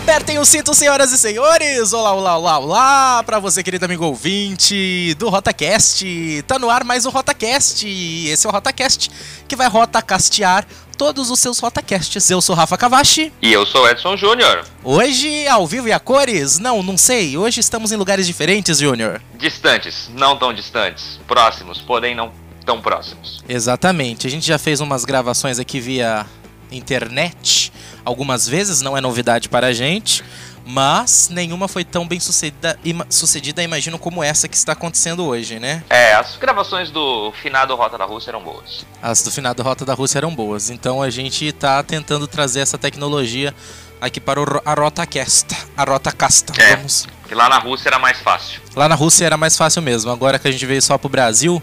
Apertem 0.00 0.38
o 0.38 0.46
cinto, 0.46 0.74
senhoras 0.74 1.12
e 1.12 1.18
senhores! 1.18 1.92
Olá, 1.92 2.14
olá, 2.14 2.38
olá, 2.38 2.58
olá! 2.58 3.22
Pra 3.22 3.38
você, 3.38 3.62
querido 3.62 3.84
amigo 3.84 4.06
ouvinte 4.06 5.14
do 5.18 5.28
RotaCast! 5.28 6.42
Tá 6.46 6.58
no 6.58 6.70
ar 6.70 6.84
mais 6.84 7.04
um 7.04 7.10
RotaCast! 7.10 7.86
Esse 7.86 8.46
é 8.46 8.48
o 8.48 8.52
RotaCast 8.52 9.10
que 9.46 9.54
vai 9.54 9.68
rotacastear 9.68 10.66
todos 10.96 11.30
os 11.30 11.38
seus 11.38 11.58
RotaCasts. 11.58 12.30
Eu 12.30 12.40
sou 12.40 12.56
Rafa 12.56 12.78
Cavachi. 12.78 13.30
E 13.42 13.52
eu 13.52 13.66
sou 13.66 13.86
Edson 13.88 14.16
Júnior. 14.16 14.64
Hoje, 14.82 15.46
ao 15.46 15.66
vivo 15.66 15.86
e 15.86 15.92
a 15.92 16.00
cores? 16.00 16.58
Não, 16.58 16.82
não 16.82 16.96
sei. 16.96 17.36
Hoje 17.36 17.60
estamos 17.60 17.92
em 17.92 17.96
lugares 17.96 18.26
diferentes, 18.26 18.78
Júnior. 18.78 19.20
Distantes, 19.34 20.10
não 20.14 20.34
tão 20.38 20.54
distantes. 20.54 21.20
Próximos, 21.28 21.78
porém 21.78 22.14
não 22.14 22.32
tão 22.64 22.80
próximos. 22.80 23.44
Exatamente. 23.46 24.26
A 24.26 24.30
gente 24.30 24.46
já 24.46 24.58
fez 24.58 24.80
umas 24.80 25.04
gravações 25.04 25.58
aqui 25.58 25.78
via 25.78 26.24
internet 26.72 27.70
algumas 28.04 28.48
vezes, 28.48 28.80
não 28.80 28.96
é 28.96 29.00
novidade 29.00 29.48
para 29.48 29.68
a 29.68 29.72
gente, 29.72 30.24
mas 30.64 31.28
nenhuma 31.30 31.66
foi 31.66 31.84
tão 31.84 32.06
bem 32.06 32.20
sucedida, 32.20 32.78
ima, 32.84 33.06
sucedida, 33.08 33.62
imagino, 33.62 33.98
como 33.98 34.22
essa 34.22 34.48
que 34.48 34.56
está 34.56 34.72
acontecendo 34.72 35.24
hoje, 35.24 35.58
né? 35.58 35.82
É, 35.90 36.14
as 36.14 36.36
gravações 36.36 36.90
do 36.90 37.32
finado 37.42 37.74
Rota 37.74 37.98
da 37.98 38.04
Rússia 38.04 38.30
eram 38.30 38.42
boas. 38.42 38.84
As 39.02 39.22
do 39.22 39.30
finado 39.30 39.62
Rota 39.62 39.84
da 39.84 39.94
Rússia 39.94 40.18
eram 40.18 40.34
boas, 40.34 40.70
então 40.70 41.02
a 41.02 41.10
gente 41.10 41.46
está 41.46 41.82
tentando 41.82 42.26
trazer 42.26 42.60
essa 42.60 42.78
tecnologia 42.78 43.54
aqui 44.00 44.20
para 44.20 44.40
o, 44.40 44.62
a 44.64 44.74
Rotacast, 44.74 45.48
a 45.76 45.84
Rotacasta, 45.84 46.52
é, 46.60 46.76
vamos. 46.76 47.06
Que 47.26 47.34
lá 47.34 47.48
na 47.48 47.58
Rússia 47.58 47.88
era 47.88 47.98
mais 47.98 48.18
fácil. 48.18 48.60
Lá 48.74 48.88
na 48.88 48.94
Rússia 48.94 49.24
era 49.24 49.36
mais 49.36 49.56
fácil 49.56 49.82
mesmo, 49.82 50.10
agora 50.10 50.38
que 50.38 50.48
a 50.48 50.52
gente 50.52 50.64
veio 50.66 50.82
só 50.82 50.96
pro 50.96 51.08
Brasil... 51.08 51.62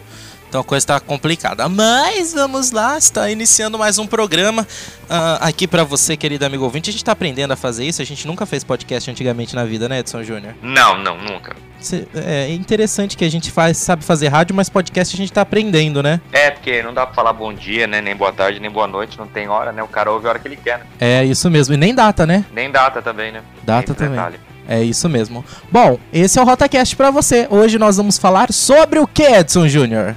Então 0.50 0.62
a 0.62 0.64
coisa 0.64 0.84
está 0.84 1.00
complicada. 1.00 1.68
Mas 1.68 2.34
vamos 2.34 2.72
lá, 2.72 2.98
está 2.98 3.30
iniciando 3.30 3.78
mais 3.78 4.00
um 4.00 4.08
programa 4.08 4.62
uh, 4.64 5.38
aqui 5.42 5.68
para 5.68 5.84
você, 5.84 6.16
querido 6.16 6.46
amigo 6.46 6.64
ouvinte. 6.64 6.90
A 6.90 6.94
gente 6.94 7.02
está 7.02 7.12
aprendendo 7.12 7.52
a 7.52 7.56
fazer 7.56 7.86
isso. 7.86 8.02
A 8.02 8.06
gente 8.06 8.26
nunca 8.26 8.46
fez 8.46 8.64
podcast 8.64 9.12
antigamente 9.12 9.56
na 9.56 9.66
vida, 9.66 9.90
né, 9.90 10.00
Edson 10.00 10.24
Júnior? 10.24 10.56
Não, 10.62 10.98
não, 10.98 11.18
nunca. 11.18 11.56
Cê, 11.80 12.08
é 12.16 12.52
interessante 12.52 13.18
que 13.18 13.26
a 13.26 13.30
gente 13.30 13.52
faz, 13.52 13.78
sabe 13.78 14.04
fazer 14.04 14.30
rádio, 14.30 14.56
mas 14.56 14.70
podcast 14.70 15.16
a 15.16 15.18
gente 15.18 15.30
está 15.30 15.42
aprendendo, 15.42 16.02
né? 16.02 16.22
É, 16.32 16.50
porque 16.50 16.82
não 16.82 16.94
dá 16.94 17.06
para 17.06 17.14
falar 17.14 17.34
bom 17.34 17.54
dia, 17.54 17.86
né? 17.86 18.02
Nem 18.02 18.16
boa 18.16 18.32
tarde, 18.32 18.60
nem 18.60 18.72
boa 18.72 18.88
noite, 18.88 19.18
não 19.18 19.28
tem 19.28 19.48
hora, 19.48 19.72
né? 19.72 19.84
O 19.84 19.88
cara 19.88 20.12
ouve 20.12 20.26
a 20.28 20.30
hora 20.30 20.40
que 20.40 20.48
ele 20.48 20.58
quer, 20.58 20.80
né? 20.80 20.86
É, 21.00 21.26
isso 21.26 21.50
mesmo. 21.52 21.74
E 21.74 21.78
nem 21.78 21.94
data, 21.94 22.26
né? 22.26 22.46
Nem 22.54 22.72
data 22.72 23.02
também, 23.02 23.32
né? 23.32 23.42
Data 23.64 23.94
também. 23.94 24.16
Detalhe. 24.16 24.40
É 24.68 24.82
isso 24.84 25.08
mesmo. 25.08 25.46
Bom, 25.72 25.98
esse 26.12 26.38
é 26.38 26.42
o 26.42 26.46
RotaCast 26.46 26.96
para 26.96 27.10
você. 27.10 27.48
Hoje 27.50 27.78
nós 27.78 27.96
vamos 27.96 28.18
falar 28.18 28.52
sobre 28.52 29.00
o 29.00 29.08
que, 29.08 29.24
Edson 29.24 29.68
Júnior? 29.68 30.16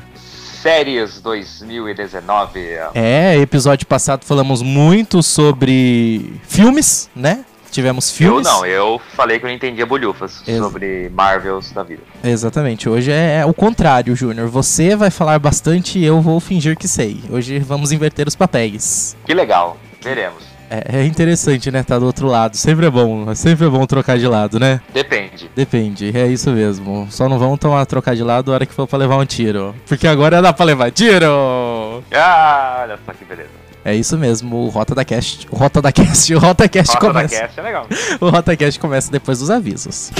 Séries 0.61 1.22
2019. 1.22 2.61
É, 2.94 3.34
episódio 3.39 3.86
passado 3.86 4.27
falamos 4.27 4.61
muito 4.61 5.22
sobre 5.22 6.34
filmes, 6.42 7.08
né? 7.17 7.47
Tivemos 7.70 8.11
filmes. 8.11 8.47
Eu 8.47 8.52
não, 8.52 8.67
eu 8.67 9.00
falei 9.14 9.39
que 9.39 9.47
eu 9.47 9.48
não 9.48 9.55
entendia 9.55 9.86
bolhufas 9.86 10.42
Ex 10.47 10.58
sobre 10.58 11.08
Marvels 11.14 11.72
da 11.72 11.83
vida. 11.83 12.02
Exatamente, 12.22 12.91
hoje 12.91 13.11
é 13.11 13.42
o 13.47 13.55
contrário, 13.55 14.14
Júnior. 14.14 14.48
Você 14.48 14.94
vai 14.94 15.11
falar 15.11 15.39
bastante 15.39 15.98
e 15.98 16.05
eu 16.05 16.20
vou 16.20 16.39
fingir 16.41 16.77
que 16.77 16.86
sei. 16.86 17.22
Hoje 17.30 17.58
vamos 17.58 17.91
inverter 17.91 18.28
os 18.28 18.36
papéis. 18.36 19.17
Que 19.24 19.33
legal, 19.33 19.78
veremos. 20.02 20.49
É, 20.70 21.00
é, 21.00 21.04
interessante, 21.04 21.68
né? 21.68 21.82
Tá 21.82 21.98
do 21.98 22.06
outro 22.06 22.28
lado. 22.28 22.56
Sempre 22.56 22.86
é 22.86 22.90
bom. 22.90 23.34
Sempre 23.34 23.66
é 23.66 23.68
bom 23.68 23.84
trocar 23.86 24.16
de 24.16 24.26
lado, 24.28 24.60
né? 24.60 24.80
Depende. 24.94 25.50
Depende, 25.54 26.16
é 26.16 26.28
isso 26.28 26.48
mesmo. 26.52 27.08
Só 27.10 27.28
não 27.28 27.40
vão 27.40 27.56
tomar 27.56 27.84
trocar 27.86 28.14
de 28.14 28.22
lado 28.22 28.52
a 28.52 28.54
hora 28.54 28.66
que 28.66 28.72
for 28.72 28.86
pra 28.86 28.98
levar 28.98 29.16
um 29.16 29.27
tiro. 29.27 29.74
Porque 29.88 30.06
agora 30.06 30.40
dá 30.40 30.52
pra 30.52 30.64
levar 30.64 30.92
tiro! 30.92 32.04
Ah, 32.12 32.80
olha 32.82 32.98
só 33.05 33.12
que 33.12 33.24
beleza. 33.24 33.50
É 33.84 33.95
isso 33.95 34.17
mesmo, 34.17 34.56
o 34.56 34.68
Rota 34.68 34.95
da 34.95 35.05
Cast. 35.05 35.48
O 35.50 35.56
Rota 35.56 35.80
da 35.83 35.90
Cast, 35.90 36.34
o 36.34 36.39
Rota 36.39 36.68
Cast 36.68 36.95
Rota 36.95 37.06
começa. 37.06 37.34
Da 37.34 37.40
Cast 37.40 37.61
é 37.61 37.62
legal. 37.62 37.86
o 38.20 38.28
Rota 38.28 38.56
Cast 38.56 38.78
começa 38.78 39.11
depois 39.11 39.39
dos 39.39 39.50
avisos. 39.50 40.12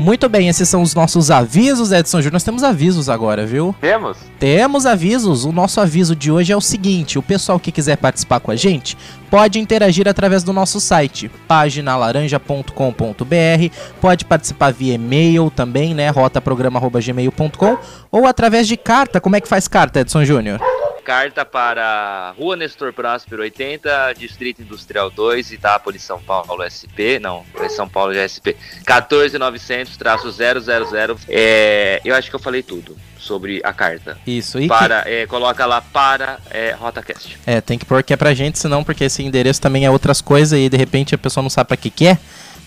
Muito 0.00 0.28
bem, 0.28 0.48
esses 0.48 0.68
são 0.68 0.82
os 0.82 0.94
nossos 0.94 1.30
avisos, 1.30 1.92
Edson 1.92 2.18
Júnior. 2.18 2.34
Nós 2.34 2.44
temos 2.44 2.62
avisos 2.62 3.08
agora, 3.08 3.44
viu? 3.44 3.74
Temos? 3.80 4.18
Temos 4.38 4.86
avisos. 4.86 5.44
O 5.44 5.52
nosso 5.52 5.80
aviso 5.80 6.14
de 6.14 6.30
hoje 6.30 6.52
é 6.52 6.56
o 6.56 6.60
seguinte: 6.60 7.18
o 7.18 7.22
pessoal 7.22 7.58
que 7.58 7.72
quiser 7.72 7.96
participar 7.96 8.40
com 8.40 8.50
a 8.50 8.56
gente 8.56 8.96
pode 9.30 9.58
interagir 9.58 10.08
através 10.08 10.42
do 10.42 10.52
nosso 10.52 10.80
site, 10.80 11.30
paginalaranja.com.br. 11.46 13.74
Pode 14.00 14.24
participar 14.24 14.72
via 14.72 14.94
e-mail 14.94 15.50
também, 15.50 15.94
né? 15.94 16.10
rotaprograma.gmail.com 16.10 17.78
ou 18.10 18.26
através 18.26 18.66
de 18.66 18.76
carta. 18.76 19.20
Como 19.20 19.36
é 19.36 19.40
que 19.40 19.48
faz 19.48 19.68
carta, 19.68 20.00
Edson 20.00 20.24
Júnior? 20.24 20.60
Carta 21.08 21.42
para 21.42 22.34
Rua 22.38 22.54
Nestor 22.54 22.92
Próspero 22.92 23.40
80, 23.40 24.12
Distrito 24.18 24.60
Industrial 24.60 25.10
2, 25.10 25.52
Itápolis, 25.52 26.02
São 26.02 26.20
Paulo, 26.20 26.62
SP. 26.68 27.16
Não, 27.18 27.46
é 27.58 27.66
São 27.70 27.88
Paulo 27.88 28.12
já 28.12 28.20
é 28.20 28.28
SP. 28.28 28.52
14900-000. 28.84 31.20
É, 31.26 32.02
eu 32.04 32.14
acho 32.14 32.28
que 32.28 32.36
eu 32.36 32.38
falei 32.38 32.62
tudo 32.62 32.94
sobre 33.18 33.62
a 33.64 33.72
carta. 33.72 34.18
Isso, 34.26 34.60
e 34.60 34.68
para, 34.68 35.00
que... 35.00 35.08
é, 35.08 35.26
coloca 35.26 35.64
lá 35.64 35.80
para 35.80 36.38
é, 36.50 36.72
RotaCast. 36.72 37.38
É, 37.46 37.62
tem 37.62 37.78
que 37.78 37.86
pôr 37.86 38.02
que 38.02 38.12
é 38.12 38.16
pra 38.16 38.34
gente, 38.34 38.58
senão, 38.58 38.84
porque 38.84 39.04
esse 39.04 39.22
endereço 39.22 39.62
também 39.62 39.86
é 39.86 39.90
outras 39.90 40.20
coisas 40.20 40.58
e 40.58 40.68
de 40.68 40.76
repente 40.76 41.14
a 41.14 41.18
pessoa 41.18 41.40
não 41.40 41.48
sabe 41.48 41.68
pra 41.68 41.76
que 41.78 41.88
que 41.88 42.06
é. 42.06 42.18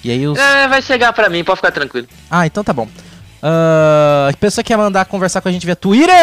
E 0.04 0.10
aí 0.10 0.28
os... 0.28 0.40
É, 0.40 0.68
vai 0.68 0.82
chegar 0.82 1.14
pra 1.14 1.30
mim, 1.30 1.44
pode 1.44 1.58
ficar 1.58 1.72
tranquilo. 1.72 2.08
Ah, 2.28 2.48
então 2.48 2.64
tá 2.64 2.74
bom. 2.74 2.90
Uh, 3.42 4.38
pessoa 4.38 4.64
quer 4.64 4.78
mandar 4.78 5.06
conversar 5.06 5.42
com 5.42 5.50
a 5.50 5.52
gente 5.52 5.66
via 5.66 5.76
Twitter. 5.76 6.14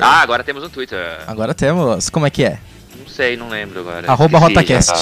Ah, 0.00 0.20
agora 0.22 0.42
temos 0.42 0.64
um 0.64 0.68
Twitter. 0.68 1.20
Agora 1.26 1.54
temos. 1.54 2.10
Como 2.10 2.26
é 2.26 2.30
que 2.30 2.44
é? 2.44 2.58
Não 2.98 3.06
sei, 3.06 3.36
não 3.36 3.48
lembro 3.48 3.80
agora. 3.80 4.10
Arroba 4.10 4.38
Rotacast. 4.38 4.92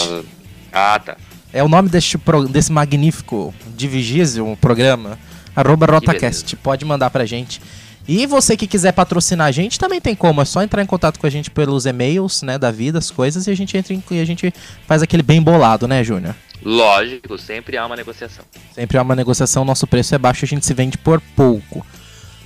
Ah, 0.72 1.00
tá. 1.02 1.16
É 1.52 1.62
o 1.62 1.68
nome 1.68 1.88
deste, 1.88 2.18
desse 2.50 2.72
magnífico 2.72 3.54
de 3.74 3.88
vigésimo 3.88 4.56
programa. 4.56 5.18
Arroba 5.54 5.86
Rotacast. 5.86 6.56
Pode 6.56 6.84
mandar 6.84 7.10
pra 7.10 7.24
gente. 7.24 7.60
E 8.06 8.26
você 8.26 8.56
que 8.56 8.66
quiser 8.66 8.92
patrocinar 8.92 9.46
a 9.46 9.52
gente, 9.52 9.78
também 9.78 10.00
tem 10.00 10.14
como. 10.14 10.42
É 10.42 10.44
só 10.44 10.62
entrar 10.62 10.82
em 10.82 10.86
contato 10.86 11.18
com 11.18 11.26
a 11.26 11.30
gente 11.30 11.50
pelos 11.50 11.86
e-mails, 11.86 12.42
né, 12.42 12.58
da 12.58 12.70
vida, 12.70 12.98
as 12.98 13.10
coisas, 13.10 13.46
e 13.46 13.50
a 13.50 13.54
gente 13.54 13.76
entra 13.76 13.94
em, 13.94 14.02
e 14.10 14.20
a 14.20 14.24
gente 14.24 14.52
faz 14.86 15.02
aquele 15.02 15.22
bem 15.22 15.40
bolado, 15.40 15.86
né, 15.86 16.02
Júnior? 16.02 16.34
Lógico, 16.64 17.38
sempre 17.38 17.76
há 17.76 17.86
uma 17.86 17.96
negociação. 17.96 18.44
Sempre 18.72 18.98
há 18.98 19.02
uma 19.02 19.16
negociação, 19.16 19.64
nosso 19.64 19.86
preço 19.86 20.14
é 20.14 20.18
baixo, 20.18 20.44
a 20.44 20.48
gente 20.48 20.64
se 20.64 20.74
vende 20.74 20.96
por 20.96 21.20
pouco. 21.34 21.84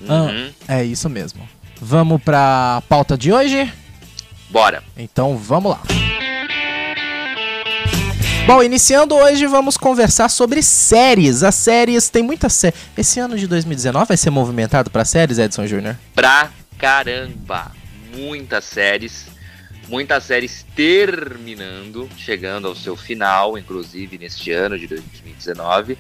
Uhum. 0.09 0.51
Ah, 0.67 0.77
é 0.81 0.85
isso 0.85 1.09
mesmo. 1.09 1.47
Vamos 1.81 2.23
pra 2.23 2.83
pauta 2.89 3.17
de 3.17 3.33
hoje? 3.33 3.71
Bora. 4.51 4.83
Então 4.97 5.37
vamos 5.37 5.73
lá. 5.73 5.83
Bom, 8.47 8.63
iniciando 8.63 9.17
hoje, 9.17 9.45
vamos 9.47 9.77
conversar 9.77 10.29
sobre 10.29 10.63
séries. 10.63 11.43
As 11.43 11.57
séries, 11.57 12.09
tem 12.09 12.23
muita 12.23 12.49
série. 12.49 12.77
Esse 12.97 13.19
ano 13.19 13.37
de 13.37 13.47
2019 13.47 14.07
vai 14.07 14.17
ser 14.17 14.31
movimentado 14.31 14.89
para 14.89 15.05
séries, 15.05 15.39
Edson 15.39 15.67
Júnior? 15.67 15.97
Pra 16.15 16.51
caramba! 16.79 17.73
Muitas 18.15 18.65
séries 18.65 19.27
muitas 19.89 20.25
séries 20.25 20.67
terminando, 20.75 22.09
chegando 22.17 22.69
ao 22.69 22.75
seu 22.75 22.97
final, 22.97 23.57
inclusive 23.57 24.19
neste 24.19 24.51
ano 24.53 24.79
de 24.79 24.87
2019. 24.87 25.99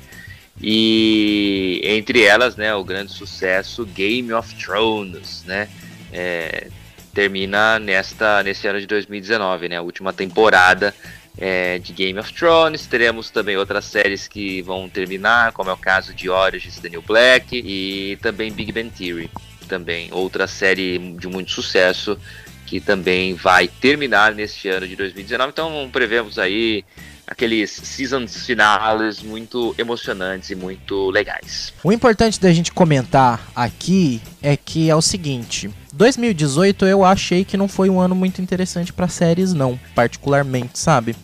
E 0.60 1.80
entre 1.84 2.22
elas, 2.22 2.56
né, 2.56 2.74
o 2.74 2.84
grande 2.84 3.12
sucesso 3.12 3.84
Game 3.84 4.32
of 4.32 4.54
Thrones, 4.54 5.44
né, 5.46 5.68
é, 6.12 6.68
termina 7.12 7.78
nesta 7.78 8.42
nesse 8.42 8.66
ano 8.66 8.80
de 8.80 8.86
2019, 8.86 9.68
né, 9.68 9.76
a 9.76 9.82
última 9.82 10.12
temporada 10.12 10.94
é, 11.38 11.78
de 11.78 11.92
Game 11.92 12.18
of 12.18 12.32
Thrones. 12.32 12.86
Teremos 12.86 13.30
também 13.30 13.56
outras 13.56 13.84
séries 13.84 14.26
que 14.26 14.62
vão 14.62 14.88
terminar, 14.88 15.52
como 15.52 15.70
é 15.70 15.72
o 15.72 15.76
caso 15.76 16.14
de 16.14 16.28
Origins 16.28 16.80
New 16.82 17.02
Black 17.02 17.56
e 17.56 18.18
também 18.22 18.52
Big 18.52 18.72
Bang 18.72 18.90
Theory, 18.90 19.30
também 19.68 20.08
outra 20.12 20.46
série 20.46 20.98
de 20.98 21.26
muito 21.26 21.50
sucesso 21.50 22.18
que 22.66 22.80
também 22.80 23.34
vai 23.34 23.68
terminar 23.68 24.34
neste 24.34 24.68
ano 24.68 24.86
de 24.88 24.96
2019. 24.96 25.50
Então 25.50 25.88
prevemos 25.90 26.38
aí 26.38 26.84
aqueles 27.26 27.70
seasons 27.70 28.46
finales 28.46 29.22
muito 29.22 29.74
emocionantes 29.76 30.50
e 30.50 30.54
muito 30.54 31.10
legais. 31.10 31.72
O 31.82 31.92
importante 31.92 32.40
da 32.40 32.52
gente 32.52 32.72
comentar 32.72 33.50
aqui 33.54 34.20
é 34.42 34.56
que 34.56 34.88
é 34.88 34.94
o 34.96 35.02
seguinte: 35.02 35.70
2018 35.96 36.86
eu 36.86 37.04
achei 37.04 37.44
que 37.44 37.56
não 37.56 37.66
foi 37.66 37.90
um 37.90 37.98
ano 37.98 38.14
muito 38.14 38.40
interessante 38.40 38.92
para 38.92 39.08
séries 39.08 39.52
não, 39.52 39.78
particularmente, 39.94 40.78
sabe? 40.78 41.16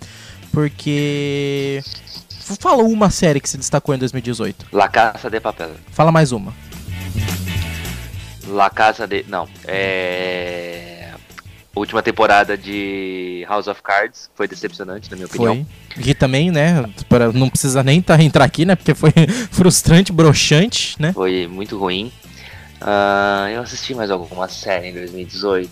Porque 0.50 1.82
Fala 2.60 2.82
uma 2.82 3.08
série 3.08 3.40
que 3.40 3.48
se 3.48 3.56
destacou 3.56 3.94
em 3.94 3.98
2018. 3.98 4.66
La 4.72 4.88
Casa 4.88 5.30
de 5.30 5.40
Papel. 5.40 5.70
Fala 5.92 6.10
mais 6.10 6.32
uma. 6.32 6.52
La 8.48 8.69
Casa 8.69 9.06
de. 9.06 9.24
Não. 9.28 9.48
É 9.64 10.92
última 11.74 12.02
temporada 12.02 12.56
de 12.56 13.44
House 13.48 13.66
of 13.66 13.82
Cards 13.82 14.30
foi 14.34 14.46
decepcionante, 14.46 15.10
na 15.10 15.16
minha 15.16 15.26
opinião. 15.26 15.66
Foi. 15.94 16.04
E 16.04 16.14
também, 16.14 16.50
né, 16.50 16.84
para 17.08 17.32
não 17.32 17.48
precisa 17.48 17.82
nem 17.82 18.00
tá, 18.02 18.22
entrar 18.22 18.44
aqui, 18.44 18.64
né, 18.64 18.76
porque 18.76 18.94
foi 18.94 19.12
frustrante, 19.50 20.12
broxante, 20.12 20.96
né? 21.00 21.12
Foi 21.12 21.46
muito 21.46 21.78
ruim. 21.78 22.12
Uh, 22.82 23.49
eu 23.55 23.62
assisti 23.62 23.94
mais 23.94 24.11
alguma 24.11 24.49
série 24.49 24.88
em 24.88 24.93
2018. 24.93 25.70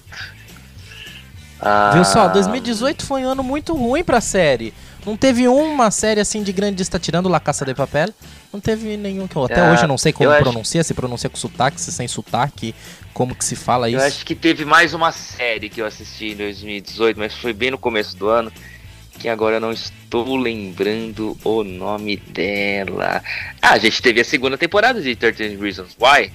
Ah, 1.61 1.91
Viu 1.93 2.05
só? 2.05 2.29
2018 2.29 3.05
foi 3.05 3.23
um 3.25 3.31
ano 3.31 3.43
muito 3.43 3.75
ruim 3.75 4.03
pra 4.03 4.21
série. 4.21 4.73
Não 5.05 5.17
teve 5.17 5.49
uma 5.49 5.91
série 5.91 6.21
assim 6.21 6.43
de 6.43 6.53
grande 6.53 6.77
destaque, 6.77 7.05
tirando 7.07 7.29
La 7.29 7.41
Caça 7.41 7.65
de 7.65 7.75
Papel. 7.75 8.09
Não 8.53 8.61
teve 8.61 8.97
nenhum 8.97 9.27
que 9.27 9.37
eu 9.37 9.45
até 9.45 9.61
Ah, 9.61 9.73
hoje 9.73 9.83
eu 9.85 9.89
não 9.89 9.99
sei 9.99 10.12
como 10.12 10.29
eu 10.29 10.33
acho- 10.33 10.43
pronuncia, 10.43 10.83
se 10.85 10.95
pronuncia 10.95 11.29
com 11.29 11.37
sotaque, 11.37 11.81
se 11.81 11.91
sem 11.93 12.07
sotaque, 12.09 12.75
como 13.12 13.35
que 13.35 13.45
se 13.45 13.57
fala 13.57 13.91
Eu 13.91 13.99
isso. 13.99 14.07
acho 14.07 14.27
que 14.27 14.35
teve 14.35 14.65
mais 14.65 14.93
uma 14.95 15.11
série 15.12 15.69
que 15.69 15.81
eu 15.81 15.87
assisti 15.87 16.33
em 16.33 16.37
2018, 16.37 17.19
mas 17.19 17.35
foi 17.35 17.53
bem 17.53 17.71
no 17.71 17.79
começo 17.79 18.17
do 18.17 18.29
ano, 18.29 18.53
que 19.19 19.29
agora 19.29 19.57
eu 19.57 19.61
não 19.61 19.73
estou 19.73 20.37
lembrando 20.37 21.37
o 21.45 21.62
nome 21.65 22.17
dela. 22.17 23.23
Ah, 23.61 23.73
a 23.73 23.79
gente 23.79 24.01
teve 24.03 24.21
a 24.21 24.25
segunda 24.25 24.57
temporada 24.59 25.01
de 25.01 25.15
13 25.17 25.57
Reasons 25.57 25.97
Why. 26.01 26.31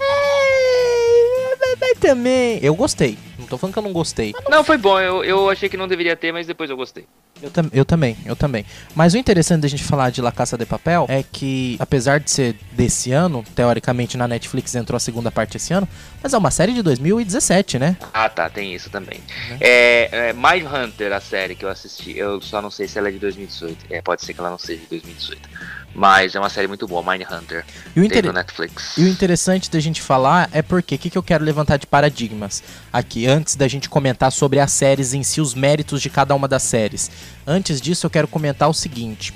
É, 0.00 1.56
mas- 1.60 1.78
mas 1.80 1.98
também. 1.98 2.58
Eu 2.62 2.74
gostei. 2.74 3.16
Tô 3.50 3.58
falando 3.58 3.72
que 3.74 3.78
eu 3.78 3.82
não 3.82 3.92
gostei. 3.92 4.32
Não, 4.48 4.62
foi 4.64 4.78
bom, 4.78 4.98
eu, 5.00 5.22
eu 5.24 5.50
achei 5.50 5.68
que 5.68 5.76
não 5.76 5.86
deveria 5.88 6.16
ter, 6.16 6.32
mas 6.32 6.46
depois 6.46 6.70
eu 6.70 6.76
gostei. 6.76 7.04
Eu, 7.42 7.50
tam- 7.50 7.68
eu 7.72 7.84
também, 7.84 8.16
eu 8.24 8.36
também. 8.36 8.64
Mas 8.94 9.12
o 9.14 9.18
interessante 9.18 9.62
da 9.62 9.68
gente 9.68 9.82
falar 9.84 10.10
de 10.10 10.20
La 10.22 10.30
Caça 10.30 10.56
de 10.56 10.64
Papel 10.66 11.06
é 11.08 11.22
que, 11.22 11.76
apesar 11.80 12.20
de 12.20 12.30
ser 12.30 12.54
desse 12.72 13.12
ano, 13.12 13.44
teoricamente 13.54 14.16
na 14.16 14.28
Netflix 14.28 14.74
entrou 14.74 14.96
a 14.96 15.00
segunda 15.00 15.30
parte 15.30 15.56
esse 15.56 15.72
ano, 15.72 15.88
mas 16.22 16.32
é 16.32 16.38
uma 16.38 16.50
série 16.50 16.72
de 16.72 16.82
2017, 16.82 17.78
né? 17.78 17.96
Ah, 18.14 18.28
tá, 18.28 18.48
tem 18.48 18.74
isso 18.74 18.88
também. 18.90 19.18
Uhum. 19.50 19.56
É, 19.60 20.28
é 20.30 20.32
Mind 20.32 20.64
Hunter, 20.72 21.12
a 21.12 21.20
série 21.20 21.54
que 21.54 21.64
eu 21.64 21.68
assisti, 21.68 22.16
eu 22.16 22.40
só 22.40 22.62
não 22.62 22.70
sei 22.70 22.86
se 22.86 22.98
ela 22.98 23.08
é 23.08 23.12
de 23.12 23.18
2018. 23.18 23.86
É, 23.90 24.00
pode 24.00 24.24
ser 24.24 24.32
que 24.34 24.40
ela 24.40 24.50
não 24.50 24.58
seja 24.58 24.80
de 24.82 24.86
2018. 24.90 25.48
Mas 25.92 26.36
é 26.36 26.38
uma 26.38 26.48
série 26.48 26.68
muito 26.68 26.86
boa, 26.86 27.02
Mind 27.02 27.26
Hunter. 27.28 27.64
E 27.96 28.00
o, 28.00 28.04
inter- 28.04 28.32
Netflix. 28.32 28.96
e 28.96 29.02
o 29.02 29.08
interessante 29.08 29.68
da 29.68 29.80
gente 29.80 30.00
falar 30.00 30.48
é 30.52 30.62
porque 30.62 30.94
o 30.94 30.98
que, 30.98 31.10
que 31.10 31.18
eu 31.18 31.22
quero 31.22 31.44
levantar 31.44 31.78
de 31.78 31.86
paradigmas 31.86 32.62
aqui, 32.92 33.26
antes 33.26 33.39
da 33.56 33.68
gente 33.68 33.88
comentar 33.88 34.30
sobre 34.32 34.60
as 34.60 34.72
séries 34.72 35.14
em 35.14 35.22
si, 35.22 35.40
os 35.40 35.54
méritos 35.54 36.00
de 36.00 36.10
cada 36.10 36.34
uma 36.34 36.46
das 36.46 36.62
séries. 36.62 37.10
Antes 37.46 37.80
disso, 37.80 38.06
eu 38.06 38.10
quero 38.10 38.28
comentar 38.28 38.68
o 38.68 38.74
seguinte. 38.74 39.32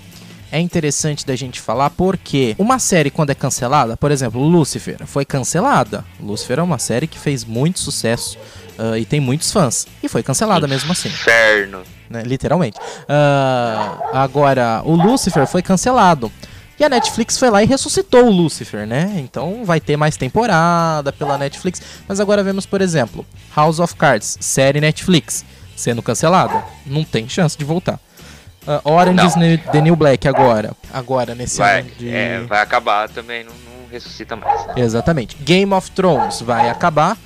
É 0.52 0.60
interessante 0.60 1.26
da 1.26 1.34
gente 1.34 1.60
falar 1.60 1.90
porque 1.90 2.54
uma 2.58 2.78
série, 2.78 3.10
quando 3.10 3.30
é 3.30 3.34
cancelada, 3.34 3.96
por 3.96 4.12
exemplo, 4.12 4.40
Lucifer 4.40 5.04
foi 5.04 5.24
cancelada. 5.24 6.04
Lucifer 6.20 6.60
é 6.60 6.62
uma 6.62 6.78
série 6.78 7.08
que 7.08 7.18
fez 7.18 7.44
muito 7.44 7.80
sucesso 7.80 8.38
ah, 8.78 8.98
e 8.98 9.04
tem 9.04 9.20
muitos 9.20 9.50
fãs. 9.50 9.86
E 10.02 10.08
foi 10.08 10.22
cancelada 10.22 10.66
mesmo 10.66 10.92
assim 10.92 11.08
Inferno. 11.08 11.82
né, 12.08 12.22
literalmente. 12.22 12.78
Ah, 13.08 13.98
agora, 14.12 14.82
o 14.84 14.94
Lucifer 14.94 15.46
foi 15.46 15.62
cancelado. 15.62 16.30
E 16.78 16.84
a 16.84 16.88
Netflix 16.88 17.38
foi 17.38 17.50
lá 17.50 17.62
e 17.62 17.66
ressuscitou 17.66 18.24
o 18.26 18.30
Lucifer, 18.30 18.86
né? 18.86 19.12
Então 19.18 19.64
vai 19.64 19.80
ter 19.80 19.96
mais 19.96 20.16
temporada 20.16 21.12
pela 21.12 21.38
Netflix. 21.38 21.80
Mas 22.08 22.18
agora 22.18 22.42
vemos, 22.42 22.66
por 22.66 22.80
exemplo, 22.80 23.24
House 23.54 23.78
of 23.78 23.94
Cards, 23.94 24.36
série 24.40 24.80
Netflix, 24.80 25.44
sendo 25.76 26.02
cancelada. 26.02 26.64
Não 26.84 27.04
tem 27.04 27.28
chance 27.28 27.56
de 27.56 27.64
voltar. 27.64 28.00
Ah, 28.66 28.80
Orange 28.84 29.24
is 29.26 29.36
New- 29.36 29.58
the 29.70 29.80
New 29.80 29.94
Black 29.94 30.26
agora. 30.26 30.72
Agora, 30.92 31.34
nesse 31.34 31.58
Vai, 31.58 31.80
ano 31.80 31.90
de... 31.98 32.08
é, 32.08 32.40
vai 32.40 32.60
acabar 32.60 33.08
também, 33.08 33.44
não, 33.44 33.52
não 33.52 33.88
ressuscita 33.90 34.34
mais. 34.34 34.66
Exatamente. 34.76 35.36
Game 35.40 35.72
of 35.72 35.90
Thrones 35.92 36.40
vai 36.40 36.68
acabar. 36.70 37.16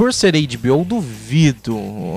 Por 0.00 0.14
ser 0.14 0.32
HBO, 0.32 0.82
duvido 0.82 1.76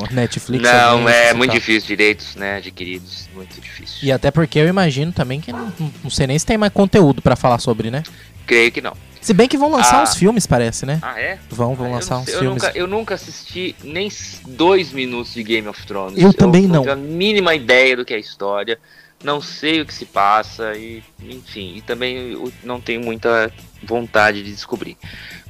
Netflix 0.10 0.64
Não, 0.64 1.02
é 1.02 1.12
ressuscitar. 1.12 1.36
muito 1.36 1.52
difícil, 1.52 1.86
direitos, 1.90 2.34
né, 2.38 2.56
adquiridos, 2.56 3.28
muito 3.36 3.60
difícil. 3.60 3.98
E 4.02 4.10
até 4.10 4.32
porque 4.32 4.58
eu 4.58 4.70
imagino 4.70 5.12
também 5.12 5.42
que 5.42 5.52
não, 5.52 5.66
não- 5.78 5.94
não 6.06 6.10
sei 6.10 6.26
nem 6.28 6.40
se 6.40 6.46
tem 6.46 6.58
mais 6.58 6.72
conteúdo 6.72 7.22
pra 7.22 7.36
falar 7.36 7.60
sobre, 7.60 7.92
né? 7.92 8.02
Creio 8.48 8.72
que 8.72 8.80
não. 8.80 8.94
Se 9.20 9.34
bem 9.34 9.50
que 9.50 9.58
vão 9.58 9.70
lançar 9.70 10.00
Ah. 10.00 10.04
uns 10.04 10.16
filmes, 10.16 10.48
parece, 10.48 10.86
né? 10.86 10.98
Ah, 11.02 11.20
é? 11.20 11.38
Vão, 11.50 11.76
vão 11.76 11.88
Ah, 11.88 11.90
eu 11.90 11.94
lançar 11.96 12.16
não 12.16 12.22
uns 12.22 12.30
eu 12.30 12.40
filmes. 12.40 12.64
Nunca, 12.64 12.78
eu 12.78 12.88
nunca 12.88 13.16
assisti 13.16 13.76
nem 13.84 14.10
dois 14.48 14.94
minutos 14.94 15.34
de 15.34 15.44
Game 15.44 15.68
of 15.68 15.86
Thrones. 15.86 16.18
Eu 16.24 16.32
também 16.34 16.66
não. 16.68 16.84
tenho 16.84 16.94
a 16.94 16.96
mínima 16.96 17.54
ideia 17.54 17.98
do 17.98 18.06
que 18.06 18.14
é 18.14 18.16
a 18.16 18.20
história. 18.20 18.80
Não 19.24 19.42
sei 19.42 19.82
o 19.82 19.86
que 19.86 19.94
se 19.94 20.06
passa 20.06 20.76
e, 20.76 21.02
enfim, 21.22 21.76
e 21.78 21.82
também 21.82 22.38
não 22.64 22.82
tenho 22.82 23.02
muita 23.02 23.52
vontade 23.82 24.44
de 24.44 24.52
descobrir. 24.52 24.98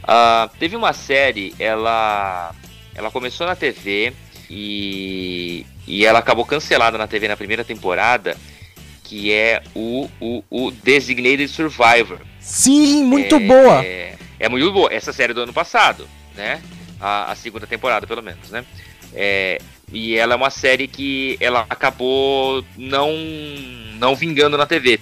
Ah, 0.04 0.50
teve 0.60 0.76
uma 0.76 0.94
série, 0.94 1.56
ela, 1.58 2.54
ela 2.94 3.10
começou 3.10 3.48
na 3.48 3.56
TV 3.56 4.14
e, 4.50 5.66
e 5.88 6.06
ela 6.06 6.20
acabou 6.20 6.46
cancelada 6.46 6.98
na 6.98 7.08
TV 7.08 7.28
na 7.28 7.38
primeira 7.38 7.64
temporada, 7.64 8.38
que 9.04 9.32
é 9.34 9.64
o, 9.74 10.10
o, 10.20 10.44
o 10.50 10.72
Designated 10.72 11.48
Survivor. 11.48 12.20
Sim, 12.40 13.04
muito 13.04 13.36
É, 13.36 13.40
boa! 13.40 13.84
É, 13.84 14.16
é 14.40 14.50
muito 14.50 14.72
boa. 14.72 14.94
Essa 14.94 15.12
série 15.12 15.34
do 15.34 15.42
ano 15.42 15.54
passado, 15.54 16.08
né? 16.36 16.62
A, 17.00 17.32
a 17.32 17.36
segunda 17.36 17.66
temporada, 17.66 18.06
pelo 18.06 18.22
menos, 18.22 18.52
né? 18.52 18.64
É, 19.14 19.60
e 19.92 20.16
ela 20.16 20.34
é 20.34 20.36
uma 20.36 20.50
série 20.50 20.88
que 20.88 21.38
ela 21.40 21.66
acabou 21.70 22.64
não, 22.78 23.12
não 23.98 24.16
vingando 24.16 24.58
na 24.58 24.66
TV. 24.66 25.00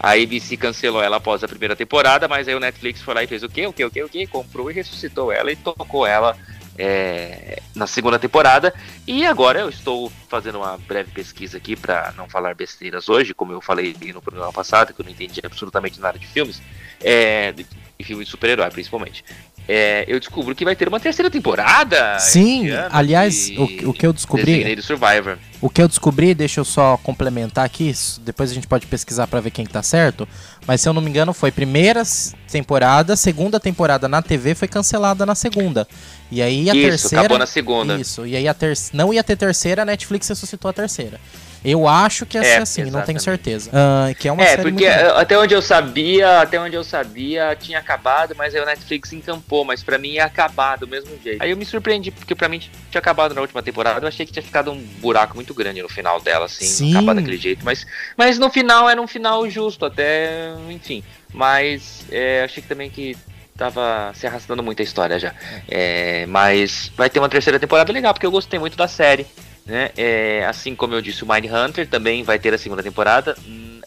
A 0.00 0.14
ABC 0.14 0.56
cancelou 0.56 1.02
ela 1.02 1.18
após 1.18 1.44
a 1.44 1.48
primeira 1.48 1.76
temporada, 1.76 2.26
mas 2.26 2.48
aí 2.48 2.54
o 2.54 2.60
Netflix 2.60 3.00
foi 3.02 3.14
lá 3.14 3.22
e 3.22 3.28
fez 3.28 3.44
o 3.44 3.48
quê? 3.48 3.66
O 3.66 3.72
quê? 3.72 3.84
O 3.84 3.90
quê? 3.90 4.02
O 4.02 4.08
quê? 4.08 4.26
Comprou 4.26 4.68
e 4.70 4.74
ressuscitou 4.74 5.30
ela 5.30 5.52
e 5.52 5.56
tocou 5.56 6.04
ela 6.04 6.36
é, 6.78 7.60
na 7.74 7.86
segunda 7.86 8.18
temporada. 8.18 8.74
E 9.06 9.24
agora 9.26 9.60
eu 9.60 9.68
estou 9.68 10.10
fazendo 10.28 10.58
uma 10.58 10.76
breve 10.78 11.10
pesquisa 11.12 11.56
aqui 11.56 11.76
para 11.76 12.12
não 12.16 12.28
falar 12.28 12.54
besteiras 12.54 13.08
hoje, 13.08 13.34
como 13.34 13.52
eu 13.52 13.60
falei 13.60 13.94
no 14.12 14.22
programa 14.22 14.52
passado, 14.52 14.92
que 14.92 15.00
eu 15.00 15.04
não 15.04 15.12
entendi 15.12 15.40
absolutamente 15.44 16.00
nada 16.00 16.18
de 16.18 16.26
filmes, 16.26 16.60
é, 17.00 17.52
de, 17.52 17.66
filmes 18.02 18.26
de 18.26 18.30
super-herói 18.30 18.70
principalmente. 18.70 19.24
É, 19.68 20.04
eu 20.08 20.18
descubro 20.18 20.54
que 20.54 20.64
vai 20.64 20.74
ter 20.74 20.88
uma 20.88 20.98
terceira 20.98 21.30
temporada. 21.30 22.18
Sim, 22.18 22.68
aliás, 22.90 23.50
o, 23.56 23.90
o 23.90 23.92
que 23.92 24.06
eu 24.06 24.12
descobri. 24.12 24.82
Survivor. 24.82 25.38
O 25.60 25.70
que 25.70 25.80
eu 25.80 25.86
descobri, 25.86 26.34
deixa 26.34 26.58
eu 26.60 26.64
só 26.64 26.96
complementar 26.96 27.64
aqui, 27.64 27.92
depois 28.22 28.50
a 28.50 28.54
gente 28.54 28.66
pode 28.66 28.84
pesquisar 28.86 29.28
pra 29.28 29.38
ver 29.38 29.50
quem 29.50 29.64
que 29.64 29.72
tá 29.72 29.82
certo. 29.82 30.26
Mas 30.66 30.80
se 30.80 30.88
eu 30.88 30.92
não 30.92 31.00
me 31.00 31.08
engano, 31.08 31.32
foi 31.32 31.52
primeira 31.52 32.02
temporada, 32.50 33.14
segunda 33.14 33.60
temporada 33.60 34.08
na 34.08 34.20
TV 34.20 34.56
foi 34.56 34.66
cancelada 34.66 35.24
na 35.24 35.36
segunda. 35.36 35.86
E 36.30 36.42
aí 36.42 36.68
a 36.68 36.74
Isso, 36.74 36.88
terceira. 36.88 37.20
acabou 37.20 37.38
na 37.38 37.46
segunda. 37.46 37.94
Isso, 37.94 38.26
e 38.26 38.34
aí 38.34 38.48
a 38.48 38.54
ter... 38.54 38.76
não 38.92 39.14
ia 39.14 39.22
ter 39.22 39.36
terceira, 39.36 39.82
a 39.82 39.84
Netflix 39.84 40.28
ressuscitou 40.28 40.68
a 40.68 40.72
terceira. 40.72 41.20
Eu 41.64 41.86
acho 41.86 42.26
que 42.26 42.36
ia 42.36 42.40
É, 42.42 42.56
ser 42.56 42.62
assim, 42.62 42.80
não 42.82 42.90
tenho 42.90 43.16
exatamente. 43.18 43.22
certeza. 43.22 43.70
Ah, 43.72 44.12
que 44.14 44.26
é 44.28 44.32
uma 44.32 44.42
é, 44.42 44.48
série 44.48 44.62
porque 44.62 44.86
até 44.86 45.38
onde 45.38 45.54
eu 45.54 45.62
sabia, 45.62 46.40
até 46.40 46.60
onde 46.60 46.74
eu 46.74 46.82
sabia, 46.82 47.56
tinha 47.58 47.78
acabado, 47.78 48.34
mas 48.36 48.54
aí 48.54 48.60
o 48.60 48.66
Netflix 48.66 49.12
encampou, 49.12 49.64
mas 49.64 49.82
pra 49.82 49.96
mim 49.98 50.10
ia 50.10 50.24
acabar 50.24 50.76
do 50.76 50.88
mesmo 50.88 51.10
jeito. 51.22 51.40
Aí 51.42 51.50
eu 51.50 51.56
me 51.56 51.64
surpreendi, 51.64 52.10
porque 52.10 52.34
pra 52.34 52.48
mim 52.48 52.58
tinha 52.58 52.98
acabado 52.98 53.34
na 53.34 53.40
última 53.40 53.62
temporada, 53.62 54.04
eu 54.04 54.08
achei 54.08 54.26
que 54.26 54.32
tinha 54.32 54.42
ficado 54.42 54.72
um 54.72 54.78
buraco 55.00 55.34
muito 55.36 55.54
grande 55.54 55.80
no 55.82 55.88
final 55.88 56.20
dela, 56.20 56.46
assim, 56.46 56.66
Sim. 56.66 56.92
acabar 56.96 57.14
daquele 57.14 57.36
jeito, 57.36 57.64
mas, 57.64 57.86
mas 58.16 58.38
no 58.38 58.50
final 58.50 58.90
era 58.90 59.00
um 59.00 59.06
final 59.06 59.48
justo, 59.48 59.84
até, 59.84 60.52
enfim, 60.68 61.04
mas 61.32 62.04
é, 62.10 62.42
achei 62.44 62.62
que 62.62 62.68
também 62.68 62.90
que 62.90 63.16
tava 63.56 64.10
se 64.14 64.26
arrastando 64.26 64.62
muito 64.62 64.80
a 64.80 64.82
história 64.82 65.18
já. 65.18 65.32
É, 65.68 66.26
mas 66.26 66.90
vai 66.96 67.08
ter 67.08 67.18
uma 67.20 67.28
terceira 67.28 67.60
temporada 67.60 67.92
legal, 67.92 68.12
porque 68.12 68.26
eu 68.26 68.30
gostei 68.30 68.58
muito 68.58 68.76
da 68.76 68.88
série. 68.88 69.26
Né? 69.64 69.90
É, 69.96 70.44
assim 70.48 70.74
como 70.74 70.94
eu 70.94 71.00
disse, 71.00 71.22
o 71.24 71.28
Mindhunter 71.32 71.86
também 71.88 72.22
vai 72.22 72.38
ter 72.38 72.52
a 72.52 72.58
segunda 72.58 72.82
temporada. 72.82 73.36
Hum, 73.46 73.80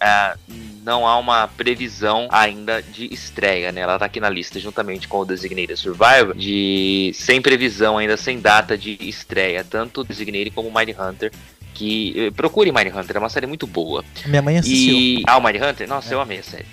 não 0.85 1.07
há 1.07 1.17
uma 1.17 1.47
previsão 1.47 2.27
ainda 2.31 2.81
de 2.81 3.11
estreia, 3.11 3.71
né? 3.71 3.81
Ela 3.81 3.97
tá 3.97 4.05
aqui 4.05 4.19
na 4.19 4.29
lista 4.29 4.59
juntamente 4.59 5.07
com 5.07 5.17
o 5.19 5.25
Designated 5.25 5.75
Survivor, 5.77 6.35
de 6.35 7.11
sem 7.15 7.41
previsão 7.41 7.97
ainda, 7.97 8.15
sem 8.15 8.39
data 8.39 8.77
de 8.77 8.95
estreia, 9.01 9.63
tanto 9.67 10.01
o 10.01 10.03
Designated 10.03 10.51
como 10.51 10.69
o 10.69 10.73
Mindhunter. 10.73 11.31
Que 11.73 12.13
eh, 12.27 12.31
procure 12.31 12.71
Mindhunter, 12.71 13.17
é 13.17 13.19
uma 13.19 13.27
série 13.29 13.47
muito 13.47 13.67
boa. 13.67 14.01
Minha 14.27 14.41
mãe 14.41 14.57
assistiu. 14.59 14.93
E. 14.95 15.23
Ah, 15.27 15.37
o 15.37 15.43
Mindhunter? 15.43 15.89
Nossa, 15.89 16.13
É. 16.13 16.13
eu 16.13 16.21
amei 16.21 16.39
a 16.39 16.43
série. 16.43 16.65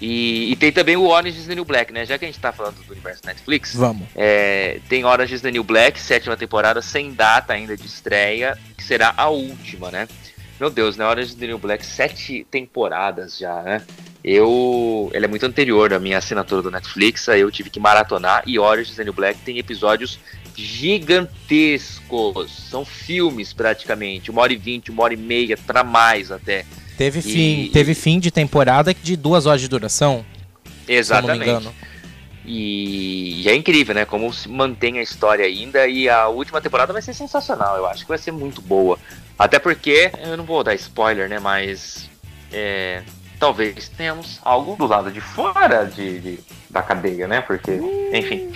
E, 0.00 0.50
e 0.50 0.56
tem 0.56 0.72
também 0.72 0.96
o 0.96 1.04
Orange 1.04 1.38
is 1.38 1.46
the 1.46 1.54
New 1.54 1.64
Black, 1.64 1.92
né? 1.92 2.04
Já 2.04 2.18
que 2.18 2.24
a 2.24 2.28
gente 2.28 2.40
tá 2.40 2.52
falando 2.52 2.76
do 2.76 2.92
universo 2.92 3.22
Netflix, 3.24 3.74
Vamos. 3.74 4.06
é, 4.14 4.80
tem 4.88 5.04
Orange 5.04 5.34
is 5.34 5.40
the 5.40 5.50
New 5.50 5.64
Black, 5.64 6.00
sétima 6.00 6.36
temporada, 6.36 6.82
sem 6.82 7.12
data 7.12 7.52
ainda 7.52 7.76
de 7.76 7.86
estreia, 7.86 8.58
que 8.76 8.82
será 8.82 9.14
a 9.16 9.28
última, 9.28 9.90
né? 9.90 10.08
Meu 10.58 10.70
Deus, 10.70 10.96
né? 10.96 11.06
Orange 11.06 11.30
is 11.30 11.34
the 11.34 11.46
New 11.46 11.58
Black, 11.58 11.84
sete 11.84 12.46
temporadas 12.50 13.38
já, 13.38 13.62
né? 13.62 13.82
Eu. 14.22 15.10
Ela 15.12 15.26
é 15.26 15.28
muito 15.28 15.44
anterior 15.44 15.92
à 15.92 15.98
minha 15.98 16.18
assinatura 16.18 16.62
do 16.62 16.70
Netflix, 16.70 17.28
aí 17.28 17.40
eu 17.40 17.50
tive 17.50 17.70
que 17.70 17.80
maratonar. 17.80 18.42
E 18.46 18.58
Orange 18.58 18.90
is 18.90 18.96
the 18.96 19.04
New 19.04 19.12
Black 19.12 19.40
tem 19.40 19.58
episódios 19.58 20.18
gigantescos. 20.56 22.50
São 22.70 22.84
filmes 22.84 23.52
praticamente, 23.52 24.30
uma 24.30 24.42
hora 24.42 24.52
e 24.52 24.56
vinte, 24.56 24.90
uma 24.90 25.02
hora 25.02 25.14
e 25.14 25.16
meia, 25.16 25.56
pra 25.56 25.84
mais 25.84 26.32
até. 26.32 26.64
Teve 26.96 27.18
E- 27.18 27.22
fim, 27.22 27.70
teve 27.72 27.94
fim 27.94 28.20
de 28.20 28.30
temporada 28.30 28.94
de 28.94 29.16
duas 29.16 29.46
horas 29.46 29.60
de 29.60 29.68
duração, 29.68 30.24
Exatamente. 30.86 31.68
E, 32.46 33.42
e 33.42 33.48
é 33.48 33.54
incrível, 33.54 33.94
né? 33.94 34.04
Como 34.04 34.30
se 34.32 34.48
mantém 34.48 34.98
a 34.98 35.02
história 35.02 35.46
ainda. 35.46 35.86
E 35.88 36.08
a 36.10 36.28
última 36.28 36.60
temporada 36.60 36.92
vai 36.92 37.00
ser 37.00 37.14
sensacional. 37.14 37.76
Eu 37.76 37.86
acho 37.86 38.02
que 38.02 38.08
vai 38.08 38.18
ser 38.18 38.32
muito 38.32 38.60
boa. 38.60 38.98
Até 39.38 39.58
porque, 39.58 40.10
eu 40.22 40.36
não 40.36 40.44
vou 40.44 40.62
dar 40.62 40.74
spoiler, 40.74 41.26
né? 41.28 41.38
Mas 41.38 42.08
é, 42.52 43.02
talvez 43.40 43.88
tenhamos 43.88 44.38
algo 44.42 44.76
do 44.76 44.86
lado 44.86 45.10
de 45.10 45.20
fora 45.22 45.84
de, 45.86 46.20
de- 46.20 46.38
da 46.68 46.82
cadeia, 46.82 47.26
né? 47.26 47.40
Porque, 47.40 47.80
enfim. 48.12 48.52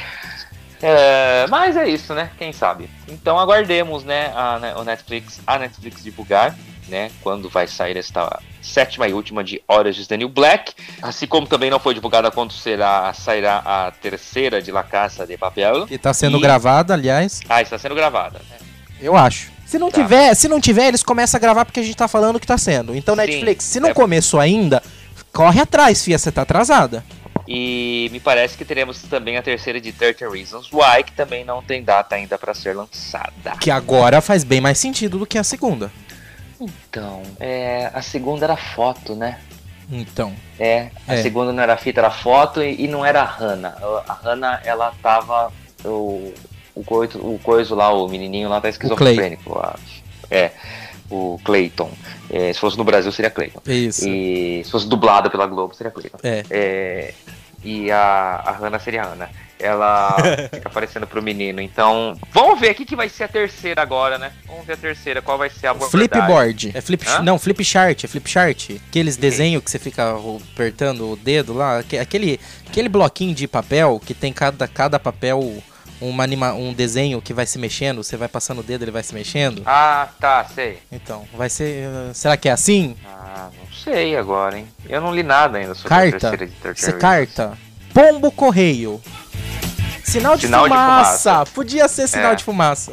É, 0.83 1.47
mas 1.49 1.77
é 1.77 1.89
isso, 1.89 2.15
né? 2.15 2.31
Quem 2.39 2.53
sabe? 2.53 2.89
Então 3.09 3.39
aguardemos, 3.39 4.05
né, 4.05 4.33
a, 4.37 4.59
né, 4.61 4.75
o 4.77 4.85
Netflix, 4.85 5.41
a 5.47 5.59
Netflix 5.59 6.05
divulgar, 6.05 6.57
né, 6.89 7.11
quando 7.23 7.49
vai 7.49 7.67
sair 7.67 7.97
esta 7.97 8.41
sétima 8.63 9.07
e 9.09 9.13
última 9.13 9.43
de 9.45 9.63
Orange 9.69 10.01
is 10.01 10.07
the 10.07 10.17
New 10.17 10.29
Black, 10.29 10.73
assim 11.03 11.27
como 11.27 11.47
também 11.47 11.71
não 11.71 11.79
foi 11.79 11.95
divulgada 11.95 12.31
quando 12.31 12.53
será 12.53 13.13
sairá 13.15 13.59
a 13.65 13.91
terceira 13.91 14.61
de 14.61 14.71
La 14.73 14.83
Casa 14.83 15.27
de 15.27 15.37
Papel. 15.37 15.87
Que 15.87 15.99
tá 15.99 16.13
sendo 16.13 16.39
E- 16.39 16.41
gravada, 16.41 16.95
aliás. 16.95 17.41
Ah, 17.49 17.63
está 17.63 17.79
sendo 17.79 17.95
gravada. 17.95 18.41
né? 18.51 18.57
Eu 19.01 19.17
acho. 19.17 19.51
Se 19.67 19.79
não 19.79 19.91
Tá. 19.91 20.03
tiver, 20.03 20.35
se 20.35 20.49
não 20.49 20.61
tiver, 20.61 20.89
eles 20.89 21.03
começam 21.03 21.37
a 21.39 21.41
gravar 21.41 21.65
porque 21.65 21.81
a 21.81 21.83
gente 21.83 21.97
tá 21.97 22.09
falando 22.09 22.41
que 22.41 22.47
tá 22.47 22.57
sendo. 22.59 22.97
Então, 22.97 23.15
Sim, 23.15 23.21
Netflix, 23.21 23.65
se 23.65 23.79
não 23.81 23.91
é- 23.91 23.95
começou 23.95 24.41
ainda, 24.41 24.83
corre 25.33 25.61
atrás, 25.61 26.03
fia, 26.03 26.19
você 26.19 26.33
tá 26.33 26.43
atrasada. 26.43 27.05
E 27.47 28.09
me 28.13 28.21
parece 28.21 28.59
que 28.59 28.65
teremos 28.65 29.01
também 29.03 29.37
a 29.39 29.43
terceira 29.43 29.81
de 29.81 29.91
13 29.93 30.29
Reasons 30.31 30.69
Why, 30.73 31.03
que 31.05 31.13
também 31.13 31.45
não 31.45 31.63
tem 31.63 31.83
data 31.83 32.15
ainda 32.15 32.37
para 32.39 32.53
ser 32.53 32.75
lançada. 32.77 33.53
Que 33.61 33.71
agora 33.71 34.21
faz 34.21 34.45
bem 34.45 34.61
mais 34.61 34.79
sentido 34.79 35.19
do 35.19 35.27
que 35.27 35.39
a 35.39 35.45
segunda. 35.45 35.91
Então, 36.61 37.23
é, 37.39 37.91
a 37.95 38.03
segunda 38.03 38.45
era 38.47 38.57
foto, 38.57 39.15
né? 39.15 39.39
Então, 39.91 40.33
É, 40.59 40.91
a 41.07 41.15
É. 41.15 41.23
segunda 41.23 41.53
não 41.53 41.63
era 41.63 41.77
fita, 41.77 42.01
era 42.01 42.11
foto 42.11 42.63
e, 42.63 42.85
e 42.85 42.89
não 42.89 43.05
era 43.07 43.23
a 43.23 43.25
Hannah. 43.25 43.77
A 44.07 44.13
Hannah, 44.13 44.61
ela 44.65 44.93
tava. 45.03 45.51
O, 45.85 46.35
o, 46.75 46.85
coito, 46.85 47.19
o 47.19 47.39
coiso 47.43 47.75
lá, 47.75 47.91
o 47.93 48.07
menininho 48.09 48.49
lá 48.49 48.61
tá 48.61 48.69
esquizofrênico. 48.69 49.59
acho. 49.59 50.03
É, 50.31 50.51
o 51.11 51.41
Clayton. 51.45 51.91
É, 52.29 52.53
se 52.53 52.59
fosse 52.61 52.77
no 52.77 52.85
Brasil 52.85 53.11
seria 53.13 53.31
Clayton. 53.31 53.63
isso. 53.67 54.07
E 54.07 54.63
se 54.65 54.71
fosse 54.71 54.87
dublado 54.87 55.31
pela 55.31 55.47
Globo 55.47 55.75
seria 55.75 55.91
Clayton. 55.91 56.19
É. 56.23 56.45
É, 56.51 57.15
e 57.63 57.91
a, 57.91 58.43
a 58.45 58.53
Hannah 58.53 58.79
seria 58.79 59.03
a 59.03 59.07
Hannah. 59.07 59.31
Ela 59.61 60.15
fica 60.55 60.69
aparecendo 60.69 61.07
pro 61.07 61.21
menino. 61.21 61.61
Então, 61.61 62.17
vamos 62.33 62.61
ver 62.61 62.71
o 62.71 62.75
que, 62.75 62.95
vai 62.95 63.09
ser 63.09 63.25
a 63.25 63.29
terceira 63.29 63.83
agora, 63.83 64.17
né? 64.17 64.31
Vamos 64.47 64.65
ver 64.65 64.75
a 64.75 64.77
terceira, 64.77 65.21
qual 65.21 65.37
vai 65.37 65.51
ser 65.51 65.67
a 65.67 65.71
abordagem. 65.73 66.09
Flipboard. 66.09 66.71
É 66.75 66.81
flip, 66.81 67.05
Hã? 67.09 67.23
não, 67.23 67.39
flip 67.39 67.65
chart, 67.65 68.05
é 68.05 68.07
flip 68.07 68.31
chart. 68.31 68.71
Aqueles 68.89 69.17
desenhos 69.17 69.63
que 69.65 69.71
você 69.71 69.79
fica 69.79 70.15
apertando 70.53 71.11
o 71.11 71.17
dedo 71.17 71.53
lá, 71.53 71.81
aque- 71.81 71.99
aquele, 71.99 72.39
aquele 72.69 72.89
bloquinho 72.89 73.35
de 73.35 73.49
papel 73.49 74.01
que 74.05 74.15
tem 74.15 74.33
cada, 74.33 74.69
cada 74.69 74.99
papel 74.99 75.61
uma 76.01 76.25
anima, 76.25 76.53
um 76.53 76.73
desenho 76.73 77.21
que 77.21 77.33
vai 77.35 77.45
se 77.47 77.59
mexendo, 77.59 78.03
você 78.05 78.17
vai 78.17 78.29
passando 78.29 78.61
o 78.61 78.63
dedo, 78.63 78.85
ele 78.85 78.91
vai 78.91 79.03
se 79.03 79.15
mexendo. 79.15 79.63
Ah, 79.67 80.09
tá, 80.21 80.45
sei. 80.55 80.79
Então, 80.93 81.25
vai 81.35 81.49
ser, 81.51 81.89
uh, 81.89 82.15
será 82.15 82.37
que 82.37 82.49
é 82.49 82.53
assim? 82.53 82.97
Ah, 83.05 83.49
não 83.59 83.73
sei 83.73 84.17
agora, 84.17 84.59
hein? 84.59 84.67
Eu 84.89 85.01
não 85.01 85.15
li 85.15 85.23
nada 85.23 85.59
ainda 85.59 85.75
sobre 85.75 85.95
a 85.95 85.97
Carta. 86.11 86.19
terceira 86.31 86.47
de 86.47 86.53
Thirteen 86.53 86.75
Você 86.77 86.93
carta. 86.93 87.59
Pombo 87.93 88.31
correio. 88.31 89.01
Sinal 90.05 90.37
de, 90.37 90.43
Sinal 90.47 90.65
de 90.65 90.69
fumaça. 90.71 91.31
fumaça. 91.31 91.53
Podia 91.53 91.89
ser 91.89 92.07
sinal 92.09 92.33
É. 92.33 92.35
de 92.35 92.45
fumaça. 92.45 92.93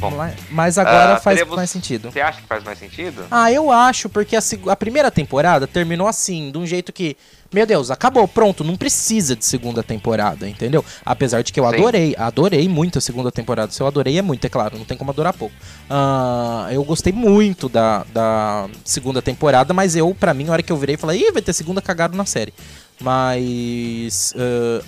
Bom. 0.00 0.10
Mas 0.50 0.78
agora 0.78 1.14
Ah, 1.14 1.20
faz 1.20 1.36
teremos- 1.36 1.56
mais 1.56 1.70
sentido. 1.70 2.10
você 2.10 2.20
acha 2.20 2.40
que 2.40 2.46
faz 2.46 2.64
mais 2.64 2.78
sentido? 2.78 3.26
Ah, 3.30 3.52
eu 3.52 3.70
acho, 3.70 4.08
porque 4.08 4.34
a, 4.34 4.40
a 4.68 4.74
primeira 4.76 5.10
temporada 5.10 5.66
terminou 5.66 6.08
assim, 6.08 6.50
de 6.50 6.56
um 6.56 6.66
jeito 6.66 6.90
que, 6.92 7.16
meu 7.52 7.66
Deus, 7.66 7.90
acabou, 7.90 8.26
pronto, 8.26 8.64
não 8.64 8.76
precisa 8.76 9.36
de 9.36 9.44
segunda 9.44 9.82
temporada, 9.82 10.48
entendeu? 10.48 10.82
Apesar 11.04 11.42
de 11.42 11.52
que 11.52 11.60
eu 11.60 11.68
Sim. 11.68 11.74
adorei, 11.76 12.14
adorei 12.18 12.66
muito 12.68 12.96
a 12.96 13.00
segunda 13.00 13.30
temporada. 13.30 13.70
Se 13.72 13.82
eu 13.82 13.86
adorei 13.86 14.16
é 14.18 14.22
muito, 14.22 14.44
é 14.44 14.48
claro, 14.48 14.78
não 14.78 14.84
tem 14.86 14.96
como 14.96 15.10
adorar 15.10 15.34
pouco. 15.34 15.54
Ah, 15.88 16.68
eu 16.72 16.82
gostei 16.82 17.12
muito 17.12 17.68
da, 17.68 18.04
da 18.12 18.68
segunda 18.84 19.20
temporada, 19.20 19.74
mas 19.74 19.94
eu, 19.96 20.14
pra 20.14 20.32
mim, 20.32 20.44
na 20.44 20.52
hora 20.52 20.62
que 20.62 20.72
eu 20.72 20.76
virei, 20.78 20.96
falei, 20.96 21.20
ih, 21.20 21.32
vai 21.32 21.42
ter 21.42 21.52
segunda 21.52 21.82
cagada 21.82 22.16
na 22.16 22.24
série. 22.24 22.54
Mas. 23.02 24.34
ah, 24.36 24.82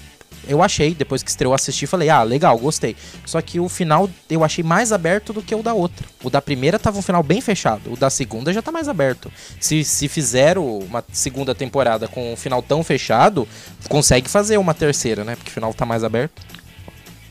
eu 0.49 0.63
achei, 0.63 0.95
depois 0.95 1.23
que 1.23 1.31
estreou, 1.31 1.55
assisti, 1.55 1.87
falei, 1.87 2.09
ah, 2.09 2.23
legal, 2.23 2.59
gostei. 2.59 2.97
Só 3.25 3.41
que 3.41 3.61
o 3.61 3.69
final 3.69 4.09
eu 4.29 4.45
achei 4.45 4.65
mais 4.65 4.93
aberto 4.93 5.33
do 5.33 5.43
que 5.43 5.55
o 5.55 5.63
da 5.63 5.75
outra. 5.75 6.07
O 6.23 6.31
da 6.31 6.41
primeira 6.41 6.79
tava 6.79 6.99
um 6.99 7.03
final 7.03 7.23
bem 7.23 7.41
fechado, 7.41 7.93
o 7.93 7.97
da 7.97 8.11
segunda 8.11 8.53
já 8.53 8.63
tá 8.63 8.73
mais 8.73 8.89
aberto. 8.89 9.31
Se, 9.61 9.85
se 9.85 10.09
fizeram 10.09 10.79
uma 10.79 11.05
segunda 11.13 11.55
temporada 11.55 12.09
com 12.09 12.33
um 12.33 12.37
final 12.37 12.63
tão 12.63 12.83
fechado, 12.83 13.47
consegue 13.89 14.29
fazer 14.29 14.57
uma 14.59 14.75
terceira, 14.75 15.25
né? 15.25 15.37
Porque 15.37 15.51
o 15.51 15.55
final 15.55 15.73
tá 15.73 15.87
mais 15.87 16.05
aberto. 16.05 16.43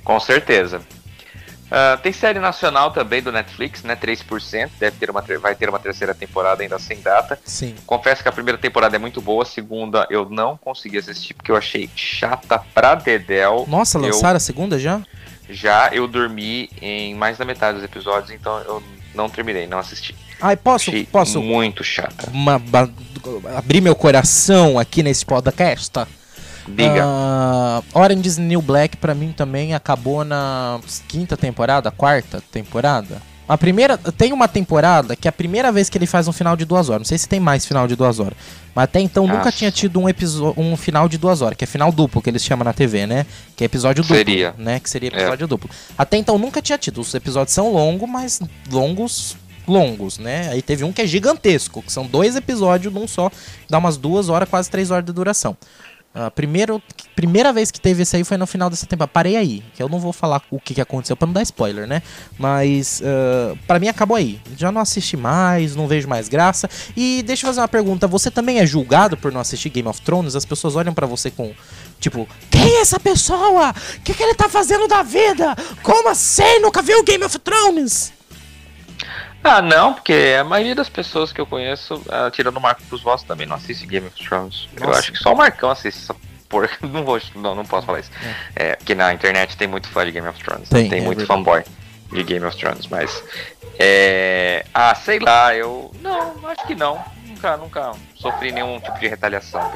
Com 0.04 0.20
certeza. 0.20 0.82
Ah, 1.72 1.98
tem 2.04 2.12
série 2.12 2.38
nacional 2.40 2.92
também 2.92 3.22
do 3.22 3.32
Netflix, 3.32 3.82
né? 3.84 3.96
3%. 3.96 4.70
Deve 4.78 4.98
ter 4.98 5.10
uma, 5.10 5.22
vai 5.42 5.56
ter 5.56 5.70
uma 5.70 5.80
terceira 5.80 6.14
temporada 6.14 6.62
ainda 6.62 6.78
sem 6.78 7.00
data. 7.00 7.40
Sim. 7.46 7.76
Confesso 7.86 8.22
que 8.22 8.28
a 8.28 8.32
primeira 8.32 8.58
temporada 8.58 8.96
é 8.96 9.00
muito 9.00 9.22
boa, 9.22 9.44
a 9.44 9.46
segunda 9.46 10.06
eu 10.10 10.30
não 10.30 10.58
consegui 10.58 10.98
assistir 10.98 11.34
porque 11.34 11.50
eu 11.52 11.56
achei 11.56 11.90
chata 11.96 12.60
pra 12.74 12.96
Dedel. 12.96 13.66
Nossa, 13.70 13.98
Eu- 13.98 14.04
lançaram 14.04 14.36
a 14.36 14.40
segunda 14.42 14.78
já? 14.78 15.02
Já 15.50 15.90
eu 15.94 16.08
dormi 16.08 16.70
em 16.82 17.16
mais 17.16 17.38
da 17.38 17.46
metade 17.46 17.76
dos 17.76 17.84
episódios, 17.86 18.32
então 18.32 18.58
eu 18.60 18.84
não 19.16 19.30
terminei, 19.30 19.66
não 19.68 19.80
assisti. 19.80 20.16
Ai, 20.42 20.56
posso, 20.58 20.90
Achei 20.90 21.06
posso 21.06 21.42
muito 21.42 21.84
chata. 21.84 22.30
uma- 22.32 22.62
abrir 23.58 23.80
meu 23.82 23.96
coração 23.96 24.80
aqui 24.80 25.04
nesse 25.04 25.26
podcast? 25.26 25.90
Diga. 26.68 27.04
Ah, 27.04 27.82
Orange 27.94 28.28
is 28.28 28.38
New 28.38 28.62
Black 28.62 28.98
pra 28.98 29.14
mim 29.14 29.34
também 29.36 29.74
acabou 29.74 30.24
na 30.24 30.80
quinta 31.08 31.36
temporada, 31.36 31.92
quarta 31.92 32.42
temporada. 32.52 33.22
A 33.48 33.58
primeira 33.58 33.98
tem 33.98 34.32
uma 34.32 34.48
temporada 34.48 35.14
que 35.14 35.28
é 35.28 35.30
a 35.30 35.32
primeira 35.32 35.74
vez 35.74 35.90
que 35.90 35.98
ele 35.98 36.06
faz 36.06 36.26
um 36.26 36.32
final 36.32 36.56
de 36.56 36.64
duas 36.64 36.88
horas. 36.88 37.02
Não 37.02 37.06
sei 37.06 37.18
se 37.18 37.28
tem 37.28 37.40
mais 37.40 37.66
final 37.66 37.86
de 37.86 37.98
duas 37.98 38.18
horas, 38.18 38.38
mas 38.74 38.86
até 38.86 39.02
então 39.02 39.28
nunca 39.28 39.52
tinha 39.52 39.70
tido 39.70 40.00
um 40.00 40.08
episódio, 40.08 40.62
um 40.62 40.78
final 40.78 41.10
de 41.10 41.18
duas 41.18 41.42
horas, 41.42 41.58
que 41.58 41.66
é 41.66 41.68
final 41.68 41.92
duplo 41.92 42.22
que 42.22 42.30
eles 42.30 42.44
chamam 42.44 42.64
na 42.64 42.72
TV, 42.72 43.06
né? 43.06 43.26
Que 43.56 43.64
é 43.64 43.66
episódio 43.66 44.04
duplo, 44.04 44.16
Seria. 44.16 44.56
né? 44.58 44.80
Que 44.80 44.90
seria 44.90 45.10
episódio 45.10 45.48
duplo. 45.48 45.70
Até 45.98 46.16
então 46.16 46.38
nunca 46.38 46.62
tinha 46.62 46.78
tido. 46.78 47.02
Os 47.02 47.14
episódios 47.14 47.54
são 47.54 47.74
longos, 47.74 48.10
mas 48.10 48.40
longos 48.72 49.36
longos, 49.68 50.18
né? 50.18 50.50
Aí 50.50 50.62
teve 50.62 50.84
um 50.84 50.92
que 50.92 51.02
é 51.02 51.08
gigantesco, 51.08 51.82
que 51.82 51.92
são 51.92 52.06
dois 52.06 52.36
episódios 52.36 52.94
num 52.94 53.08
só, 53.08 53.30
dá 53.70 53.78
umas 53.78 53.98
duas 53.98 54.30
horas, 54.30 54.50
quase 54.50 54.70
três 54.70 54.92
horas 54.92 55.06
de 55.06 55.12
duração. 55.14 55.56
A 56.14 56.30
primeiro, 56.30 56.82
primeira 57.16 57.54
vez 57.54 57.72
que 57.72 57.80
teve 57.80 58.04
esse 58.04 58.18
aí 58.18 58.24
foi 58.26 58.36
no 58.36 58.46
final 58.46 58.70
dessa 58.70 58.86
temporada. 58.86 59.12
Parei 59.14 59.38
aí, 59.38 59.64
que 59.74 59.82
eu 59.82 59.88
não 59.88 59.98
vou 59.98 60.12
falar 60.12 60.42
o 60.52 60.60
que, 60.60 60.74
que 60.74 60.82
aconteceu 60.82 61.16
pra 61.16 61.26
não 61.26 61.34
dar 61.34 61.42
spoiler, 61.42 61.88
né? 61.88 62.04
Mas 62.38 63.02
ah, 63.06 63.56
pra 63.66 63.80
mim 63.80 63.88
acabou 63.88 64.18
aí. 64.18 64.40
Já 64.58 64.72
não 64.74 64.82
assisti 64.82 65.16
mais, 65.16 65.74
não 65.74 65.88
vejo 65.88 66.10
mais 66.10 66.28
graça. 66.28 66.70
E 66.98 67.24
deixa 67.26 67.46
eu 67.46 67.48
fazer 67.48 67.62
uma 67.62 67.68
pergunta: 67.68 68.08
você 68.08 68.30
também 68.30 68.60
é 68.60 68.66
julgado 68.66 69.16
por 69.16 69.32
não 69.32 69.40
assistir 69.40 69.70
Game 69.70 69.88
of 69.88 70.02
Thrones? 70.02 70.36
As 70.36 70.44
pessoas 70.44 70.76
olham 70.76 70.94
pra 70.94 71.08
você 71.08 71.32
com 71.32 71.54
tipo, 71.98 72.28
quem 72.50 72.78
é 72.78 72.82
essa 72.82 73.00
pessoa? 73.00 73.70
O 73.70 74.02
que, 74.02 74.14
que 74.14 74.24
ele 74.24 74.36
tá 74.36 74.50
fazendo 74.50 74.88
da 74.88 75.04
vida? 75.04 75.56
Como 75.82 76.10
assim? 76.10 76.60
Nunca 76.60 76.82
viu 76.82 77.04
Game 77.04 77.24
of 77.24 77.40
Thrones? 77.40 78.12
Ah, 79.44 79.62
não, 79.62 79.94
porque 79.94 80.36
a 80.40 80.44
maioria 80.44 80.76
das 80.76 80.90
pessoas 80.90 81.34
que 81.34 81.42
eu 81.42 81.46
conheço, 81.46 82.02
ah, 82.10 82.30
tirando 82.32 82.58
o 82.58 82.62
Marco 82.62 82.84
dos 82.84 83.02
Vossos, 83.02 83.26
também 83.28 83.48
não 83.48 83.56
assiste 83.56 83.86
Game 83.88 84.06
of 84.08 84.24
Thrones. 84.24 84.70
Eu 84.76 84.88
Nossa. 84.88 85.00
acho 85.00 85.12
que 85.12 85.18
só 85.18 85.34
o 85.34 85.38
Marcão 85.38 85.70
assiste 85.72 86.00
essa 86.04 86.16
porca. 86.48 86.76
Não 86.86 87.04
vou, 87.06 87.20
não, 87.36 87.56
não 87.56 87.66
posso 87.66 87.86
falar 87.86 88.02
isso. 88.02 88.12
É, 88.56 88.76
porque 88.76 88.94
na 88.94 89.14
internet 89.14 89.56
tem 89.56 89.68
muito 89.70 89.88
fã 89.88 90.06
de 90.06 90.12
Game 90.12 90.28
of 90.28 90.38
Thrones. 90.44 90.68
Tem, 90.68 90.90
Tem, 90.90 91.00
é 91.00 91.02
muito 91.02 91.20
verdade. 91.20 91.40
fanboy 91.40 91.64
de 92.12 92.24
Game 92.24 92.46
of 92.46 92.58
Thrones, 92.58 92.88
mas. 92.88 93.24
É, 93.80 94.66
ah, 94.74 94.94
sei 94.94 95.18
lá, 95.20 95.56
eu. 95.56 95.92
Não, 96.02 96.36
acho 96.50 96.68
que 96.68 96.76
não. 96.76 97.02
Nunca, 97.26 97.56
nunca 97.58 97.92
sofri 98.16 98.52
nenhum 98.52 98.80
tipo 98.82 99.00
de 99.00 99.08
retaliação 99.08 99.72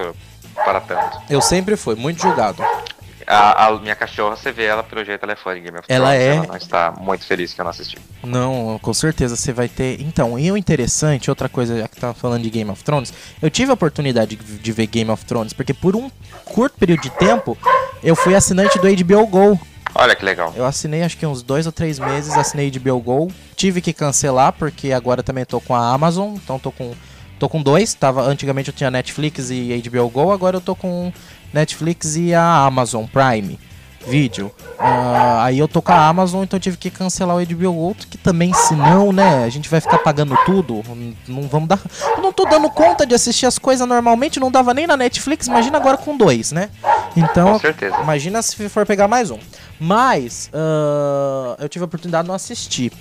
para 0.53 0.81
tanto. 0.81 1.21
Eu 1.29 1.41
sempre 1.41 1.75
fui 1.77 1.95
muito 1.95 2.21
julgado. 2.21 2.61
A, 3.27 3.67
a 3.67 3.79
minha 3.79 3.95
cachorra, 3.95 4.35
você 4.35 4.51
vê 4.51 4.65
ela, 4.65 4.83
pelo 4.83 5.03
jeito, 5.03 5.23
ela 5.23 5.33
é 5.33 5.35
fã 5.35 5.53
de 5.55 5.61
Game 5.61 5.77
of 5.77 5.85
Ela 5.87 6.09
Thrones. 6.09 6.21
é. 6.23 6.35
Ela 6.35 6.47
não 6.47 6.55
está 6.55 6.91
muito 6.99 7.25
feliz 7.25 7.53
que 7.53 7.61
eu 7.61 7.63
não 7.63 7.71
assisti. 7.71 7.97
Não, 8.23 8.79
com 8.81 8.93
certeza 8.93 9.35
você 9.35 9.51
vai 9.51 9.67
ter. 9.67 9.99
Então, 10.01 10.37
e 10.37 10.51
o 10.51 10.57
interessante, 10.57 11.29
outra 11.29 11.49
coisa, 11.49 11.79
já 11.79 11.87
que 11.87 11.99
tava 11.99 12.13
falando 12.13 12.43
de 12.43 12.49
Game 12.49 12.69
of 12.69 12.83
Thrones, 12.83 13.13
eu 13.41 13.49
tive 13.49 13.71
a 13.71 13.73
oportunidade 13.73 14.35
de, 14.35 14.57
de 14.57 14.71
ver 14.71 14.87
Game 14.87 15.09
of 15.09 15.25
Thrones, 15.25 15.53
porque 15.53 15.73
por 15.73 15.95
um 15.95 16.09
curto 16.45 16.77
período 16.77 17.01
de 17.01 17.09
tempo 17.11 17.57
eu 18.03 18.15
fui 18.15 18.35
assinante 18.35 18.77
do 18.77 18.87
HBO 18.87 19.25
Go. 19.27 19.59
Olha 19.97 20.13
que 20.15 20.25
legal. 20.25 20.53
Eu 20.55 20.65
assinei 20.65 21.03
acho 21.03 21.17
que 21.17 21.25
uns 21.25 21.41
dois 21.41 21.65
ou 21.65 21.71
três 21.71 21.97
meses, 21.97 22.33
assinei 22.33 22.69
HBO 22.69 22.99
Go. 22.99 23.31
Tive 23.55 23.81
que 23.81 23.93
cancelar, 23.93 24.51
porque 24.53 24.91
agora 24.91 25.23
também 25.23 25.45
tô 25.45 25.61
com 25.61 25.73
a 25.73 25.93
Amazon, 25.93 26.35
então 26.35 26.59
tô 26.59 26.71
com. 26.71 26.93
Tô 27.37 27.49
com 27.49 27.61
dois, 27.61 27.93
tava, 27.93 28.21
antigamente 28.21 28.69
eu 28.69 28.73
tinha 28.73 28.89
Netflix 28.89 29.49
e 29.49 29.83
HBO 29.89 30.09
Go, 30.09 30.31
agora 30.31 30.55
eu 30.55 30.61
tô 30.61 30.73
com 30.73 31.11
Netflix 31.59 32.15
e 32.17 32.33
a 32.33 32.65
Amazon 32.65 33.05
Prime 33.05 33.57
Video. 34.07 34.51
Ah, 34.77 35.45
aí 35.45 35.57
eu 35.57 35.67
tô 35.67 35.81
com 35.81 35.91
a 35.91 36.07
Amazon, 36.07 36.43
então 36.43 36.57
eu 36.57 36.61
tive 36.61 36.77
que 36.77 36.91
cancelar 36.91 37.35
o 37.37 37.43
HBO 37.43 37.73
Go, 37.73 37.95
que 37.95 38.17
também, 38.19 38.53
se 38.53 38.75
não, 38.75 39.11
né, 39.11 39.43
a 39.43 39.49
gente 39.49 39.67
vai 39.67 39.81
ficar 39.81 39.97
pagando 39.99 40.37
tudo. 40.45 40.83
Não 41.27 41.43
vamos 41.47 41.67
dar. 41.69 41.79
Eu 42.15 42.21
não 42.21 42.31
tô 42.31 42.45
dando 42.45 42.69
conta 42.69 43.03
de 43.05 43.15
assistir 43.15 43.47
as 43.47 43.57
coisas 43.57 43.87
normalmente, 43.87 44.39
não 44.39 44.51
dava 44.51 44.75
nem 44.75 44.85
na 44.85 44.95
Netflix, 44.95 45.47
imagina 45.47 45.77
agora 45.77 45.97
com 45.97 46.15
dois, 46.15 46.51
né? 46.51 46.69
Então, 47.17 47.53
Com 47.53 47.59
certeza. 47.59 47.95
Imagina 48.03 48.41
se 48.43 48.69
for 48.69 48.85
pegar 48.85 49.07
mais 49.07 49.31
um. 49.31 49.39
Mas 49.79 50.51
ah, 50.53 51.55
eu 51.59 51.67
tive 51.69 51.81
a 51.83 51.87
oportunidade 51.87 52.23
de 52.25 52.27
não 52.27 52.35
assistir. 52.35 52.91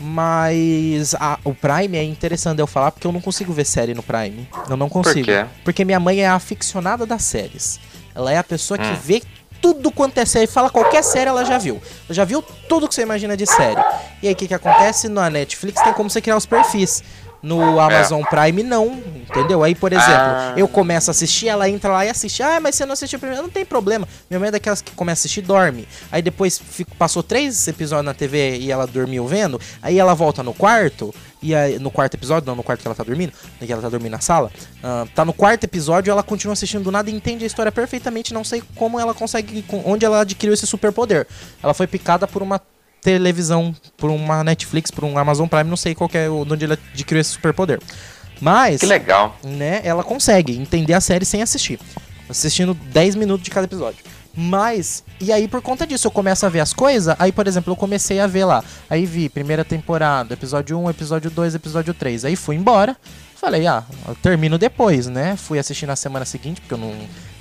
Mas 0.00 1.14
a- 1.20 1.38
o 1.44 1.54
Prime 1.54 1.96
é 1.96 2.02
interessante 2.02 2.58
eu 2.58 2.66
falar 2.66 2.90
porque 2.90 3.06
eu 3.06 3.12
não 3.12 3.20
consigo 3.20 3.52
ver 3.52 3.64
série 3.66 3.92
no 3.94 4.02
Prime. 4.02 4.48
Eu 4.68 4.76
não 4.76 4.88
consigo. 4.88 5.24
quê? 5.26 5.44
Porque 5.62 5.84
minha 5.84 6.00
mãe 6.00 6.20
é 6.22 6.28
aficionada 6.28 7.04
das 7.04 7.22
séries. 7.22 7.78
Ela 8.14 8.32
é 8.32 8.38
a 8.38 8.44
pessoa 8.44 8.76
que 8.78 8.84
Hum. 8.86 8.96
vê 9.02 9.22
tudo 9.60 9.90
quanto 9.90 10.18
é 10.18 10.24
série. 10.24 10.46
Fala 10.46 10.70
qualquer 10.70 11.02
série, 11.04 11.28
ela 11.28 11.44
já 11.44 11.58
viu. 11.58 11.76
Ela 12.08 12.14
já 12.14 12.24
viu 12.24 12.42
tudo 12.68 12.88
que 12.88 12.94
você 12.94 13.02
imagina 13.02 13.36
de 13.36 13.46
série. 13.46 13.80
E 14.22 14.26
aí, 14.28 14.32
o 14.32 14.36
que, 14.36 14.48
que 14.48 14.54
acontece? 14.54 15.08
Na 15.08 15.28
Netflix 15.30 15.82
tem 15.82 15.92
como 15.92 16.08
você 16.10 16.20
criar 16.20 16.36
os 16.36 16.46
perfis. 16.46 17.02
No 17.42 17.80
Amazon 17.80 18.20
é. 18.20 18.24
Prime, 18.24 18.62
não, 18.62 19.02
entendeu? 19.28 19.62
Aí, 19.62 19.74
por 19.74 19.92
exemplo, 19.92 20.12
ah. 20.12 20.54
eu 20.56 20.68
começo 20.68 21.10
a 21.10 21.12
assistir, 21.12 21.48
ela 21.48 21.68
entra 21.68 21.90
lá 21.90 22.04
e 22.04 22.10
assiste. 22.10 22.42
Ah, 22.42 22.60
mas 22.60 22.74
você 22.74 22.84
não 22.84 22.92
assistiu 22.92 23.18
primeiro? 23.18 23.42
Não 23.42 23.50
tem 23.50 23.64
problema. 23.64 24.06
Minha 24.28 24.38
mãe 24.38 24.48
é 24.48 24.52
daquelas 24.52 24.82
que 24.82 24.92
começa 24.92 25.20
a 25.20 25.22
assistir 25.22 25.40
dorme. 25.40 25.88
Aí 26.12 26.20
depois 26.20 26.58
fico, 26.58 26.94
passou 26.96 27.22
três 27.22 27.66
episódios 27.66 28.04
na 28.04 28.14
TV 28.14 28.58
e 28.58 28.70
ela 28.70 28.86
dormiu 28.86 29.26
vendo. 29.26 29.60
Aí 29.82 29.98
ela 29.98 30.14
volta 30.14 30.42
no 30.42 30.52
quarto. 30.52 31.14
E 31.42 31.54
aí, 31.54 31.78
no 31.78 31.90
quarto 31.90 32.14
episódio, 32.14 32.46
não 32.46 32.54
no 32.54 32.62
quarto 32.62 32.82
que 32.82 32.86
ela 32.86 32.94
tá 32.94 33.02
dormindo, 33.02 33.32
que 33.58 33.72
ela 33.72 33.80
tá 33.80 33.88
dormindo 33.88 34.12
na 34.12 34.20
sala. 34.20 34.52
Uh, 34.84 35.08
tá 35.14 35.24
no 35.24 35.32
quarto 35.32 35.64
episódio, 35.64 36.10
ela 36.10 36.22
continua 36.22 36.52
assistindo 36.52 36.84
do 36.84 36.92
nada 36.92 37.08
e 37.08 37.14
entende 37.14 37.44
a 37.44 37.46
história 37.46 37.72
perfeitamente. 37.72 38.34
Não 38.34 38.44
sei 38.44 38.62
como 38.76 39.00
ela 39.00 39.14
consegue. 39.14 39.64
Onde 39.86 40.04
ela 40.04 40.20
adquiriu 40.20 40.52
esse 40.52 40.66
superpoder. 40.66 41.26
Ela 41.62 41.72
foi 41.72 41.86
picada 41.86 42.26
por 42.26 42.42
uma 42.42 42.60
televisão, 43.00 43.74
por 43.96 44.10
uma 44.10 44.44
Netflix, 44.44 44.90
por 44.90 45.04
um 45.04 45.16
Amazon 45.18 45.46
Prime, 45.46 45.68
não 45.68 45.76
sei 45.76 45.94
qual 45.94 46.10
é 46.14 46.28
onde 46.28 46.64
ele 46.64 46.74
adquiriu 46.74 47.20
esse 47.20 47.30
superpoder. 47.30 47.80
Mas. 48.40 48.80
Que 48.80 48.86
legal. 48.86 49.36
Né, 49.44 49.80
ela 49.84 50.02
consegue 50.02 50.56
entender 50.56 50.94
a 50.94 51.00
série 51.00 51.24
sem 51.24 51.42
assistir. 51.42 51.78
Assistindo 52.28 52.74
10 52.74 53.16
minutos 53.16 53.44
de 53.44 53.50
cada 53.50 53.66
episódio. 53.66 54.04
Mas, 54.34 55.02
e 55.20 55.32
aí 55.32 55.48
por 55.48 55.60
conta 55.60 55.86
disso 55.86 56.06
eu 56.06 56.10
começo 56.10 56.46
a 56.46 56.48
ver 56.48 56.60
as 56.60 56.72
coisas. 56.72 57.14
Aí, 57.18 57.32
por 57.32 57.46
exemplo, 57.48 57.72
eu 57.72 57.76
comecei 57.76 58.20
a 58.20 58.26
ver 58.26 58.44
lá. 58.44 58.62
Aí 58.88 59.04
vi 59.04 59.28
primeira 59.28 59.64
temporada, 59.64 60.34
episódio 60.34 60.78
1, 60.78 60.90
episódio 60.90 61.30
2, 61.30 61.54
episódio 61.56 61.92
3. 61.92 62.24
Aí 62.24 62.36
fui 62.36 62.56
embora. 62.56 62.96
Falei, 63.34 63.66
ah, 63.66 63.82
eu 64.06 64.14
termino 64.16 64.58
depois, 64.58 65.08
né? 65.08 65.34
Fui 65.36 65.58
assistir 65.58 65.86
na 65.86 65.96
semana 65.96 66.24
seguinte, 66.24 66.60
porque 66.60 66.74
eu 66.74 66.78
não 66.78 66.94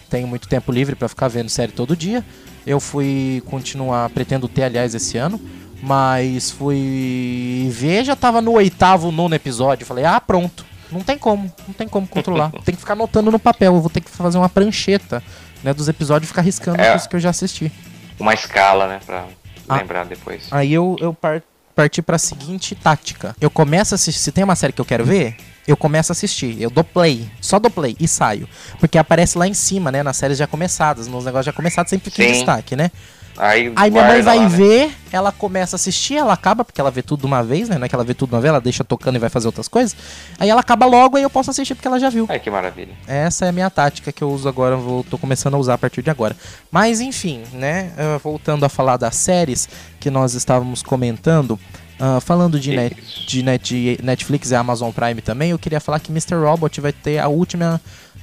tenho 0.09 0.27
muito 0.27 0.47
tempo 0.47 0.71
livre 0.71 0.95
para 0.95 1.07
ficar 1.07 1.27
vendo 1.27 1.49
série 1.49 1.71
todo 1.71 1.95
dia. 1.95 2.25
Eu 2.65 2.79
fui 2.79 3.41
continuar, 3.45 4.09
pretendo 4.09 4.47
ter, 4.47 4.63
aliás, 4.63 4.93
esse 4.93 5.17
ano. 5.17 5.39
Mas 5.81 6.51
fui 6.51 7.69
ver, 7.71 8.03
já 8.03 8.15
tava 8.15 8.41
no 8.41 8.53
oitavo, 8.53 9.11
nono 9.11 9.33
episódio. 9.33 9.85
Falei, 9.85 10.05
ah, 10.05 10.19
pronto. 10.19 10.65
Não 10.91 11.01
tem 11.01 11.17
como, 11.17 11.51
não 11.67 11.73
tem 11.73 11.87
como 11.87 12.07
controlar. 12.07 12.51
tem 12.65 12.75
que 12.75 12.81
ficar 12.81 12.93
anotando 12.93 13.31
no 13.31 13.39
papel. 13.39 13.75
Eu 13.75 13.81
vou 13.81 13.89
ter 13.89 14.01
que 14.01 14.09
fazer 14.09 14.37
uma 14.37 14.49
prancheta 14.49 15.23
né, 15.63 15.73
dos 15.73 15.87
episódios 15.87 16.27
e 16.27 16.31
ficar 16.31 16.41
riscando 16.41 16.81
é, 16.81 16.97
que 16.97 17.15
eu 17.15 17.19
já 17.19 17.29
assisti. 17.29 17.71
Uma 18.19 18.33
escala, 18.33 18.87
né, 18.87 18.99
pra 19.05 19.25
ah, 19.67 19.77
lembrar 19.77 20.05
depois. 20.05 20.47
Aí 20.51 20.73
eu, 20.73 20.97
eu 20.99 21.13
par 21.13 21.41
parti 21.75 22.01
pra 22.01 22.17
seguinte 22.17 22.75
tática. 22.75 23.33
Eu 23.39 23.49
começo 23.49 23.93
a 23.93 23.95
assistir. 23.95 24.19
Se 24.19 24.31
tem 24.33 24.43
uma 24.43 24.55
série 24.55 24.73
que 24.73 24.81
eu 24.81 24.85
quero 24.85 25.05
ver, 25.05 25.37
eu 25.71 25.77
começo 25.77 26.11
a 26.11 26.13
assistir. 26.13 26.61
Eu 26.61 26.69
dou 26.69 26.83
play, 26.83 27.29
só 27.39 27.59
dou 27.59 27.69
play 27.69 27.95
e 27.99 28.07
saio. 28.07 28.47
Porque 28.79 28.97
aparece 28.97 29.37
lá 29.37 29.47
em 29.47 29.53
cima, 29.53 29.91
né? 29.91 30.03
Nas 30.03 30.17
séries 30.17 30.37
já 30.37 30.47
começadas, 30.47 31.07
nos 31.07 31.25
negócios 31.25 31.45
já 31.45 31.53
começados, 31.53 31.89
sempre 31.89 32.11
tem 32.11 32.31
destaque, 32.31 32.75
né? 32.75 32.91
Aí, 33.37 33.71
Aí 33.73 33.89
minha 33.89 34.05
mãe 34.05 34.21
vai 34.21 34.37
lá, 34.37 34.43
né? 34.43 34.49
ver, 34.49 34.87
né? 34.87 34.95
ela 35.13 35.31
começa 35.31 35.75
a 35.75 35.77
assistir, 35.77 36.15
ela 36.15 36.33
acaba, 36.33 36.65
porque 36.65 36.81
ela 36.81 36.91
vê 36.91 37.01
tudo 37.01 37.21
de 37.21 37.25
uma 37.25 37.41
vez, 37.41 37.69
né? 37.69 37.77
Não 37.77 37.85
é 37.85 37.89
que 37.89 37.95
ela 37.95 38.03
vê 38.03 38.13
tudo 38.13 38.29
de 38.29 38.35
uma 38.35 38.41
vez, 38.41 38.49
ela 38.49 38.59
deixa 38.59 38.83
tocando 38.83 39.15
e 39.15 39.19
vai 39.19 39.29
fazer 39.29 39.47
outras 39.47 39.69
coisas. 39.69 39.95
Aí 40.37 40.49
ela 40.49 40.59
acaba 40.59 40.85
logo 40.85 41.17
e 41.17 41.23
eu 41.23 41.29
posso 41.29 41.49
assistir 41.49 41.73
porque 41.73 41.87
ela 41.87 41.99
já 41.99 42.09
viu. 42.09 42.25
Ai, 42.27 42.39
que 42.39 42.51
maravilha. 42.51 42.93
Essa 43.07 43.45
é 43.45 43.49
a 43.49 43.51
minha 43.53 43.69
tática 43.69 44.11
que 44.11 44.21
eu 44.21 44.29
uso 44.29 44.49
agora, 44.49 44.75
vou, 44.75 45.05
tô 45.05 45.17
começando 45.17 45.53
a 45.53 45.57
usar 45.57 45.75
a 45.75 45.77
partir 45.77 46.01
de 46.01 46.09
agora. 46.09 46.35
Mas 46.69 46.99
enfim, 46.99 47.43
né? 47.53 47.93
Uh, 47.97 48.19
voltando 48.19 48.65
a 48.65 48.69
falar 48.69 48.97
das 48.97 49.15
séries 49.15 49.69
que 50.01 50.09
nós 50.09 50.33
estávamos 50.33 50.83
comentando. 50.83 51.57
Uh, 51.99 52.21
falando 52.21 52.57
de, 52.57 52.73
net, 52.73 52.95
de, 53.27 53.43
net, 53.43 53.73
de 53.73 53.99
Netflix 54.01 54.51
e 54.51 54.55
Amazon 54.55 54.89
Prime 54.89 55.21
também, 55.21 55.51
eu 55.51 55.59
queria 55.59 55.81
falar 55.81 55.99
que 55.99 56.11
Mr. 56.11 56.35
Robot 56.35 56.79
vai 56.79 56.93
ter 56.93 57.17
a 57.19 57.27
última, 57.27 57.81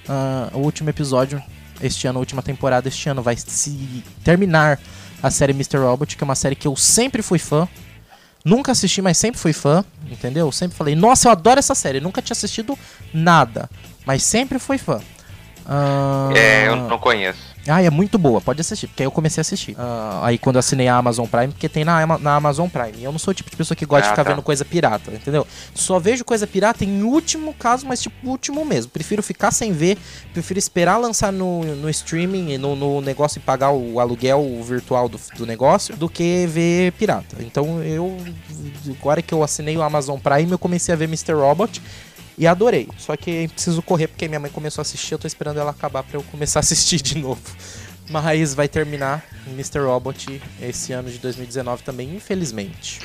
uh, 0.08 0.56
o 0.56 0.62
último 0.62 0.88
episódio 0.88 1.42
este 1.82 2.06
ano, 2.06 2.18
a 2.18 2.20
última 2.20 2.42
temporada 2.42 2.88
este 2.88 3.06
ano. 3.10 3.22
Vai 3.22 3.36
se 3.36 4.02
terminar 4.24 4.80
a 5.22 5.30
série 5.30 5.52
Mr. 5.52 5.76
Robot, 5.76 6.16
que 6.16 6.24
é 6.24 6.26
uma 6.26 6.34
série 6.34 6.54
que 6.54 6.66
eu 6.66 6.74
sempre 6.74 7.20
fui 7.20 7.38
fã. 7.38 7.68
Nunca 8.42 8.72
assisti, 8.72 9.02
mas 9.02 9.18
sempre 9.18 9.38
fui 9.38 9.52
fã, 9.52 9.84
entendeu? 10.10 10.50
Sempre 10.52 10.76
falei, 10.76 10.94
nossa, 10.94 11.28
eu 11.28 11.32
adoro 11.32 11.58
essa 11.58 11.74
série. 11.74 12.00
Nunca 12.00 12.22
tinha 12.22 12.32
assistido 12.32 12.78
nada, 13.12 13.68
mas 14.06 14.22
sempre 14.22 14.58
fui 14.58 14.78
fã. 14.78 15.00
Uh... 15.66 16.34
É, 16.34 16.68
eu 16.68 16.76
não 16.76 16.98
conheço. 16.98 17.55
Ah, 17.68 17.82
é 17.82 17.90
muito 17.90 18.18
boa, 18.18 18.40
pode 18.40 18.60
assistir, 18.60 18.86
porque 18.86 19.02
aí 19.02 19.06
eu 19.06 19.10
comecei 19.10 19.40
a 19.40 19.42
assistir. 19.42 19.72
Uh, 19.72 20.22
aí 20.22 20.38
quando 20.38 20.56
eu 20.56 20.60
assinei 20.60 20.88
a 20.88 20.96
Amazon 20.96 21.26
Prime, 21.26 21.48
porque 21.48 21.68
tem 21.68 21.84
na, 21.84 22.18
na 22.18 22.36
Amazon 22.36 22.68
Prime. 22.68 23.02
Eu 23.02 23.12
não 23.12 23.18
sou 23.18 23.32
o 23.32 23.34
tipo 23.34 23.50
de 23.50 23.56
pessoa 23.56 23.76
que 23.76 23.84
gosta 23.84 24.06
ah, 24.06 24.08
de 24.08 24.12
ficar 24.12 24.24
tá. 24.24 24.30
vendo 24.30 24.42
coisa 24.42 24.64
pirata, 24.64 25.10
entendeu? 25.12 25.46
Só 25.74 25.98
vejo 25.98 26.24
coisa 26.24 26.46
pirata 26.46 26.84
em 26.84 27.02
último 27.02 27.54
caso, 27.54 27.86
mas 27.86 28.00
tipo 28.00 28.28
último 28.28 28.64
mesmo. 28.64 28.90
Prefiro 28.90 29.22
ficar 29.22 29.50
sem 29.50 29.72
ver, 29.72 29.98
prefiro 30.32 30.58
esperar 30.58 30.96
lançar 30.96 31.32
no, 31.32 31.64
no 31.64 31.90
streaming, 31.90 32.58
no, 32.58 32.76
no 32.76 33.00
negócio 33.00 33.38
e 33.38 33.42
pagar 33.42 33.70
o 33.70 34.00
aluguel 34.00 34.62
virtual 34.62 35.08
do, 35.08 35.20
do 35.36 35.46
negócio, 35.46 35.96
do 35.96 36.08
que 36.08 36.46
ver 36.46 36.92
pirata. 36.92 37.36
Então 37.40 37.82
eu, 37.82 38.16
agora 38.98 39.22
que 39.22 39.32
eu 39.32 39.42
assinei 39.42 39.76
o 39.76 39.82
Amazon 39.82 40.18
Prime, 40.18 40.50
eu 40.50 40.58
comecei 40.58 40.92
a 40.92 40.96
ver 40.96 41.04
Mr. 41.04 41.32
Robot. 41.32 41.82
E 42.38 42.46
adorei. 42.46 42.88
Só 42.98 43.16
que 43.16 43.48
preciso 43.48 43.80
correr 43.82 44.08
porque 44.08 44.28
minha 44.28 44.40
mãe 44.40 44.50
começou 44.50 44.80
a 44.80 44.82
assistir, 44.82 45.12
eu 45.12 45.18
tô 45.18 45.26
esperando 45.26 45.58
ela 45.58 45.70
acabar 45.70 46.02
para 46.02 46.18
eu 46.18 46.22
começar 46.24 46.58
a 46.58 46.60
assistir 46.60 47.00
de 47.00 47.18
novo. 47.18 47.42
Mas 48.08 48.54
vai 48.54 48.68
terminar 48.68 49.24
Mr. 49.48 49.80
Robot 49.80 50.40
esse 50.60 50.92
ano 50.92 51.10
de 51.10 51.18
2019 51.18 51.82
também, 51.82 52.14
infelizmente. 52.14 53.00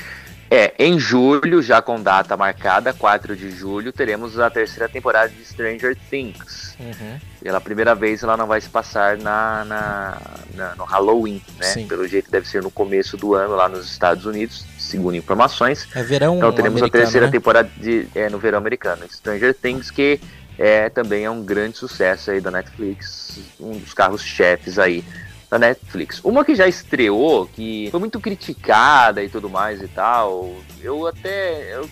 É, 0.53 0.73
em 0.77 0.99
julho, 0.99 1.61
já 1.63 1.81
com 1.81 2.03
data 2.03 2.35
marcada, 2.35 2.93
4 2.93 3.37
de 3.37 3.49
julho, 3.51 3.93
teremos 3.93 4.37
a 4.37 4.49
terceira 4.49 4.89
temporada 4.89 5.29
de 5.29 5.45
Stranger 5.45 5.97
Things. 6.09 6.75
Uhum. 6.77 7.17
Pela 7.41 7.61
primeira 7.61 7.95
vez 7.95 8.21
ela 8.21 8.35
não 8.35 8.45
vai 8.45 8.59
se 8.59 8.67
passar 8.67 9.17
na, 9.17 9.63
na, 9.63 10.21
na, 10.53 10.75
no 10.75 10.83
Halloween, 10.83 11.41
né? 11.57 11.67
Sim. 11.67 11.87
Pelo 11.87 12.05
jeito 12.05 12.29
deve 12.29 12.49
ser 12.49 12.61
no 12.61 12.69
começo 12.69 13.15
do 13.15 13.33
ano 13.33 13.55
lá 13.55 13.69
nos 13.69 13.89
Estados 13.89 14.25
Unidos, 14.25 14.65
segundo 14.91 15.15
informações. 15.15 15.87
É 15.95 16.03
verão 16.03 16.37
Então 16.37 16.51
teremos 16.51 16.81
a 16.81 16.89
terceira 16.89 17.27
né? 17.27 17.31
temporada 17.31 17.69
de, 17.77 18.07
é, 18.13 18.29
no 18.29 18.37
verão 18.37 18.59
americano. 18.59 19.03
Stranger 19.09 19.55
Things 19.55 19.89
que 19.89 20.19
é, 20.57 20.89
também 20.89 21.25
é 21.25 21.29
um 21.31 21.43
grande 21.43 21.77
sucesso 21.77 22.29
aí 22.29 22.41
da 22.41 22.51
Netflix, 22.51 23.39
um 23.59 23.71
dos 23.71 23.93
carros-chefes 23.93 24.77
aí 24.77 25.03
da 25.49 25.57
Netflix. 25.57 26.19
Uma 26.23 26.45
que 26.45 26.55
já 26.55 26.67
estreou, 26.67 27.47
que 27.47 27.89
foi 27.89 27.99
muito 27.99 28.19
criticada 28.19 29.23
e 29.23 29.29
tudo 29.29 29.49
mais 29.49 29.81
e 29.81 29.87
tal. 29.87 30.53
Eu 30.81 31.07
até 31.07 31.75
eu 31.75 31.89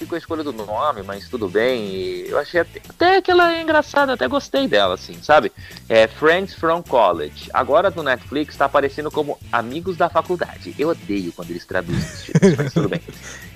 critico 0.00 0.14
a 0.14 0.18
escolha 0.18 0.42
do 0.42 0.52
nome, 0.52 1.02
mas 1.02 1.28
tudo 1.28 1.48
bem. 1.48 2.24
eu 2.26 2.38
achei 2.38 2.60
até, 2.60 2.80
até 2.88 3.22
que 3.22 3.30
ela 3.30 3.54
é 3.54 3.62
engraçada, 3.62 4.14
até 4.14 4.26
gostei 4.26 4.66
dela, 4.66 4.94
assim, 4.94 5.16
sabe? 5.22 5.52
É 5.88 6.06
Friends 6.06 6.54
from 6.54 6.82
College. 6.82 7.50
Agora 7.52 7.90
no 7.90 8.02
Netflix 8.02 8.56
tá 8.56 8.64
aparecendo 8.64 9.10
como 9.10 9.38
Amigos 9.52 9.96
da 9.96 10.08
Faculdade. 10.08 10.74
Eu 10.78 10.88
odeio 10.88 11.32
quando 11.32 11.50
eles 11.50 11.66
traduzem 11.66 12.00
os 12.00 12.24
títulos, 12.24 12.56
mas 12.56 12.72
tudo 12.72 12.88
bem. 12.88 13.00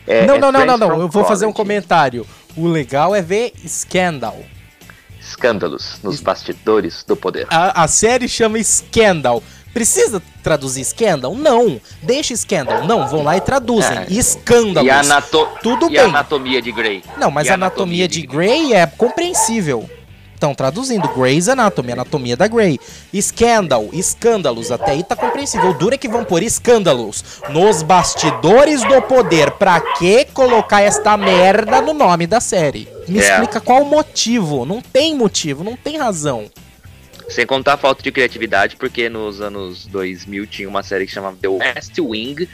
É, 0.07 0.27
não, 0.27 0.35
é 0.35 0.39
não, 0.39 0.53
não, 0.53 0.67
não, 0.67 0.77
não. 0.77 0.89
Eu 0.91 0.99
vou 0.99 1.09
College. 1.09 1.29
fazer 1.29 1.47
um 1.47 1.53
comentário. 1.53 2.27
O 2.55 2.69
legal 2.69 3.15
é 3.15 3.23
ver 3.23 3.55
Scandal 3.67 4.39
escândalos 5.19 5.99
nos 6.03 6.21
bastidores 6.21 7.03
do 7.03 7.17
poder. 7.17 7.47
A, 7.49 7.85
a 7.85 7.89
série 7.89 8.29
chama 8.29 8.63
Scandal. 8.63 9.43
Precisa 9.75 10.23
traduzir 10.43 10.85
Scandal? 10.85 11.35
Não. 11.35 11.81
Deixa 12.01 12.35
Scandal. 12.37 12.87
Não, 12.87 13.09
vão 13.09 13.25
lá 13.25 13.37
e 13.37 13.41
traduzem. 13.41 13.99
É. 13.99 14.07
Escândalos. 14.09 14.87
E, 14.87 14.91
anato 14.91 15.49
Tudo 15.63 15.87
e 15.87 15.91
bem. 15.91 15.99
anatomia 15.99 16.63
de 16.63 16.71
Grey. 16.71 17.03
Não, 17.19 17.31
mas 17.31 17.51
a 17.51 17.55
anatomia, 17.55 18.05
anatomia 18.05 18.09
de, 18.09 18.21
de 18.21 18.27
Grey 18.27 18.73
é 18.73 18.87
compreensível. 18.87 19.91
Estão 20.35 20.55
traduzindo 20.55 21.09
Grey's 21.09 21.49
Anatomy, 21.49 21.93
Anatomia 21.93 22.37
da 22.37 22.47
Grey. 22.47 22.79
Scandal, 23.19 23.89
escândalos, 23.93 24.71
até 24.71 24.91
aí 24.93 25.03
tá 25.03 25.17
compreensível. 25.17 25.71
O 25.71 25.75
duro 25.75 25.95
é 25.95 25.99
que 25.99 26.09
vão 26.09 26.25
pôr 26.25 26.43
escândalos 26.43 27.25
nos 27.49 27.83
bastidores 27.83 28.83
do 28.85 29.01
poder. 29.03 29.53
Pra 29.53 29.81
que 29.81 30.27
colocar 30.27 30.83
esta 30.83 31.17
merda 31.17 31.81
no 31.81 31.95
nome 31.95 32.27
da 32.27 32.41
série? 32.41 32.89
Me 33.09 33.21
é. 33.21 33.23
explica 33.23 33.61
qual 33.61 33.83
o 33.83 33.91
motivo. 33.91 34.67
Não 34.67 34.83
tem 34.83 35.17
motivo, 35.17 35.65
não 35.65 35.77
tem 35.77 35.97
razão. 35.97 36.51
Sem 37.29 37.47
contar 37.47 37.75
a 37.75 37.77
falta 37.77 38.03
de 38.03 38.13
criatividade, 38.13 38.77
porque 38.77 39.09
nos 39.09 39.41
anos 39.41 39.87
2000 39.87 40.47
tinha 40.47 40.69
uma 40.69 40.83
série 40.83 41.07
que 41.07 41.13
chamava 41.13 41.37
The 41.41 41.49
West 41.49 41.99
Wing, 41.99 42.49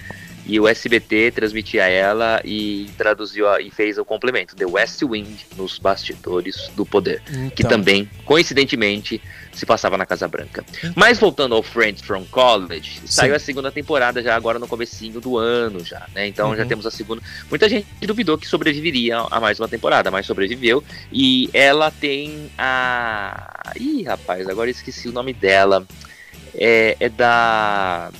e 0.46 0.58
o 0.58 0.66
SBT 0.66 1.32
transmitia 1.32 1.86
ela 1.86 2.40
e 2.44 2.90
traduziu 2.96 3.48
a, 3.48 3.60
e 3.60 3.70
fez 3.70 3.98
o 3.98 4.04
complemento, 4.04 4.56
The 4.56 4.66
West 4.66 5.02
Wing, 5.02 5.36
nos 5.56 5.78
bastidores 5.78 6.70
do 6.74 6.84
poder. 6.84 7.22
Então. 7.28 7.50
Que 7.50 7.62
também, 7.62 8.10
coincidentemente, 8.24 9.20
se 9.52 9.66
passava 9.66 9.96
na 9.98 10.06
Casa 10.06 10.28
Branca. 10.28 10.64
Mas 10.94 11.18
voltando 11.18 11.54
ao 11.54 11.62
Friends 11.62 12.02
from 12.02 12.24
College, 12.30 13.00
Sim. 13.00 13.06
saiu 13.06 13.34
a 13.34 13.38
segunda 13.38 13.70
temporada 13.70 14.22
já 14.22 14.34
agora 14.34 14.58
no 14.58 14.66
comecinho 14.66 15.20
do 15.20 15.36
ano 15.36 15.84
já, 15.84 16.06
né? 16.14 16.26
Então 16.26 16.50
uhum. 16.50 16.56
já 16.56 16.64
temos 16.64 16.86
a 16.86 16.90
segunda. 16.90 17.22
Muita 17.48 17.68
gente 17.68 17.86
duvidou 18.06 18.38
que 18.38 18.46
sobreviveria 18.46 19.18
a 19.30 19.40
mais 19.40 19.58
uma 19.58 19.68
temporada, 19.68 20.10
mas 20.10 20.26
sobreviveu. 20.26 20.82
E 21.12 21.50
ela 21.52 21.90
tem 21.90 22.50
a. 22.56 23.72
Ih, 23.76 24.04
rapaz, 24.04 24.48
agora 24.48 24.70
esqueci 24.70 25.08
o 25.08 25.12
nome 25.12 25.32
dela. 25.32 25.86
É, 26.54 26.96
é 26.98 27.08
da 27.08 28.10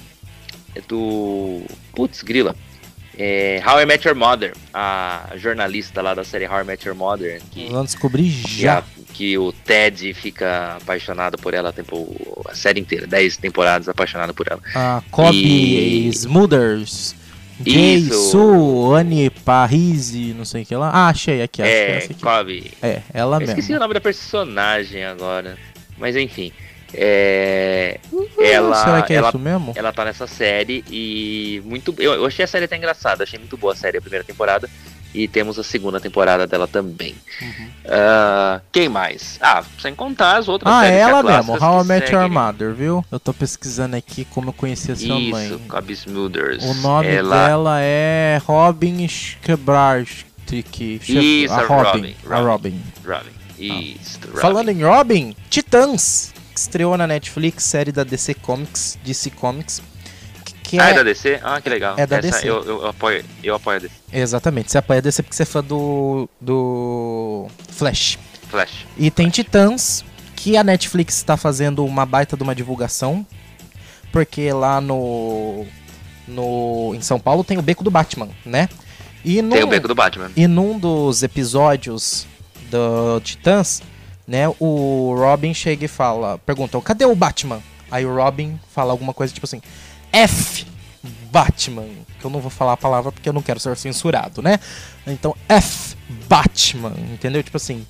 é 0.75 0.81
do. 0.83 1.63
Putz, 1.95 2.23
grila. 2.23 2.55
É, 3.19 3.61
How 3.67 3.81
I 3.81 3.87
Met 3.87 4.07
Your 4.07 4.17
Mother, 4.17 4.55
a 4.73 5.33
jornalista 5.37 6.01
lá 6.01 6.15
da 6.15 6.25
série 6.25 6.47
How 6.47 6.63
I 6.63 6.65
Met 6.65 6.87
Your 6.87 6.97
Mother. 6.97 7.41
Que, 7.51 7.69
Vamos 7.69 7.93
descobrir 7.93 8.31
já. 8.31 8.83
Que, 8.83 9.00
que 9.13 9.37
o 9.39 9.53
Ted 9.53 10.15
fica 10.15 10.77
apaixonado 10.81 11.37
por 11.39 11.53
ela 11.55 11.73
tempo, 11.73 12.43
a 12.49 12.55
série 12.55 12.81
inteira, 12.81 13.07
10 13.07 13.37
temporadas 13.37 13.89
apaixonado 13.89 14.33
por 14.35 14.47
ela. 14.51 14.61
A 14.75 15.03
Kobe 15.11 15.37
E- 15.37 16.09
Smothers. 16.13 17.15
Jay. 17.67 18.09
Su, 18.11 18.95
Annie 18.95 19.29
Parisi, 19.29 20.33
não 20.37 20.47
sei 20.47 20.63
o 20.63 20.67
que 20.67 20.75
lá. 20.75 20.89
Ah, 20.91 21.09
achei 21.09 21.43
aqui, 21.43 21.61
acho 21.61 21.71
que 21.71 21.77
é 21.77 21.91
é, 21.91 21.97
essa 21.99 22.13
aqui. 22.13 22.23
Kobe. 22.23 22.73
É, 22.83 23.03
ela 23.13 23.37
Eu 23.37 23.43
esqueci 23.43 23.69
mesmo. 23.69 23.77
o 23.77 23.81
nome 23.81 23.93
da 23.95 24.01
personagem 24.01 25.05
agora. 25.05 25.59
Mas 25.99 26.17
enfim. 26.17 26.51
É, 26.95 28.01
ela, 28.41 28.83
Será 28.85 29.03
que 29.03 29.13
é 29.13 29.17
ela, 29.17 29.29
isso 29.29 29.39
mesmo? 29.39 29.73
ela 29.77 29.93
tá 29.93 30.05
nessa 30.07 30.27
série 30.27 30.83
e 30.91 31.63
muito. 31.65 31.95
Eu, 31.99 32.15
eu 32.15 32.27
achei 32.27 32.45
a 32.45 32.49
série 32.49 32.65
até 32.65 32.77
engraçada, 32.77 33.25
achei 33.25 33.39
muito 33.39 33.57
boa 33.57 33.75
a 33.75 33.77
série, 33.77 33.99
a 33.99 34.01
primeira 34.01 34.25
temporada. 34.25 34.69
E 35.13 35.27
temos 35.27 35.59
a 35.59 35.65
segunda 35.65 35.99
temporada 36.01 36.47
dela 36.47 36.69
também. 36.69 37.17
Uhum. 37.43 37.67
Ah, 37.87 38.61
quem 38.71 38.89
mais? 38.89 39.39
Ah, 39.43 39.65
sem 39.81 39.95
contar 39.95 40.37
as 40.37 40.49
outras 40.49 40.73
Ah, 40.73 40.83
séries 40.83 41.01
ela 41.01 41.23
mesmo, 41.23 41.53
How 41.55 41.83
I 41.83 41.87
Met 41.87 42.13
Your 42.13 42.23
seguem. 42.23 42.39
Mother, 42.39 42.73
viu? 42.75 43.05
Eu 43.11 43.19
tô 43.19 43.35
pesquisando 43.35 43.97
aqui 43.97 44.25
como 44.25 44.51
eu 44.51 44.53
conhecia 44.53 44.95
sua 44.95 45.19
Isso, 45.19 45.31
mãe. 45.33 45.59
Cobb 45.69 45.93
Smulders. 45.93 46.63
O 46.65 46.75
nome 46.75 47.09
ela... 47.09 47.47
dela 47.49 47.79
é 47.81 48.41
Robin 48.45 49.05
Skebrartrik. 49.09 51.01
Isso, 51.09 51.53
a 51.53 51.57
a 51.57 51.67
Robin. 51.67 51.83
Robin, 52.01 52.15
A 52.31 52.41
Robin. 52.41 52.81
Robin. 53.05 53.31
Isso, 53.59 54.19
Robin. 54.23 54.37
Ah. 54.37 54.41
Falando 54.41 54.69
em 54.71 54.83
Robin, 54.85 55.35
Titãs, 55.49 56.33
que 56.55 56.61
estreou 56.61 56.97
na 56.97 57.07
Netflix, 57.07 57.65
série 57.65 57.93
da 57.93 58.05
DC 58.05 58.35
Comics, 58.35 58.99
DC 59.05 59.31
Comics. 59.31 59.83
Que, 60.71 60.79
Ah, 60.79 60.91
é 60.91 60.93
é, 60.93 60.95
da 60.95 61.03
DC? 61.03 61.41
Ah, 61.43 61.61
que 61.61 61.69
legal. 61.69 61.95
É 61.97 62.07
da 62.07 62.19
Essa 62.19 62.31
DC. 62.31 62.49
Eu, 62.49 62.63
eu, 62.63 62.87
apoio, 62.87 63.25
eu 63.43 63.57
apoio 63.57 63.79
a 63.79 63.81
DC. 63.81 63.95
Exatamente, 64.13 64.71
você 64.71 64.79
apoia 64.79 64.99
a 64.99 65.01
DC 65.01 65.21
porque 65.25 65.35
você 65.35 65.43
é 65.43 65.47
fã 65.47 65.65
do, 65.65 66.29
do 66.41 67.49
Flash. 67.71 68.21
Flash. 68.49 68.87
E 68.97 69.11
tem 69.11 69.29
Titãs, 69.29 70.05
que 70.37 70.57
a 70.57 70.63
Netflix 70.63 71.17
está 71.17 71.37
fazendo 71.37 71.85
uma 71.85 72.07
baita 72.07 72.37
de 72.37 72.45
uma 72.45 72.55
divulgação, 72.55 73.27
porque 74.13 74.53
lá 74.53 74.81
no, 74.81 75.67
no 76.29 76.95
em 76.95 77.01
São 77.01 77.19
Paulo 77.19 77.43
tem 77.43 77.59
o 77.59 77.63
Beco 77.63 77.83
do 77.83 77.91
Batman, 77.91 78.29
né? 78.47 78.69
E 79.25 79.43
no, 79.43 79.51
Tem 79.51 79.65
o 79.65 79.67
beco 79.67 79.89
do 79.89 79.95
Batman. 79.95 80.31
E 80.37 80.47
num 80.47 80.79
dos 80.79 81.23
episódios 81.25 82.27
do 82.71 83.21
Titãs, 83.21 83.83
né, 84.27 84.45
o 84.61 85.15
Robin 85.19 85.53
chega 85.53 85.85
e 85.85 85.89
fala, 85.89 86.39
pergunta, 86.39 86.81
cadê 86.81 87.05
o 87.05 87.15
Batman? 87.15 87.61
Aí 87.91 88.07
o 88.07 88.15
Robin 88.15 88.59
fala 88.73 88.93
alguma 88.93 89.13
coisa 89.13 89.35
tipo 89.35 89.45
assim, 89.45 89.61
F 90.13 90.67
Batman, 91.33 91.87
que 92.19 92.25
eu 92.25 92.31
não 92.31 92.41
vou 92.41 92.51
falar 92.51 92.73
a 92.73 92.77
palavra 92.77 93.13
porque 93.13 93.29
eu 93.29 93.33
não 93.33 93.43
quero 93.43 93.61
ser 93.61 93.77
censurado, 93.77 94.43
né? 94.43 94.59
Então, 95.07 95.35
F 95.49 95.97
Batman, 96.29 96.95
entendeu? 97.13 97.43
Tipo 97.43 97.57
assim, 97.57 97.87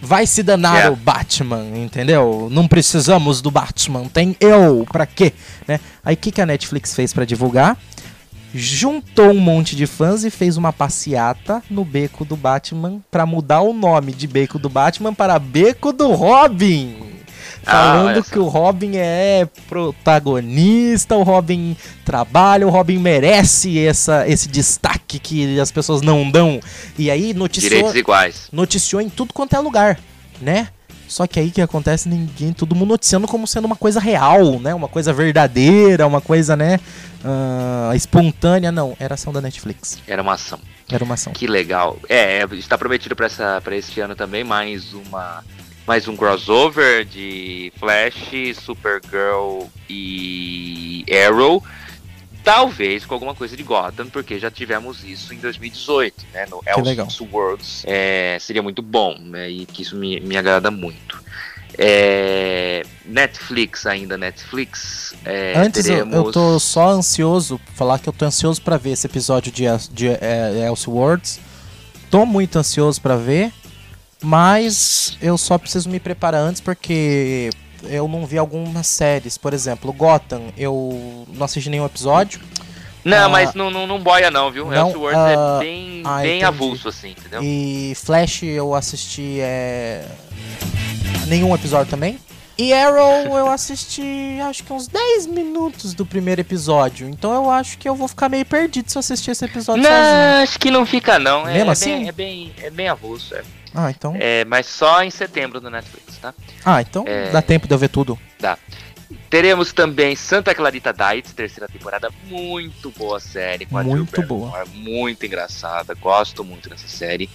vai 0.00 0.26
se 0.26 0.42
danar 0.42 0.74
Yeah. 0.74 0.92
o 0.92 0.96
Batman, 0.96 1.64
entendeu? 1.76 2.48
Não 2.50 2.68
precisamos 2.68 3.40
do 3.40 3.50
Batman, 3.50 4.04
tem 4.08 4.36
eu, 4.40 4.86
pra 4.90 5.06
quê? 5.06 5.32
Né? 5.66 5.80
Aí 6.04 6.14
o 6.14 6.16
que, 6.16 6.30
que 6.30 6.40
a 6.40 6.46
Netflix 6.46 6.94
fez 6.94 7.12
pra 7.12 7.24
divulgar? 7.24 7.76
juntou 8.54 9.30
um 9.30 9.40
monte 9.40 9.76
de 9.76 9.86
fãs 9.86 10.24
e 10.24 10.30
fez 10.30 10.56
uma 10.56 10.72
passeata 10.72 11.62
no 11.70 11.84
beco 11.84 12.24
do 12.24 12.36
Batman 12.36 13.00
pra 13.10 13.26
mudar 13.26 13.60
o 13.60 13.72
nome 13.72 14.12
de 14.12 14.26
beco 14.26 14.58
do 14.58 14.68
Batman 14.68 15.12
para 15.12 15.38
beco 15.38 15.92
do 15.92 16.12
Robin. 16.12 17.17
Ah, 17.68 17.98
Falando 17.98 18.24
só. 18.24 18.30
que 18.32 18.38
o 18.38 18.48
Robin 18.48 18.92
é 18.96 19.46
protagonista, 19.68 21.16
o 21.16 21.22
Robin 21.22 21.76
trabalha, 22.04 22.66
o 22.66 22.70
Robin 22.70 22.98
merece 22.98 23.78
essa, 23.78 24.26
esse 24.26 24.48
destaque 24.48 25.18
que 25.18 25.60
as 25.60 25.70
pessoas 25.70 26.00
não 26.00 26.30
dão. 26.30 26.60
E 26.98 27.10
aí 27.10 27.34
noticiou, 27.34 27.70
Direitos 27.70 27.94
iguais. 27.94 28.48
noticiou 28.50 29.02
em 29.02 29.10
tudo 29.10 29.34
quanto 29.34 29.54
é 29.54 29.58
lugar, 29.58 29.98
né? 30.40 30.68
Só 31.06 31.26
que 31.26 31.40
aí 31.40 31.50
que 31.50 31.60
acontece, 31.60 32.08
ninguém, 32.08 32.52
todo 32.52 32.74
mundo 32.74 32.90
noticiando 32.90 33.26
como 33.26 33.46
sendo 33.46 33.64
uma 33.64 33.76
coisa 33.76 33.98
real, 33.98 34.60
né? 34.60 34.74
Uma 34.74 34.88
coisa 34.88 35.12
verdadeira, 35.12 36.06
uma 36.06 36.20
coisa, 36.20 36.54
né? 36.54 36.78
ah, 37.24 37.92
espontânea. 37.94 38.70
Não, 38.70 38.96
era 38.98 39.14
ação 39.14 39.32
da 39.32 39.40
Netflix. 39.40 39.98
Era 40.06 40.22
uma 40.22 40.34
ação. 40.34 40.60
Era 40.90 41.04
uma 41.04 41.14
ação. 41.14 41.32
Que 41.32 41.46
legal. 41.46 41.98
É, 42.08 42.38
é, 42.42 42.46
está 42.52 42.78
prometido 42.78 43.14
para 43.14 43.76
este 43.76 44.00
ano 44.00 44.14
também 44.14 44.44
mais 44.44 44.92
uma 44.92 45.44
mais 45.88 46.06
um 46.06 46.14
crossover 46.14 47.06
de 47.06 47.72
Flash, 47.78 48.54
Supergirl 48.62 49.62
e 49.88 51.02
Arrow. 51.26 51.64
Talvez 52.44 53.06
com 53.06 53.14
alguma 53.14 53.34
coisa 53.34 53.56
de 53.56 53.62
Gotham, 53.62 54.06
porque 54.08 54.38
já 54.38 54.50
tivemos 54.50 55.02
isso 55.02 55.32
em 55.32 55.38
2018, 55.38 56.26
né? 56.32 56.46
No. 56.50 56.62
Elseworlds. 56.66 57.84
É, 57.86 58.36
seria 58.38 58.62
muito 58.62 58.82
bom, 58.82 59.16
né? 59.18 59.48
E 59.50 59.64
que 59.64 59.80
isso 59.82 59.96
me, 59.96 60.20
me 60.20 60.36
agrada 60.36 60.70
muito. 60.70 61.18
É, 61.76 62.84
Netflix 63.06 63.86
ainda, 63.86 64.18
Netflix. 64.18 65.14
é, 65.24 65.54
Antes 65.56 65.86
eu, 65.86 65.92
teremos... 66.04 66.14
eu 66.14 66.32
tô 66.32 66.58
só 66.58 66.88
ansioso, 66.90 67.58
falar 67.74 67.98
que 67.98 68.08
eu 68.08 68.12
tô 68.12 68.26
ansioso 68.26 68.60
pra 68.60 68.76
ver 68.76 68.90
esse 68.90 69.06
episódio 69.06 69.50
de, 69.50 69.64
Els- 69.64 69.90
de 69.92 70.08
é, 70.08 70.66
Elseworlds. 70.68 71.40
Tô 72.10 72.26
muito 72.26 72.58
ansioso 72.58 73.00
pra 73.00 73.16
ver, 73.16 73.52
mas 74.22 75.16
eu 75.20 75.38
só 75.38 75.58
preciso 75.58 75.88
me 75.88 76.00
preparar 76.00 76.40
antes 76.40 76.60
porque 76.60 77.50
eu 77.84 78.08
não 78.08 78.26
vi 78.26 78.38
algumas 78.38 78.86
séries. 78.86 79.38
Por 79.38 79.54
exemplo, 79.54 79.92
Gotham, 79.92 80.52
eu 80.56 81.26
não 81.32 81.44
assisti 81.44 81.70
nenhum 81.70 81.86
episódio. 81.86 82.40
Não, 83.04 83.26
Ah, 83.26 83.28
mas 83.28 83.54
não, 83.54 83.70
não, 83.70 83.86
não 83.86 84.00
boia 84.00 84.30
não, 84.30 84.50
viu? 84.50 84.66
não, 84.66 84.88
Elseworlds 84.88 85.20
ah, 85.20 85.30
é 85.30 85.58
bem, 85.60 86.02
ah, 86.04 86.16
bem 86.18 86.28
entendi. 86.38 86.44
avulso, 86.44 86.88
assim, 86.88 87.10
entendeu? 87.10 87.40
E 87.42 87.94
Flash 87.96 88.42
eu 88.42 88.74
assisti 88.74 89.38
é... 89.40 90.04
nenhum 91.26 91.54
episódio 91.54 91.88
também. 91.88 92.18
E 92.58 92.72
Arrow 92.74 93.38
eu 93.38 93.48
assisti 93.48 94.40
acho 94.42 94.64
que 94.64 94.72
uns 94.72 94.88
10 94.88 95.26
minutos 95.26 95.94
do 95.94 96.04
primeiro 96.04 96.40
episódio. 96.40 97.08
Então 97.08 97.32
eu 97.32 97.48
acho 97.48 97.78
que 97.78 97.88
eu 97.88 97.94
vou 97.94 98.08
ficar 98.08 98.28
meio 98.28 98.44
perdido 98.44 98.90
se 98.90 98.98
eu 98.98 99.00
assistir 99.00 99.30
esse 99.30 99.44
episódio 99.44 99.84
sozinho. 99.84 100.02
Não, 100.02 100.42
acho 100.42 100.58
que 100.58 100.68
não 100.68 100.84
fica 100.84 101.20
não. 101.20 101.48
É, 101.48 101.54
Mesmo 101.54 101.70
é 101.70 101.72
assim? 101.72 101.98
bem, 101.98 102.08
é 102.08 102.12
bem, 102.12 102.52
é 102.60 102.68
bem 102.70 102.88
avulso. 102.88 103.32
É. 103.36 103.42
Ah, 103.74 103.90
então. 103.90 104.14
É, 104.18 104.44
mas 104.44 104.66
só 104.66 105.02
em 105.02 105.10
setembro 105.10 105.60
no 105.60 105.70
Netflix, 105.70 106.18
tá? 106.18 106.34
Ah, 106.64 106.80
então 106.80 107.04
É. 107.06 107.30
dá 107.30 107.42
tempo 107.42 107.66
de 107.66 107.74
eu 107.74 107.78
ver 107.78 107.88
tudo. 107.88 108.18
Teremos 109.30 109.72
também 109.72 110.16
Santa 110.16 110.54
Clarita 110.54 110.92
Diet, 110.92 111.32
terceira 111.34 111.68
temporada, 111.68 112.10
muito 112.26 112.90
boa 112.90 113.20
série. 113.20 113.66
Com 113.66 113.82
Muito 113.82 114.22
boa. 114.22 114.64
Muito 114.74 115.24
engraçada, 115.24 115.94
gosto 115.94 116.44
muito 116.44 116.68
dessa 116.68 116.88
série. 116.88 117.28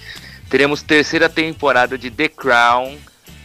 Teremos 0.49 0.81
terceira 0.83 1.29
temporada 1.29 1.97
de 1.97 2.11
The 2.11 2.29
Crown, 2.29 2.97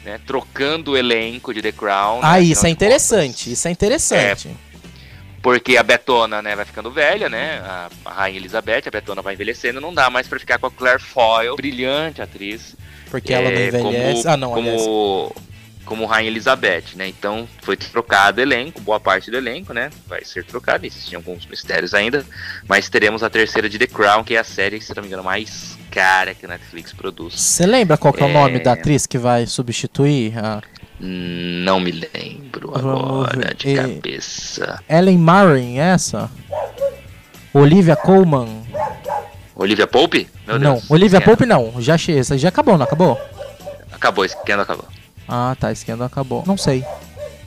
né? 0.04 0.20
Trocando 0.26 0.92
o 0.92 0.96
elenco 0.96 1.52
de 1.54 1.62
The 1.62 1.72
Crown. 1.72 2.20
Ah, 2.22 2.34
né, 2.34 2.42
isso 2.42 2.60
afinal 2.60 2.66
é 2.66 2.70
interessante. 2.70 3.52
Isso 3.52 3.68
é 3.68 3.70
interessante. 3.70 4.48
Porque 5.42 5.76
a 5.76 5.82
Betona, 5.82 6.42
né, 6.42 6.56
vai 6.56 6.64
ficando 6.64 6.90
velha, 6.90 7.28
né? 7.28 7.60
A, 7.64 7.88
a 8.04 8.12
Rainha 8.12 8.38
Elizabeth, 8.38 8.82
a 8.86 8.90
Betona 8.90 9.22
vai 9.22 9.34
envelhecendo, 9.34 9.80
não 9.80 9.94
dá 9.94 10.10
mais 10.10 10.26
pra 10.26 10.38
ficar 10.38 10.58
com 10.58 10.66
a 10.66 10.70
Claire 10.70 11.00
Foyle, 11.00 11.54
brilhante 11.56 12.20
atriz. 12.20 12.74
Porque 13.10 13.32
ela 13.32 13.50
não 13.50 13.56
é, 13.56 13.68
envelhece. 13.68 14.22
Como, 14.22 14.34
ah, 14.34 14.36
não, 14.36 14.54
aliás. 14.54 14.82
como, 14.82 15.36
como 15.84 16.06
Rainha 16.06 16.28
Elizabeth, 16.30 16.84
né? 16.96 17.08
Então 17.08 17.48
foi 17.62 17.76
trocado 17.76 18.40
o 18.40 18.42
elenco, 18.42 18.80
boa 18.80 18.98
parte 19.00 19.30
do 19.30 19.36
elenco, 19.36 19.72
né? 19.72 19.90
Vai 20.06 20.24
ser 20.24 20.44
trocado, 20.44 20.84
existem 20.84 21.16
alguns 21.16 21.46
mistérios 21.46 21.94
ainda. 21.94 22.26
Mas 22.66 22.88
teremos 22.90 23.22
a 23.22 23.30
terceira 23.30 23.68
de 23.68 23.78
The 23.78 23.86
Crown, 23.86 24.24
que 24.24 24.34
é 24.34 24.38
a 24.38 24.44
série, 24.44 24.80
se 24.80 24.94
não 24.94 25.02
me 25.02 25.08
engano, 25.08 25.24
mais 25.24 25.78
cara 25.90 26.34
que 26.34 26.44
a 26.44 26.48
Netflix 26.48 26.92
produz. 26.92 27.40
Você 27.40 27.64
lembra 27.64 27.96
qual 27.96 28.12
que 28.12 28.22
é 28.22 28.26
o 28.26 28.28
É. 28.28 28.32
nome 28.32 28.58
da 28.58 28.72
atriz 28.72 29.06
que 29.06 29.16
vai 29.16 29.46
substituir 29.46 30.36
a 30.38 30.60
Não 31.00 31.78
me 31.78 31.92
lembro 31.92 32.72
agora 32.76 33.54
de 33.54 33.68
E- 33.68 33.76
cabeça. 33.76 34.82
Ellen 34.88 35.18
Marrin, 35.18 35.78
essa? 35.78 36.28
Olivia 37.54 37.94
Colman? 37.96 38.62
Olivia 39.54 39.86
Pope? 39.86 40.28
Meu 40.46 40.58
não, 40.58 40.74
Deus. 40.74 40.90
Olivia. 40.90 41.20
Pope 41.20 41.44
não. 41.46 41.74
Já 41.80 41.94
achei 41.94 42.18
essa. 42.18 42.36
Já 42.38 42.48
acabou, 42.48 42.76
não 42.78 42.84
acabou? 42.84 43.20
Acabou, 43.92 44.28
Scandal 44.28 44.62
acabou. 44.62 44.84
Ah, 45.26 45.56
tá. 45.58 45.74
Scandal 45.74 46.06
acabou. 46.06 46.44
Não 46.46 46.56
sei. 46.56 46.84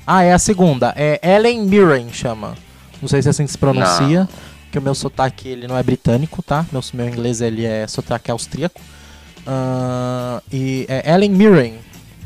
Ah, 0.06 0.24
é 0.24 0.34
a 0.34 0.40
segunda. 0.40 0.94
É 0.98 1.20
Ellen 1.24 1.62
Mirren, 1.66 2.12
chama. 2.12 2.56
Não 3.02 3.08
sei 3.08 3.22
se 3.22 3.30
é 3.30 3.32
assim 3.32 3.46
que 3.46 3.52
se 3.52 3.58
pronuncia. 3.58 4.28
Que 4.72 4.78
o 4.80 4.82
meu 4.82 4.96
sotaque 4.96 5.48
ele 5.50 5.68
não 5.68 5.78
é 5.78 5.84
britânico, 5.84 6.42
tá? 6.42 6.66
Meu, 6.72 6.82
meu 6.94 7.08
inglês 7.08 7.42
ele 7.42 7.66
é 7.66 7.86
sotaque 7.88 8.30
austríaco. 8.32 8.80
Ah, 9.46 10.42
e 10.52 10.86
é 10.90 11.14
Ellen 11.14 11.32
Mirren. 11.32 11.76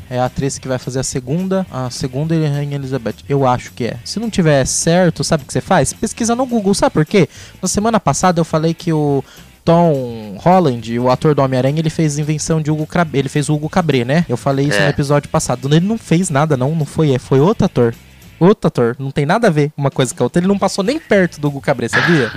É 0.08 0.18
a 0.18 0.26
atriz 0.26 0.58
que 0.58 0.68
vai 0.68 0.78
fazer 0.78 1.00
a 1.00 1.02
segunda. 1.02 1.66
A 1.70 1.90
segunda 1.90 2.34
é 2.34 2.46
Rainha 2.46 2.76
Elizabeth. 2.76 3.16
Eu 3.28 3.46
acho 3.46 3.72
que 3.72 3.84
é. 3.86 3.96
Se 4.04 4.20
não 4.20 4.30
tiver 4.30 4.64
certo, 4.66 5.24
sabe 5.24 5.42
o 5.42 5.46
que 5.46 5.52
você 5.52 5.60
faz? 5.60 5.92
Pesquisa 5.92 6.34
no 6.36 6.46
Google. 6.46 6.74
Sabe 6.74 6.92
por 6.92 7.04
quê? 7.04 7.28
Na 7.60 7.66
semana 7.68 7.98
passada 7.98 8.40
eu 8.40 8.44
falei 8.44 8.72
que 8.72 8.92
o 8.92 9.24
Tom 9.64 10.36
Holland, 10.38 10.96
o 11.00 11.10
ator 11.10 11.34
do 11.34 11.42
Homem-Aranha, 11.42 11.80
ele 11.80 11.90
fez 11.90 12.18
invenção 12.18 12.62
de 12.62 12.70
Hugo 12.70 12.86
Cabret. 12.86 13.18
Ele 13.18 13.28
fez 13.28 13.48
o 13.48 13.54
Hugo 13.54 13.68
Cabret, 13.68 14.04
né? 14.04 14.24
Eu 14.28 14.36
falei 14.36 14.66
isso 14.66 14.78
É. 14.78 14.84
no 14.84 14.90
episódio 14.90 15.28
passado. 15.28 15.66
Ele 15.74 15.84
não 15.84 15.98
fez 15.98 16.30
nada, 16.30 16.56
não. 16.56 16.72
Não 16.74 16.86
foi. 16.86 17.12
É, 17.12 17.18
foi 17.18 17.40
outro 17.40 17.64
ator. 17.64 17.92
Outro 18.38 18.68
ator. 18.68 18.96
Não 19.00 19.10
tem 19.10 19.26
nada 19.26 19.48
a 19.48 19.50
ver 19.50 19.72
uma 19.76 19.90
coisa 19.90 20.14
com 20.14 20.22
a 20.22 20.26
outra. 20.26 20.38
Ele 20.40 20.46
não 20.46 20.58
passou 20.58 20.84
nem 20.84 21.00
perto 21.00 21.40
do 21.40 21.48
Hugo 21.48 21.60
Cabret, 21.60 21.88
sabia? 21.90 22.30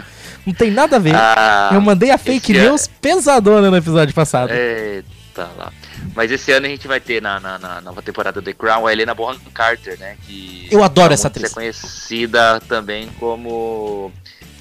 Não 0.43 0.53
tem 0.53 0.71
nada 0.71 0.95
a 0.95 0.99
ver. 0.99 1.13
Ah, 1.13 1.69
eu 1.73 1.81
mandei 1.81 2.09
a 2.09 2.17
fake 2.17 2.51
esse 2.53 2.61
news 2.61 2.89
pesadona 2.99 3.69
no 3.69 3.77
episódio 3.77 4.15
passado. 4.15 4.49
Eita 4.51 5.18
voltar 5.43 5.53
lá. 5.57 5.73
Mas 6.15 6.31
esse 6.31 6.51
ano 6.51 6.65
a 6.65 6.69
gente 6.69 6.87
vai 6.87 6.99
ter 6.99 7.21
na, 7.21 7.39
na, 7.39 7.57
na 7.59 7.81
nova 7.81 8.01
temporada 8.01 8.41
do 8.41 8.45
The 8.45 8.53
Crown 8.53 8.85
a 8.87 8.91
Helena 8.91 9.13
Bonham 9.13 9.39
Carter, 9.53 9.97
né? 9.99 10.17
Que 10.25 10.67
Eu 10.71 10.83
adoro 10.83 11.11
é 11.11 11.13
essa 11.13 11.27
atriz. 11.27 11.53
conhecida 11.53 12.59
também 12.67 13.09
como. 13.19 14.11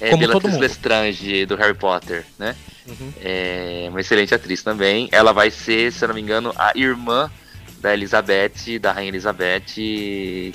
É, 0.01 0.11
Como 0.11 0.25
Bellatrix. 0.25 0.57
Lestrange 0.57 1.45
do 1.45 1.55
Harry 1.57 1.73
Potter, 1.73 2.25
né? 2.37 2.55
Uhum. 2.87 3.13
É 3.21 3.87
uma 3.89 3.99
excelente 3.99 4.33
atriz 4.33 4.63
também. 4.63 5.09
Ela 5.11 5.33
vai 5.33 5.51
ser, 5.51 5.91
se 5.91 6.03
eu 6.03 6.07
não 6.07 6.15
me 6.15 6.21
engano, 6.21 6.53
a 6.57 6.71
irmã 6.75 7.29
da 7.81 7.93
Elizabeth, 7.93 8.79
da 8.81 8.91
Rainha 8.93 9.09
Elizabeth, 9.09 9.61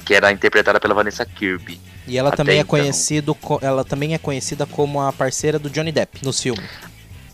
que 0.05 0.15
era 0.15 0.33
interpretada 0.33 0.81
pela 0.81 0.95
Vanessa 0.95 1.25
Kirby. 1.25 1.79
E 2.07 2.19
ela 2.19 2.29
Até 2.29 2.37
também 2.39 2.57
é 2.57 2.61
então. 2.61 2.69
conhecido, 2.69 3.35
co- 3.35 3.59
ela 3.63 3.83
também 3.85 4.15
é 4.15 4.19
conhecida 4.19 4.67
como 4.67 5.01
a 5.01 5.11
parceira 5.13 5.59
do 5.59 5.71
Johnny 5.71 5.91
Depp 5.93 6.23
nos 6.25 6.41
filmes. 6.41 6.65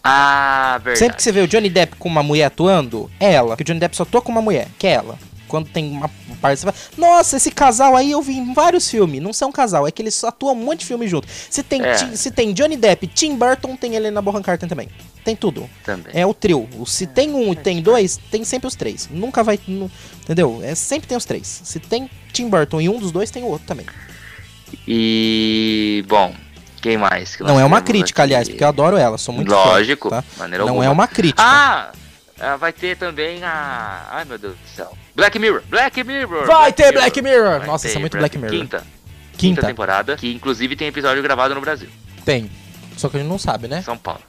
Ah, 0.03 0.79
verdade. 0.83 0.99
Sempre 0.99 1.17
que 1.17 1.23
você 1.23 1.33
vê 1.33 1.41
o 1.43 1.49
Johnny 1.49 1.69
Depp 1.69 1.97
com 1.97 2.09
uma 2.09 2.23
mulher 2.23 2.45
atuando, 2.47 3.11
é 3.21 3.33
ela. 3.33 3.57
Que 3.57 3.63
o 3.63 3.65
Johnny 3.67 3.81
Depp 3.81 3.95
só 3.97 4.03
atua 4.05 4.23
com 4.23 4.33
uma 4.33 4.43
mulher, 4.43 4.69
que 4.79 4.87
é 4.87 4.93
ela. 4.93 5.19
Quando 5.47 5.69
tem 5.69 5.91
uma 5.91 6.09
parte, 6.41 6.61
você 6.61 6.67
fala, 6.71 6.77
nossa, 6.97 7.37
esse 7.37 7.51
casal 7.51 7.97
aí 7.97 8.13
eu 8.13 8.23
vi 8.23 8.35
em 8.39 8.55
vários 8.55 8.89
filmes. 8.89 9.21
Não 9.21 9.33
são 9.33 9.51
casal, 9.51 9.85
é 9.87 9.91
que 9.91 10.01
eles 10.01 10.15
só 10.15 10.29
atuam 10.29 10.53
um 10.55 10.65
monte 10.65 10.81
de 10.81 10.87
filme 10.87 11.09
junto. 11.09 11.27
Se 11.29 11.63
tem, 11.65 11.83
É. 11.83 11.95
Ti- 11.95 12.17
se 12.17 12.31
tem 12.31 12.53
Johnny 12.53 12.77
Depp, 12.77 13.07
Tim 13.09 13.37
Burton, 13.37 13.75
tem 13.77 13.97
Helena 13.97 14.23
Bonham 14.23 14.43
Carter 14.43 14.69
também. 14.69 14.89
Tem 15.25 15.35
tudo. 15.35 15.69
Também. 15.85 16.13
É 16.15 16.25
o 16.25 16.33
trio. 16.33 16.69
Se 16.87 17.05
tem 17.07 17.35
um 17.35 17.53
e 17.53 17.57
tem 17.57 17.83
dois, 17.83 18.17
tem 18.31 18.45
sempre 18.45 18.69
os 18.69 18.77
três. 18.77 19.09
Nunca 19.11 19.43
vai. 19.43 19.59
nu- 19.67 19.91
entendeu? 20.23 20.61
É, 20.63 20.75
sempre 20.77 21.09
tem 21.09 21.19
os 21.19 21.25
três. 21.25 21.61
Se 21.65 21.81
tem 21.81 22.09
Tim 22.33 22.49
Burton 22.49 22.81
e 22.81 22.89
um 22.89 22.99
dos 23.01 23.11
dois, 23.11 23.29
tem 23.31 23.43
o 23.43 23.47
outro 23.47 23.67
também. 23.67 23.87
E. 24.87 26.05
Bom, 26.09 26.33
quem 26.81 26.97
mais? 26.97 27.37
que 27.37 27.43
Não 27.43 27.59
é 27.61 27.65
uma 27.65 27.81
crítica, 27.81 28.23
aqui? 28.23 28.33
aliás, 28.33 28.49
porque 28.49 28.63
eu 28.65 28.69
adoro 28.69 28.97
ela, 28.97 29.17
sou 29.19 29.35
muito 29.35 29.51
Lógico, 29.51 30.09
fã, 30.11 30.21
tá? 30.23 30.25
maneira 30.39 30.65
Não 30.65 30.71
alguma. 30.71 30.85
é 30.87 30.91
uma 30.91 31.07
crítica. 31.09 31.43
Ah! 31.43 31.91
Vai 32.59 32.73
ter 32.73 32.97
também 32.97 33.45
a. 33.45 34.07
Ai 34.13 34.25
meu 34.25 34.39
Deus 34.39 34.55
do 34.55 34.69
céu. 34.75 34.97
Black 35.15 35.39
Mirror! 35.39 35.63
Black 35.69 36.03
Mirror! 36.03 36.47
Vai 36.47 36.73
ter 36.73 36.91
Black 36.91 37.21
Mirror! 37.21 37.59
Vai 37.59 37.67
Nossa, 37.67 37.87
isso 37.87 37.97
é 37.99 38.01
muito 38.01 38.17
Black 38.17 38.39
Mirror. 38.39 38.57
Quinta. 38.59 38.79
Quinta 38.79 38.87
Quinta. 39.37 39.67
temporada, 39.67 40.17
que 40.17 40.33
inclusive 40.35 40.75
tem 40.75 40.89
episódio 40.89 41.23
gravado 41.23 41.55
no 41.55 41.61
Brasil, 41.61 41.89
Tem. 42.25 42.51
Só 42.97 43.09
que 43.11 43.17
a 43.17 43.21
gente 43.21 43.29
não 43.29 43.39
sabe, 43.39 43.69
né? 43.69 43.83
São 43.83 43.97
Paulo. 43.97 44.21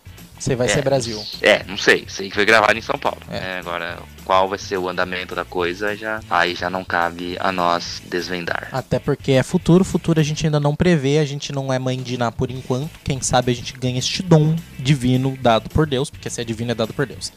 Você 0.41 0.55
vai 0.55 0.65
É, 0.65 0.69
ser 0.71 0.83
Brasil. 0.83 1.23
É, 1.39 1.63
não 1.67 1.77
sei. 1.77 2.05
Sei 2.07 2.29
que 2.29 2.33
foi 2.35 2.45
gravado 2.45 2.75
em 2.77 2.81
São 2.81 2.97
Paulo. 2.97 3.19
É. 3.29 3.37
É, 3.37 3.59
agora, 3.59 3.99
qual 4.25 4.49
vai 4.49 4.57
ser 4.57 4.77
o 4.77 4.89
andamento 4.89 5.35
da 5.35 5.45
coisa, 5.45 5.95
já 5.95 6.19
aí 6.29 6.55
já 6.55 6.67
não 6.67 6.83
cabe 6.83 7.37
a 7.39 7.51
nós 7.51 8.01
desvendar. 8.09 8.67
Até 8.71 8.97
porque 8.97 9.33
é 9.33 9.43
futuro, 9.43 9.83
futuro 9.83 10.19
a 10.19 10.23
gente 10.23 10.43
ainda 10.45 10.59
não 10.59 10.75
prevê, 10.75 11.19
a 11.19 11.25
gente 11.25 11.51
não 11.51 11.71
é 11.71 11.77
mãe 11.77 12.01
de 12.01 12.15
Iná 12.15 12.31
por 12.31 12.49
enquanto. 12.49 12.89
Quem 13.03 13.21
sabe 13.21 13.51
a 13.51 13.55
gente 13.55 13.73
ganha 13.73 13.99
este 13.99 14.23
dom 14.23 14.55
divino 14.79 15.37
dado 15.39 15.69
por 15.69 15.85
Deus, 15.85 16.09
porque 16.09 16.29
se 16.29 16.41
é 16.41 16.43
divino 16.43 16.71
é 16.71 16.75
dado 16.75 16.91
por 16.93 17.05
Deus. 17.05 17.31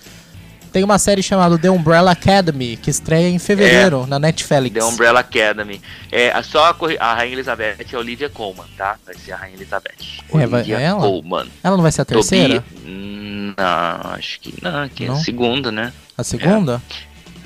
Tem 0.74 0.82
uma 0.82 0.98
série 0.98 1.22
chamada 1.22 1.56
The 1.56 1.70
Umbrella 1.70 2.10
Academy, 2.10 2.76
que 2.76 2.90
estreia 2.90 3.28
em 3.28 3.38
fevereiro 3.38 4.08
na 4.08 4.18
Netflix. 4.18 4.74
The 4.74 4.82
Umbrella 4.82 5.20
Academy. 5.20 5.80
É, 6.10 6.32
a- 6.32 6.42
só 6.42 6.64
a, 6.64 6.76
a 6.98 7.14
Rainha 7.14 7.32
Elizabeth 7.34 7.76
é 7.78 7.94
a 7.94 7.98
Olivia 8.00 8.28
Colman, 8.28 8.66
tá? 8.76 8.96
Vai 9.06 9.14
ser 9.14 9.30
a 9.34 9.36
Rainha 9.36 9.54
Elizabeth. 9.54 9.92
É, 10.32 10.36
Olivia 10.36 10.78
é 10.80 10.82
ela? 10.82 11.00
Colman. 11.00 11.46
Ela 11.62 11.76
não 11.76 11.82
vai 11.84 11.92
ser 11.92 12.02
a 12.02 12.04
terceira? 12.04 12.60
Tobi- 12.60 13.54
Não, 13.56 14.10
acho 14.14 14.40
que 14.40 14.52
não, 14.60 14.88
que 14.88 15.04
é 15.04 15.06
Não? 15.06 15.14
a 15.14 15.18
segunda, 15.18 15.70
né? 15.70 15.92
A 16.18 16.24
segunda? 16.24 16.82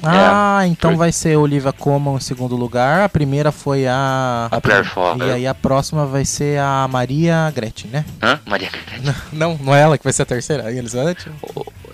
Ah, 0.02 0.62
então 0.66 0.92
É. 0.92 0.94
Por- 0.94 0.98
vai 1.00 1.12
ser 1.12 1.36
Olivia 1.36 1.72
Colman 1.72 2.16
em 2.16 2.20
segundo 2.20 2.56
lugar. 2.56 3.02
A 3.02 3.08
primeira 3.10 3.52
foi 3.52 3.86
a. 3.86 4.48
A 4.50 4.58
Claire 4.60 4.84
prim- 4.84 4.90
Foy. 4.94 5.18
E 5.18 5.30
aí 5.32 5.46
a 5.46 5.54
próxima 5.54 6.06
vai 6.06 6.24
ser 6.24 6.58
a 6.60 6.88
Maria 6.88 7.52
Gretchen, 7.54 7.90
né? 7.90 8.04
Hã? 8.22 8.40
Maria 8.46 8.70
Não, 9.32 9.58
não 9.60 9.74
é 9.74 9.82
ela 9.82 9.98
que 9.98 10.04
vai 10.04 10.12
ser 10.14 10.22
a 10.22 10.26
terceira? 10.26 10.66
A 10.68 10.72
Elizabeth? 10.72 11.26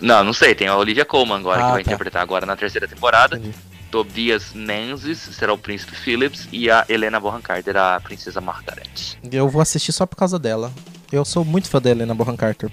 Não, 0.05 0.23
não 0.23 0.33
sei, 0.33 0.55
tem 0.55 0.69
a 0.69 0.77
Olivia 0.77 1.05
Colman 1.05 1.37
agora 1.39 1.63
Ah, 1.63 1.67
que 1.67 1.73
vai 1.73 1.83
tá. 1.85 1.91
interpretar 1.91 2.23
agora 2.23 2.45
na 2.45 2.57
terceira 2.57 2.87
temporada. 2.87 3.37
Entendi. 3.37 3.55
Tobias 3.91 4.53
Menzies 4.55 5.19
será 5.19 5.53
o 5.53 5.59
príncipe 5.59 5.95
Phillips 5.95 6.49
e 6.53 6.69
a 6.69 6.85
Helena 6.89 7.21
Bonham 7.21 7.41
Carter 7.41 7.77
a 7.77 8.01
princesa 8.01 8.41
Margaret. 8.41 9.17
Eu 9.31 9.49
vou 9.49 9.63
assistir 9.63 9.93
só 9.93 10.05
por 10.05 10.17
causa 10.17 10.39
dela. 10.39 10.73
Eu 11.13 11.25
sou 11.25 11.45
muito 11.45 11.69
fã 11.71 11.81
da 11.81 11.91
Helena 11.91 12.13
Bonham 12.15 12.37
Carter. 12.37 12.71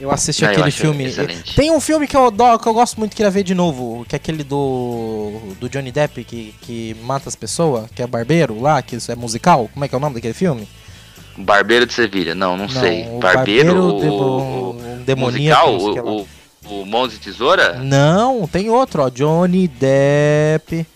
Eu 0.00 0.12
assisti 0.12 0.44
Ah, 0.44 0.48
eu 0.48 0.52
aquele 0.52 0.68
acho 0.68 0.80
filme. 0.80 1.04
excelente. 1.06 1.56
Tem 1.56 1.72
um 1.72 1.80
filme 1.80 2.06
que 2.06 2.16
eu, 2.16 2.30
dou- 2.30 2.56
que 2.56 2.68
eu 2.68 2.72
gosto 2.72 2.98
muito 3.00 3.16
queria 3.16 3.30
ver 3.32 3.42
de 3.42 3.52
novo, 3.52 4.06
que 4.08 4.14
é 4.14 4.16
aquele 4.16 4.44
do 4.44 5.40
do 5.58 5.68
Johnny 5.68 5.90
Depp 5.90 6.22
que, 6.22 6.54
que 6.60 6.96
mata 7.02 7.28
as 7.28 7.34
pessoas, 7.34 7.90
que 7.90 8.00
é 8.00 8.06
barbeiro 8.06 8.60
lá, 8.60 8.80
que 8.80 8.94
isso 8.94 9.10
é 9.10 9.16
musical. 9.16 9.68
Como 9.74 9.84
é 9.84 9.88
que 9.88 9.94
é 9.94 9.98
o 9.98 10.00
nome 10.00 10.14
daquele 10.14 10.34
filme? 10.34 10.68
Barbeiro 11.36 11.84
de 11.84 11.92
Sevilha, 11.92 12.32
não, 12.34 12.56
não, 12.56 12.68
sei. 12.68 13.08
o 13.08 13.18
Barbeiro, 13.18 13.96
o, 13.96 14.00
demo- 14.00 14.14
o- 14.14 14.70
o 14.70 14.96
demoníaco, 15.04 15.66
não 15.66 15.72
musical, 15.78 16.06
o, 16.06 16.28
o, 16.68 16.86
Mãos 16.86 17.12
de 17.12 17.18
Tesoura? 17.18 17.74
Não, 17.74 18.46
tem 18.46 18.70
outro, 18.70 19.02
ó. 19.02 19.10
Johnny 19.10 19.68
Depp, 19.68 20.86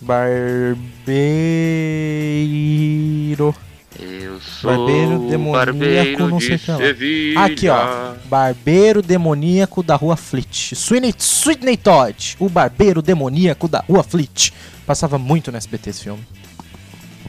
Barbeiro. 0.00 0.82
Eu 3.98 4.40
sou 4.40 4.70
Barbeiro 4.70 5.18
demoníaco, 5.28 5.66
barbeiro 5.66 6.28
não 6.28 6.38
de 6.38 6.46
sei 6.46 6.58
que 6.58 6.70
lá. 6.70 6.76
Sevilha. 6.78 7.40
Aqui, 7.40 7.68
ó. 7.68 8.14
Barbeiro 8.24 9.02
demoníaco 9.02 9.82
da 9.82 9.94
rua 9.94 10.16
Fleet. 10.16 10.74
Sweeney, 10.74 11.14
Sweetney 11.18 11.76
Todd, 11.76 12.36
o 12.38 12.48
barbeiro 12.48 13.02
demoníaco 13.02 13.68
da 13.68 13.80
rua 13.80 14.02
Fleet. 14.02 14.50
Passava 14.86 15.18
muito 15.18 15.52
no 15.52 15.58
SBT 15.58 15.90
esse 15.90 16.04
filme. 16.04 16.22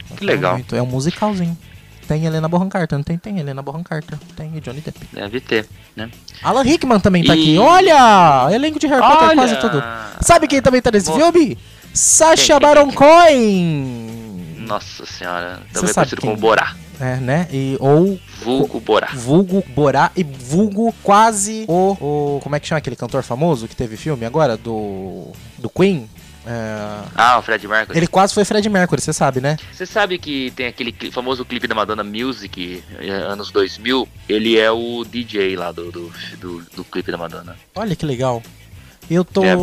Passava 0.09 0.25
legal. 0.25 0.53
muito. 0.53 0.75
É 0.75 0.81
um 0.81 0.85
musicalzinho. 0.85 1.57
Tem 2.07 2.25
Helena 2.25 2.47
Bonham 2.47 2.69
Carter, 2.69 2.97
não 2.97 3.03
tem? 3.03 3.17
Tem 3.17 3.39
Helena 3.39 3.61
Bonham 3.61 3.83
Carter. 3.83 4.17
Tem 4.35 4.51
e 4.55 4.59
Johnny 4.59 4.81
Depp. 4.81 4.99
Deve 5.13 5.39
ter, 5.39 5.67
né? 5.95 6.09
Alan 6.41 6.61
Rickman 6.63 6.99
também 6.99 7.23
tá 7.23 7.35
E- 7.35 7.39
aqui. 7.41 7.57
Olha! 7.57 8.49
Elenco 8.53 8.77
de 8.79 8.87
Harry 8.87 9.01
Potter 9.01 9.27
Olha! 9.29 9.35
quase 9.35 9.55
tudo. 9.57 9.83
Sabe 10.21 10.47
quem 10.47 10.61
também 10.61 10.81
tá 10.81 10.91
nesse 10.91 11.09
Mo- 11.09 11.15
filme? 11.15 11.57
Sacha 11.93 12.59
Baron 12.59 12.91
Cohen! 12.91 14.55
Nossa 14.59 15.05
senhora, 15.05 15.59
também 15.73 15.93
sabe 15.93 16.07
conhecido 16.11 16.21
como 16.21 16.37
Borá. 16.37 16.75
É, 16.99 17.15
né? 17.17 17.47
E, 17.51 17.75
ou 17.79 18.19
Vulgo 18.41 18.79
Borá. 18.79 19.09
vulgo 19.13 19.63
Borá 19.75 20.11
e 20.15 20.23
vulgo 20.23 20.93
quase 21.03 21.65
o, 21.67 21.97
o... 21.99 22.39
Como 22.41 22.55
é 22.55 22.59
que 22.59 22.67
chama 22.67 22.77
aquele 22.77 22.95
cantor 22.95 23.23
famoso 23.23 23.67
que 23.67 23.75
teve 23.75 23.97
filme 23.97 24.25
agora? 24.25 24.55
Do... 24.55 25.27
Do 25.57 25.69
Queen? 25.69 26.07
É, 26.45 26.99
Ah, 27.15 27.37
o 27.39 27.41
Fred 27.41 27.67
Mercury. 27.67 27.97
ele 27.97 28.07
quase 28.07 28.33
foi 28.33 28.43
Fred 28.43 28.67
Mercury, 28.69 29.01
você 29.01 29.13
sabe, 29.13 29.39
né? 29.39 29.57
Você 29.71 29.85
sabe 29.85 30.17
que 30.17 30.51
tem 30.51 30.67
aquele 30.67 30.93
famoso 31.11 31.45
clipe 31.45 31.67
da 31.67 31.75
Madonna 31.75 32.03
Music, 32.03 32.83
eh, 32.99 33.09
anos 33.09 33.49
2000? 33.51 34.07
Ele 34.27 34.57
é 34.59 34.69
o 34.71 35.05
DJ 35.05 35.55
lá 35.55 35.71
do, 35.71 35.91
do, 35.91 36.11
do, 36.39 36.61
do 36.75 36.83
clipe 36.83 37.11
da 37.11 37.17
Madonna. 37.17 37.55
Olha 37.75 37.95
que 37.95 38.05
legal. 38.05 38.41
Eu 39.09 39.25
tô. 39.25 39.43
É. 39.43 39.55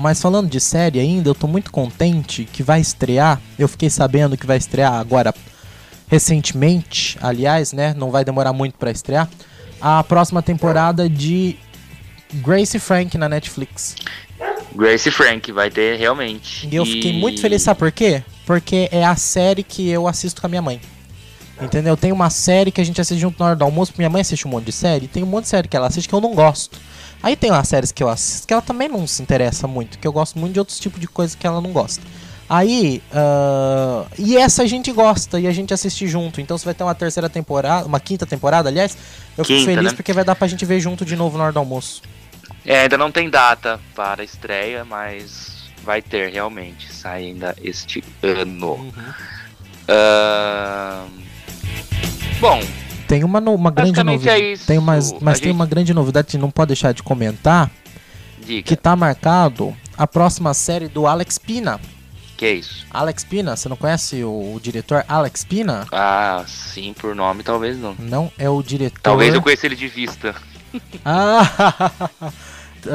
Mas 0.00 0.20
falando 0.20 0.48
de 0.50 0.58
série 0.60 0.98
ainda, 0.98 1.28
eu 1.28 1.34
tô 1.34 1.46
muito 1.46 1.70
contente 1.70 2.44
que 2.52 2.62
vai 2.64 2.80
estrear. 2.80 3.40
Eu 3.58 3.68
fiquei 3.68 3.88
sabendo 3.88 4.36
que 4.36 4.44
vai 4.46 4.56
estrear 4.56 4.92
agora 4.94 5.32
recentemente, 6.08 7.16
aliás, 7.22 7.72
né? 7.72 7.94
Não 7.96 8.10
vai 8.10 8.24
demorar 8.24 8.52
muito 8.52 8.74
pra 8.76 8.90
estrear. 8.90 9.28
A 9.80 10.02
próxima 10.04 10.42
temporada 10.42 11.08
de 11.08 11.56
Grace 12.34 12.78
Frank 12.78 13.16
na 13.18 13.28
Netflix. 13.28 13.96
Grace 14.74 15.10
Frank 15.10 15.50
vai 15.52 15.70
ter 15.70 15.98
realmente. 15.98 16.68
E 16.70 16.76
eu 16.76 16.86
fiquei 16.86 17.12
muito 17.12 17.40
feliz, 17.40 17.62
sabe 17.62 17.78
por 17.78 17.90
quê? 17.90 18.22
Porque 18.46 18.88
é 18.92 19.04
a 19.04 19.16
série 19.16 19.62
que 19.62 19.88
eu 19.88 20.06
assisto 20.06 20.40
com 20.40 20.46
a 20.46 20.50
minha 20.50 20.62
mãe. 20.62 20.80
Entendeu? 21.60 21.96
Tem 21.96 22.10
uma 22.10 22.30
série 22.30 22.70
que 22.70 22.80
a 22.80 22.84
gente 22.84 23.00
assiste 23.00 23.20
junto 23.20 23.38
na 23.38 23.46
hora 23.46 23.56
do 23.56 23.64
almoço, 23.64 23.92
minha 23.98 24.08
mãe 24.08 24.22
assiste 24.22 24.46
um 24.46 24.50
monte 24.50 24.66
de 24.66 24.72
série, 24.72 25.04
e 25.04 25.08
tem 25.08 25.22
um 25.22 25.26
monte 25.26 25.44
de 25.44 25.50
série 25.50 25.68
que 25.68 25.76
ela 25.76 25.88
assiste 25.88 26.08
que 26.08 26.14
eu 26.14 26.20
não 26.20 26.34
gosto. 26.34 26.78
Aí 27.22 27.36
tem 27.36 27.50
umas 27.50 27.68
séries 27.68 27.92
que 27.92 28.02
eu 28.02 28.08
assisto 28.08 28.46
que 28.46 28.54
ela 28.54 28.62
também 28.62 28.88
não 28.88 29.06
se 29.06 29.20
interessa 29.22 29.66
muito, 29.66 29.98
que 29.98 30.08
eu 30.08 30.12
gosto 30.12 30.38
muito 30.38 30.54
de 30.54 30.58
outros 30.58 30.78
tipos 30.78 30.98
de 30.98 31.06
coisa 31.06 31.36
que 31.36 31.46
ela 31.46 31.60
não 31.60 31.70
gosta. 31.70 32.02
Aí, 32.48 33.00
ah, 33.12 34.06
e 34.18 34.36
essa 34.36 34.64
a 34.64 34.66
gente 34.66 34.90
gosta 34.90 35.38
e 35.38 35.46
a 35.46 35.52
gente 35.52 35.72
assiste 35.72 36.08
junto. 36.08 36.40
Então 36.40 36.58
você 36.58 36.64
vai 36.64 36.74
ter 36.74 36.82
uma 36.82 36.94
terceira 36.96 37.28
temporada, 37.28 37.86
uma 37.86 38.00
quinta 38.00 38.26
temporada, 38.26 38.68
aliás. 38.68 38.96
Eu 39.38 39.44
fico 39.44 39.60
Quinta, 39.60 39.70
feliz 39.70 39.92
né? 39.92 39.96
porque 39.96 40.12
vai 40.12 40.24
dar 40.24 40.34
pra 40.34 40.48
gente 40.48 40.64
ver 40.64 40.80
junto 40.80 41.04
de 41.04 41.14
novo 41.14 41.38
na 41.38 41.44
hora 41.44 41.52
do 41.52 41.60
almoço. 41.60 42.02
É, 42.64 42.82
ainda 42.82 42.98
não 42.98 43.10
tem 43.10 43.28
data 43.30 43.80
para 43.94 44.22
a 44.22 44.24
estreia, 44.24 44.84
mas 44.84 45.70
vai 45.82 46.02
ter 46.02 46.30
realmente. 46.30 46.92
Sai 46.92 47.24
ainda 47.26 47.56
este 47.62 48.04
ano. 48.22 48.92
Ahn, 49.88 51.08
Bom, 52.40 52.62
Tem 53.08 53.24
uma, 53.24 53.40
no- 53.40 53.54
uma 53.54 53.70
grande 53.70 54.02
novidade. 54.02 54.42
é. 54.42 54.56
Tem 54.56 54.78
umas, 54.78 55.12
mas 55.20 55.38
A 55.38 55.40
tem 55.40 55.48
gente- 55.48 55.56
uma 55.56 55.66
grande 55.66 55.92
novidade 55.92 56.28
que 56.28 56.38
não 56.38 56.50
pode 56.50 56.68
deixar 56.68 56.92
de 56.92 57.02
comentar, 57.02 57.70
diga. 58.38 58.62
que 58.62 58.76
tá 58.76 58.94
marcado 58.96 59.76
a 59.98 60.06
próxima 60.06 60.54
série 60.54 60.88
do 60.88 61.06
Alex 61.06 61.36
Pina. 61.38 61.80
Que 62.36 62.46
é 62.46 62.52
isso? 62.54 62.86
Alex 62.90 63.22
Pina, 63.24 63.54
você 63.56 63.68
não 63.68 63.76
conhece 63.76 64.22
o, 64.24 64.54
o 64.54 64.60
diretor 64.62 65.04
Alex 65.06 65.44
Pina? 65.44 65.86
Ah, 65.92 66.42
sim, 66.46 66.94
por 66.98 67.14
nome 67.14 67.42
talvez 67.42 67.76
não. 67.78 67.94
Não 67.98 68.32
é 68.38 68.48
o 68.48 68.62
diretor. 68.62 69.00
Talvez 69.02 69.34
eu 69.34 69.42
conheça 69.42 69.66
ele 69.66 69.76
de 69.76 69.88
vista. 69.88 70.34
Ah! 71.04 71.90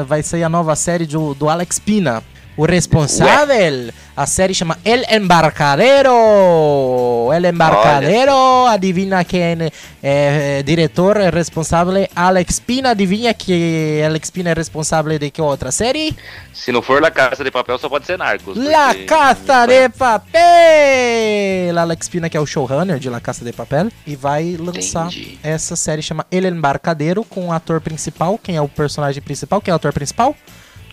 Vai 0.06 0.22
sair 0.22 0.44
a 0.44 0.48
nova 0.48 0.74
série 0.76 1.06
do, 1.06 1.34
do 1.34 1.48
Alex 1.48 1.78
Pina. 1.78 2.22
O 2.56 2.64
responsável, 2.64 3.92
a 4.16 4.26
série 4.26 4.54
chama 4.54 4.78
El 4.82 5.04
Embarcadero. 5.10 6.10
El 7.34 7.44
Embarcadero, 7.44 8.66
adivinha 8.66 9.22
quem 9.24 9.42
é, 9.42 9.70
é 10.02 10.62
diretor 10.62 11.18
é 11.18 11.28
responsável? 11.28 12.08
Alex 12.16 12.58
Pina, 12.60 12.90
adivinha 12.92 13.34
que 13.34 14.00
Alex 14.02 14.30
Pina 14.30 14.50
é 14.50 14.54
responsável 14.54 15.18
de 15.18 15.30
que 15.30 15.42
outra 15.42 15.70
série? 15.70 16.16
Se 16.54 16.72
não 16.72 16.80
for 16.80 17.02
La 17.02 17.10
Casa 17.10 17.44
de 17.44 17.50
Papel, 17.50 17.78
só 17.78 17.90
pode 17.90 18.06
ser 18.06 18.16
Narcos. 18.16 18.56
La 18.56 18.86
porque- 18.88 19.04
Casa 19.04 19.66
de 19.66 19.88
Papel! 19.90 21.78
Alex 21.78 22.08
Pina, 22.08 22.30
que 22.30 22.38
é 22.38 22.40
o 22.40 22.46
showrunner 22.46 22.98
de 22.98 23.10
La 23.10 23.20
Casa 23.20 23.44
de 23.44 23.52
Papel, 23.52 23.88
e 24.06 24.16
vai 24.16 24.56
lançar 24.58 25.08
Entendi. 25.08 25.38
essa 25.42 25.76
série 25.76 26.00
chama 26.00 26.24
El 26.30 26.46
Embarcadero 26.46 27.22
com 27.22 27.48
o 27.48 27.52
ator 27.52 27.82
principal. 27.82 28.40
Quem 28.42 28.56
é 28.56 28.62
o 28.62 28.68
personagem 28.68 29.22
principal? 29.22 29.60
Quem 29.60 29.72
é 29.72 29.74
o 29.74 29.76
ator 29.76 29.92
principal? 29.92 30.34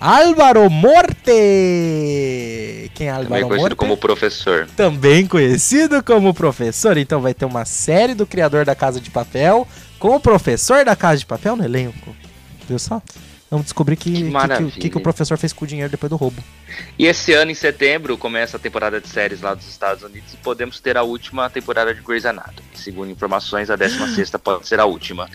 Álvaro 0.06 0.70
Morte! 0.70 1.32
Quem 2.94 3.08
é 3.08 3.14
Também 3.14 3.24
Álvaro 3.24 3.30
conhecido 3.30 3.62
Morte? 3.62 3.76
como 3.76 3.96
professor. 3.96 4.68
Também 4.76 5.26
conhecido 5.26 6.04
como 6.04 6.34
professor. 6.34 6.98
Então 6.98 7.22
vai 7.22 7.34
ter 7.34 7.46
uma 7.46 7.64
série 7.64 8.14
do 8.14 8.28
criador 8.28 8.66
da 8.66 8.76
Casa 8.76 9.00
de 9.00 9.10
Papel 9.10 9.66
com 9.98 10.14
o 10.14 10.20
professor 10.20 10.84
da 10.84 10.94
Casa 10.94 11.20
de 11.20 11.26
Papel 11.26 11.56
no 11.56 11.64
elenco. 11.64 12.14
Viu 12.68 12.78
só? 12.78 13.02
Vamos 13.50 13.68
descobrir 13.68 13.96
que, 13.96 14.12
que, 14.12 14.30
que, 14.30 14.72
que 14.82 14.90
que 14.90 14.98
o 14.98 15.00
professor 15.00 15.38
fez 15.38 15.54
com 15.54 15.64
o 15.64 15.68
dinheiro 15.68 15.90
depois 15.90 16.10
do 16.10 16.18
roubo. 16.18 16.44
E 17.00 17.06
esse 17.06 17.32
ano, 17.32 17.52
em 17.52 17.56
setembro, 17.56 18.18
começa 18.18 18.58
a 18.58 18.60
temporada 18.60 19.00
de 19.00 19.08
séries 19.08 19.40
lá 19.40 19.54
dos 19.54 19.70
Estados 19.70 20.04
Unidos 20.04 20.34
e 20.34 20.38
podemos 20.38 20.82
ter 20.82 20.98
a 20.98 21.04
última 21.04 21.50
temporada 21.50 21.94
de 21.94 22.02
Grey's 22.02 22.26
Anatomy. 22.26 22.68
Segundo 22.74 23.10
informações, 23.10 23.70
a 23.70 23.78
16 23.78 24.32
pode 24.44 24.68
ser 24.68 24.82
a 24.82 24.86
última. 24.86 25.30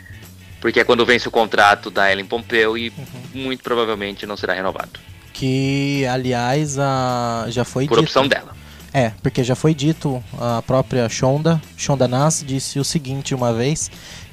Porque 0.61 0.81
é 0.81 0.85
quando 0.85 1.07
vence 1.07 1.29
o 1.29 1.31
contrato 1.31 1.91
da 1.91 2.11
Ellen 2.11 2.27
Pompeu 2.27 2.77
e 2.77 2.89
Uhum. 2.91 3.05
muito 3.43 3.63
provavelmente 3.63 4.27
não 4.27 4.37
será 4.37 4.55
renovado. 4.55 4.99
Que, 5.33 6.05
aliás, 6.07 6.79
a... 6.79 7.47
já 7.49 7.65
foi 7.65 7.87
Por 7.87 7.97
dito. 7.99 8.05
opção 8.07 8.27
dela. 8.27 8.57
É, 8.93 9.11
porque 9.23 9.45
já 9.45 9.55
foi 9.55 9.75
dito, 9.75 10.23
a 10.41 10.63
própria 10.63 11.09
Shonda, 11.09 11.61
Shonda 11.77 12.09
Nas, 12.09 12.43
disse 12.45 12.81
o 12.81 12.85
seguinte 12.85 13.35
uma 13.35 13.53
vez, 13.53 13.91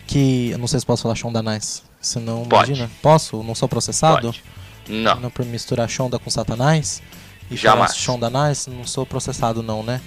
que, 0.07 0.49
eu 0.51 0.57
não 0.57 0.65
sei 0.65 0.79
se 0.79 0.85
posso 0.85 1.03
falar 1.03 1.13
Shonda 1.13 1.43
Nas, 1.43 1.83
senão, 2.01 2.43
imagina, 2.49 2.89
posso? 3.01 3.43
Não 3.43 3.53
sou 3.53 3.67
processado? 3.67 4.27
Pode. 4.27 4.43
Não. 4.87 5.19
Não 5.19 5.29
por 5.29 5.45
misturar 5.45 5.87
Shonda 5.89 6.17
com 6.17 6.29
Satanás? 6.29 7.01
E 7.51 7.55
Jamais. 7.57 7.95
Shonda 7.95 8.29
Nas? 8.29 8.65
Não 8.65 8.87
sou 8.87 9.05
processado 9.05 9.61
não, 9.61 9.83
né? 9.83 10.01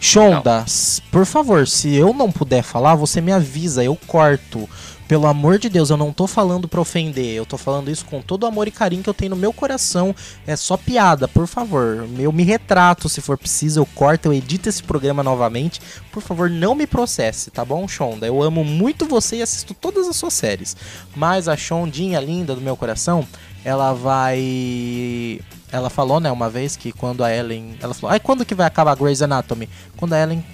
Shonda, 0.00 0.62
s- 0.66 1.00
por 1.10 1.24
favor, 1.24 1.66
se 1.66 1.94
eu 1.94 2.12
não 2.12 2.30
puder 2.30 2.62
falar, 2.62 2.94
você 2.94 3.20
me 3.20 3.32
avisa, 3.32 3.82
eu 3.82 3.96
corto. 4.06 4.68
Pelo 5.06 5.26
amor 5.26 5.58
de 5.58 5.68
Deus, 5.68 5.90
eu 5.90 5.98
não 5.98 6.12
tô 6.12 6.26
falando 6.26 6.66
pra 6.66 6.80
ofender, 6.80 7.34
eu 7.36 7.44
tô 7.44 7.58
falando 7.58 7.90
isso 7.90 8.06
com 8.06 8.22
todo 8.22 8.44
o 8.44 8.46
amor 8.46 8.66
e 8.66 8.70
carinho 8.70 9.02
que 9.02 9.08
eu 9.10 9.14
tenho 9.14 9.30
no 9.30 9.36
meu 9.36 9.52
coração. 9.52 10.16
É 10.46 10.56
só 10.56 10.78
piada, 10.78 11.28
por 11.28 11.46
favor. 11.46 12.08
Eu 12.18 12.32
me 12.32 12.42
retrato 12.42 13.06
se 13.08 13.20
for 13.20 13.36
preciso, 13.36 13.80
eu 13.80 13.86
corto, 13.86 14.28
eu 14.28 14.32
edito 14.32 14.66
esse 14.68 14.82
programa 14.82 15.22
novamente. 15.22 15.78
Por 16.10 16.22
favor, 16.22 16.48
não 16.48 16.74
me 16.74 16.86
processe, 16.86 17.50
tá 17.50 17.62
bom, 17.64 17.86
Shonda? 17.86 18.26
Eu 18.26 18.42
amo 18.42 18.64
muito 18.64 19.04
você 19.06 19.36
e 19.36 19.42
assisto 19.42 19.74
todas 19.74 20.08
as 20.08 20.16
suas 20.16 20.32
séries. 20.32 20.74
Mas 21.14 21.48
a 21.48 21.56
Shondinha 21.56 22.18
linda 22.18 22.54
do 22.54 22.60
meu 22.62 22.76
coração, 22.76 23.26
ela 23.62 23.92
vai. 23.92 25.40
Ela 25.70 25.90
falou, 25.90 26.20
né, 26.20 26.30
uma 26.30 26.48
vez 26.48 26.76
que 26.76 26.92
quando 26.92 27.22
a 27.24 27.34
Ellen. 27.34 27.76
Ela 27.80 27.92
falou, 27.94 28.12
ai, 28.12 28.20
quando 28.20 28.44
que 28.44 28.54
vai 28.54 28.66
acabar 28.66 28.94
Grey's 28.96 29.20
Anatomy? 29.22 29.68
Quando 29.96 30.12
a 30.14 30.22
Ellen 30.22 30.44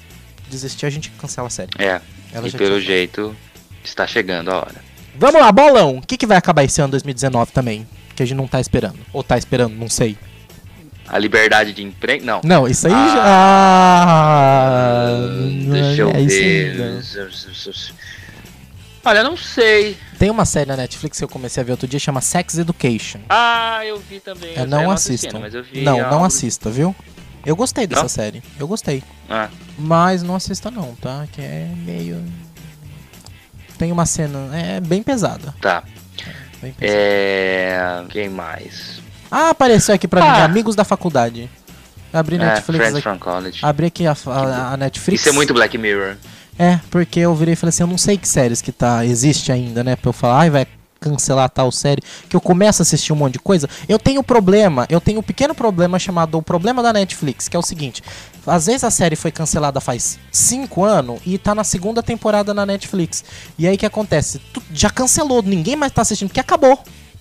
desistir, 0.48 0.86
a 0.86 0.90
gente 0.90 1.10
cancela 1.12 1.46
a 1.46 1.50
série. 1.50 1.70
É. 1.78 2.00
Ela 2.32 2.48
e 2.48 2.50
pelo 2.52 2.70
tinha- 2.76 2.80
jeito, 2.80 3.36
está 3.84 4.06
chegando 4.06 4.50
a 4.50 4.56
hora. 4.56 4.76
Vamos 5.16 5.40
lá, 5.40 5.50
bolão! 5.52 5.98
O 5.98 6.02
que, 6.02 6.16
que 6.16 6.26
vai 6.26 6.36
acabar 6.36 6.64
esse 6.64 6.80
ano 6.80 6.90
2019 6.92 7.52
também? 7.52 7.86
Que 8.14 8.22
a 8.22 8.26
gente 8.26 8.36
não 8.36 8.46
tá 8.46 8.60
esperando. 8.60 8.98
Ou 9.12 9.22
tá 9.22 9.36
esperando, 9.36 9.74
não 9.74 9.88
sei. 9.88 10.16
A 11.08 11.18
liberdade 11.18 11.72
de 11.72 11.82
emprego. 11.82 12.24
Não. 12.24 12.40
Não, 12.44 12.68
isso 12.68 12.86
aí 12.86 12.92
Ah, 12.94 13.08
já. 13.14 13.22
Ah, 13.24 15.16
Deixa 15.72 16.02
eu 16.02 16.10
é 16.10 16.22
ver. 16.24 16.74
né? 16.76 17.02
Olha, 19.04 19.22
não 19.24 19.36
sei. 19.36 19.96
Tem 20.18 20.30
uma 20.30 20.44
série 20.44 20.68
na 20.68 20.76
Netflix 20.76 21.18
que 21.18 21.24
eu 21.24 21.28
comecei 21.28 21.62
a 21.62 21.64
ver 21.64 21.72
outro 21.72 21.88
dia, 21.88 21.98
chama 21.98 22.20
Sex 22.20 22.58
Education. 22.58 23.20
Ah, 23.30 23.80
eu 23.84 23.98
vi 23.98 24.20
também. 24.20 24.50
É, 24.54 24.60
Eu 24.60 24.66
não 24.66 24.82
eu 24.82 25.62
vi 25.64 25.80
Não, 25.82 25.96
não 25.98 26.04
algo- 26.06 26.24
assista, 26.24 26.70
viu? 26.70 26.94
Eu 27.44 27.56
gostei 27.56 27.86
dessa 27.86 28.02
Não? 28.02 28.08
série. 28.08 28.42
Eu 28.58 28.68
gostei. 28.68 29.02
Ah, 29.28 29.48
Mas 29.78 30.22
não 30.22 30.34
assista 30.34 30.70
não, 30.70 30.94
tá? 30.96 31.26
Que 31.32 31.40
é 31.40 31.70
meio. 31.86 32.22
Tem 33.80 33.90
uma 33.90 34.04
cena. 34.04 34.38
É 34.52 34.78
bem 34.78 35.02
pesada. 35.02 35.54
tá. 35.58 35.82
Bem 36.60 36.70
pesada. 36.72 36.98
É. 37.02 38.04
Quem 38.10 38.28
mais? 38.28 39.00
Ah, 39.30 39.48
apareceu 39.48 39.94
aqui 39.94 40.06
pra 40.06 40.20
mim, 40.20 40.26
Ah. 40.28 40.44
amigos 40.44 40.76
da 40.76 40.84
faculdade. 40.84 41.48
Abri 42.12 42.36
É, 42.36 42.38
Netflix 42.40 42.90
Friends 42.90 43.06
aqui. 43.06 43.58
Abri 43.64 43.86
aqui 43.86 44.06
a, 44.06 44.14
a- 44.26 44.72
a 44.74 44.76
Netflix. 44.76 45.20
Isso 45.22 45.30
é 45.30 45.32
muito 45.32 45.54
Black 45.54 45.78
Mirror. 45.78 46.16
É, 46.58 46.78
porque 46.90 47.20
eu 47.20 47.34
virei 47.34 47.54
e 47.54 47.56
falei 47.56 47.70
assim, 47.70 47.82
eu 47.84 47.86
não 47.86 47.96
sei 47.96 48.18
que 48.18 48.28
séries 48.28 48.60
que 48.60 48.70
tá, 48.72 49.06
existe 49.06 49.50
ainda, 49.50 49.82
né? 49.82 49.96
Pra 49.96 50.10
eu 50.10 50.12
falar, 50.12 50.40
ai, 50.40 50.50
vai 50.50 50.66
cancelar 51.00 51.48
tal 51.48 51.72
série, 51.72 52.02
que 52.28 52.36
eu 52.36 52.40
começo 52.42 52.82
a 52.82 52.84
assistir 52.84 53.10
um 53.14 53.16
monte 53.16 53.32
de 53.34 53.38
coisa. 53.38 53.66
Eu 53.88 53.98
tenho 53.98 54.22
problema, 54.22 54.84
eu 54.90 55.00
tenho 55.00 55.20
um 55.20 55.22
pequeno 55.22 55.54
problema 55.54 55.98
chamado 55.98 56.36
o 56.36 56.42
problema 56.42 56.82
da 56.82 56.92
Netflix, 56.92 57.48
que 57.48 57.56
é 57.56 57.58
o 57.58 57.62
seguinte, 57.62 58.02
às 58.46 58.66
vezes 58.66 58.84
a 58.84 58.90
série 58.90 59.16
foi 59.16 59.30
cancelada 59.30 59.80
faz 59.80 60.18
5 60.30 60.84
anos 60.84 61.20
e 61.26 61.38
tá 61.38 61.54
na 61.54 61.64
segunda 61.64 62.02
temporada 62.02 62.54
na 62.54 62.64
Netflix. 62.64 63.24
E 63.58 63.66
aí 63.66 63.74
o 63.74 63.78
que 63.78 63.86
acontece? 63.86 64.40
Tu 64.52 64.62
já 64.72 64.90
cancelou, 64.90 65.42
ninguém 65.42 65.76
mais 65.76 65.92
tá 65.92 66.02
assistindo, 66.02 66.28
porque 66.28 66.40
acabou, 66.40 66.78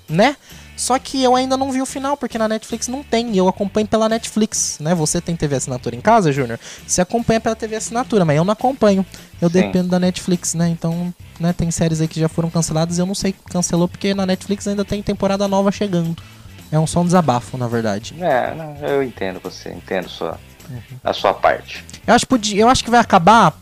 né? 0.07 0.35
Só 0.79 0.97
que 0.97 1.21
eu 1.21 1.35
ainda 1.35 1.57
não 1.57 1.73
vi 1.73 1.81
o 1.81 1.85
final, 1.85 2.15
porque 2.15 2.37
na 2.37 2.47
Netflix 2.47 2.87
não 2.87 3.03
tem, 3.03 3.33
e 3.33 3.37
eu 3.37 3.49
acompanho 3.49 3.85
pela 3.85 4.07
Netflix, 4.07 4.77
né? 4.79 4.95
Você 4.95 5.19
tem 5.19 5.35
TV 5.35 5.57
assinatura 5.57 5.93
em 5.93 5.99
casa, 5.99 6.31
Júnior? 6.31 6.57
Você 6.87 7.01
acompanha 7.01 7.41
pela 7.41 7.53
TV 7.53 7.75
assinatura, 7.75 8.23
mas 8.23 8.37
eu 8.37 8.45
não 8.45 8.53
acompanho. 8.53 9.05
Eu 9.41 9.49
Sim. 9.49 9.55
dependo 9.55 9.89
da 9.89 9.99
Netflix, 9.99 10.53
né? 10.53 10.69
Então, 10.69 11.13
né, 11.37 11.51
tem 11.51 11.69
séries 11.69 11.99
aí 11.99 12.07
que 12.07 12.17
já 12.17 12.29
foram 12.29 12.49
canceladas 12.49 12.97
e 12.97 13.01
eu 13.01 13.05
não 13.05 13.13
sei 13.13 13.33
que 13.33 13.43
cancelou, 13.51 13.89
porque 13.89 14.13
na 14.13 14.25
Netflix 14.25 14.69
ainda 14.69 14.85
tem 14.85 15.03
temporada 15.03 15.49
nova 15.49 15.69
chegando. 15.69 16.15
É 16.71 16.79
um 16.79 16.87
só 16.87 17.01
um 17.01 17.05
desabafo, 17.05 17.57
na 17.57 17.67
verdade. 17.67 18.15
É, 18.21 18.53
eu 18.89 19.03
entendo 19.03 19.41
você, 19.43 19.69
entendo 19.73 20.07
sua, 20.07 20.39
Uhum. 20.69 20.81
a 21.03 21.13
sua 21.13 21.33
parte. 21.33 21.83
Eu 22.05 22.13
acho, 22.13 22.25
que 22.25 22.29
podia- 22.29 22.61
eu 22.61 22.69
acho 22.69 22.83
que 22.83 22.89
vai 22.89 22.99
acabar 22.99 23.57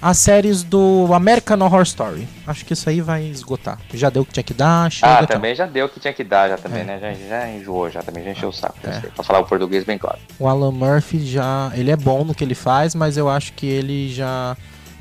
as 0.00 0.18
séries 0.18 0.62
do 0.62 1.12
American 1.12 1.60
Horror 1.60 1.82
Story. 1.82 2.28
Acho 2.46 2.64
que 2.64 2.72
isso 2.72 2.88
aí 2.88 3.00
vai 3.00 3.24
esgotar. 3.24 3.78
Já 3.92 4.08
deu 4.10 4.22
o 4.22 4.24
que 4.24 4.32
tinha 4.32 4.44
que 4.44 4.54
dar, 4.54 4.90
chega. 4.92 5.18
ah, 5.20 5.26
também 5.26 5.54
já 5.56 5.66
deu 5.66 5.86
o 5.86 5.88
que 5.88 5.98
tinha 5.98 6.12
que 6.12 6.22
dar, 6.22 6.48
já 6.48 6.56
também, 6.56 6.82
É. 6.82 6.84
né? 6.84 6.98
Já, 7.00 7.12
já 7.28 7.48
enjoou, 7.50 7.90
já 7.90 8.00
também, 8.02 8.22
já 8.24 8.30
encheu 8.30 8.48
o 8.48 8.52
saco. 8.52 8.76
É. 8.84 9.00
Pra 9.00 9.24
falar 9.24 9.40
o 9.40 9.44
português 9.44 9.82
bem 9.84 9.98
claro. 9.98 10.18
O 10.38 10.46
Alan 10.46 10.70
Murphy 10.70 11.26
já. 11.26 11.72
Ele 11.74 11.90
é 11.90 11.96
bom 11.96 12.24
no 12.24 12.34
que 12.34 12.44
ele 12.44 12.54
faz, 12.54 12.94
mas 12.94 13.16
eu 13.16 13.28
acho 13.28 13.52
que 13.54 13.66
ele 13.66 14.12
já 14.14 14.56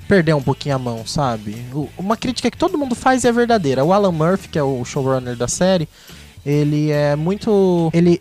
perdeu 0.07 0.37
um 0.37 0.41
pouquinho 0.41 0.73
a 0.75 0.79
mão, 0.79 1.05
sabe? 1.05 1.63
O- 1.73 1.89
uma 1.97 2.17
crítica 2.17 2.49
que 2.49 2.57
todo 2.57 2.77
mundo 2.77 2.95
faz 2.95 3.23
é 3.25 3.31
verdadeira. 3.31 3.83
O 3.85 3.93
Alan 3.93 4.11
Murphy, 4.11 4.47
que 4.47 4.57
é 4.57 4.63
o 4.63 4.83
showrunner 4.85 5.35
da 5.35 5.47
série, 5.47 5.87
ele 6.45 6.89
é 6.91 7.15
muito. 7.15 7.91
Ele 7.93 8.19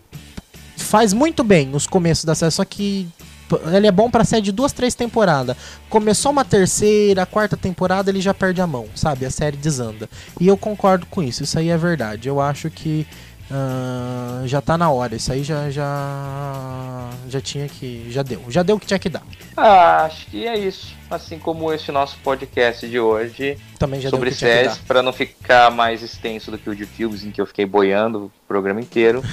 faz 0.75 1.11
muito 1.11 1.43
bem 1.43 1.73
os 1.73 1.87
começos 1.87 2.23
da 2.23 2.35
série, 2.35 2.51
só 2.51 2.63
que. 2.65 3.07
Ele 3.73 3.87
é 3.87 3.91
bom 3.91 4.09
pra 4.09 4.23
série 4.23 4.41
de 4.41 4.51
duas, 4.51 4.73
três 4.73 4.93
temporadas. 4.93 5.55
Começou 5.89 6.31
uma 6.31 6.43
terceira, 6.43 7.25
quarta 7.25 7.55
temporada, 7.55 8.09
ele 8.09 8.19
já 8.19 8.33
perde 8.33 8.61
a 8.61 8.67
mão, 8.67 8.87
sabe? 8.95 9.25
A 9.25 9.31
série 9.31 9.57
desanda. 9.57 10.09
E 10.39 10.47
eu 10.47 10.57
concordo 10.57 11.05
com 11.05 11.23
isso, 11.23 11.43
isso 11.43 11.57
aí 11.57 11.69
é 11.69 11.77
verdade. 11.77 12.27
Eu 12.27 12.41
acho 12.41 12.69
que 12.69 13.07
ah, 13.49 14.41
já 14.45 14.61
tá 14.61 14.77
na 14.77 14.89
hora. 14.89 15.15
Isso 15.15 15.31
aí 15.31 15.43
já, 15.43 15.69
já. 15.69 17.09
Já 17.29 17.41
tinha 17.41 17.67
que. 17.67 18.07
Já 18.09 18.23
deu. 18.23 18.43
Já 18.49 18.63
deu 18.63 18.75
o 18.75 18.79
que 18.79 18.85
tinha 18.85 18.99
que 18.99 19.09
dar. 19.09 19.23
Ah, 19.55 20.05
acho 20.05 20.27
que 20.27 20.45
é 20.47 20.57
isso. 20.57 20.95
Assim 21.09 21.39
como 21.39 21.71
esse 21.71 21.89
nosso 21.91 22.17
podcast 22.21 22.85
de 22.85 22.99
hoje 22.99 23.57
Também 23.79 24.01
já 24.01 24.09
sobre 24.09 24.29
deu 24.29 24.37
que 24.37 24.45
que 24.45 24.51
séries, 24.51 24.77
para 24.77 25.01
não 25.01 25.13
ficar 25.13 25.71
mais 25.71 26.03
extenso 26.03 26.51
do 26.51 26.57
que 26.57 26.69
o 26.69 26.75
de 26.75 26.85
filmes, 26.85 27.23
em 27.23 27.31
que 27.31 27.39
eu 27.39 27.45
fiquei 27.45 27.65
boiando 27.65 28.25
o 28.25 28.31
programa 28.47 28.81
inteiro. 28.81 29.23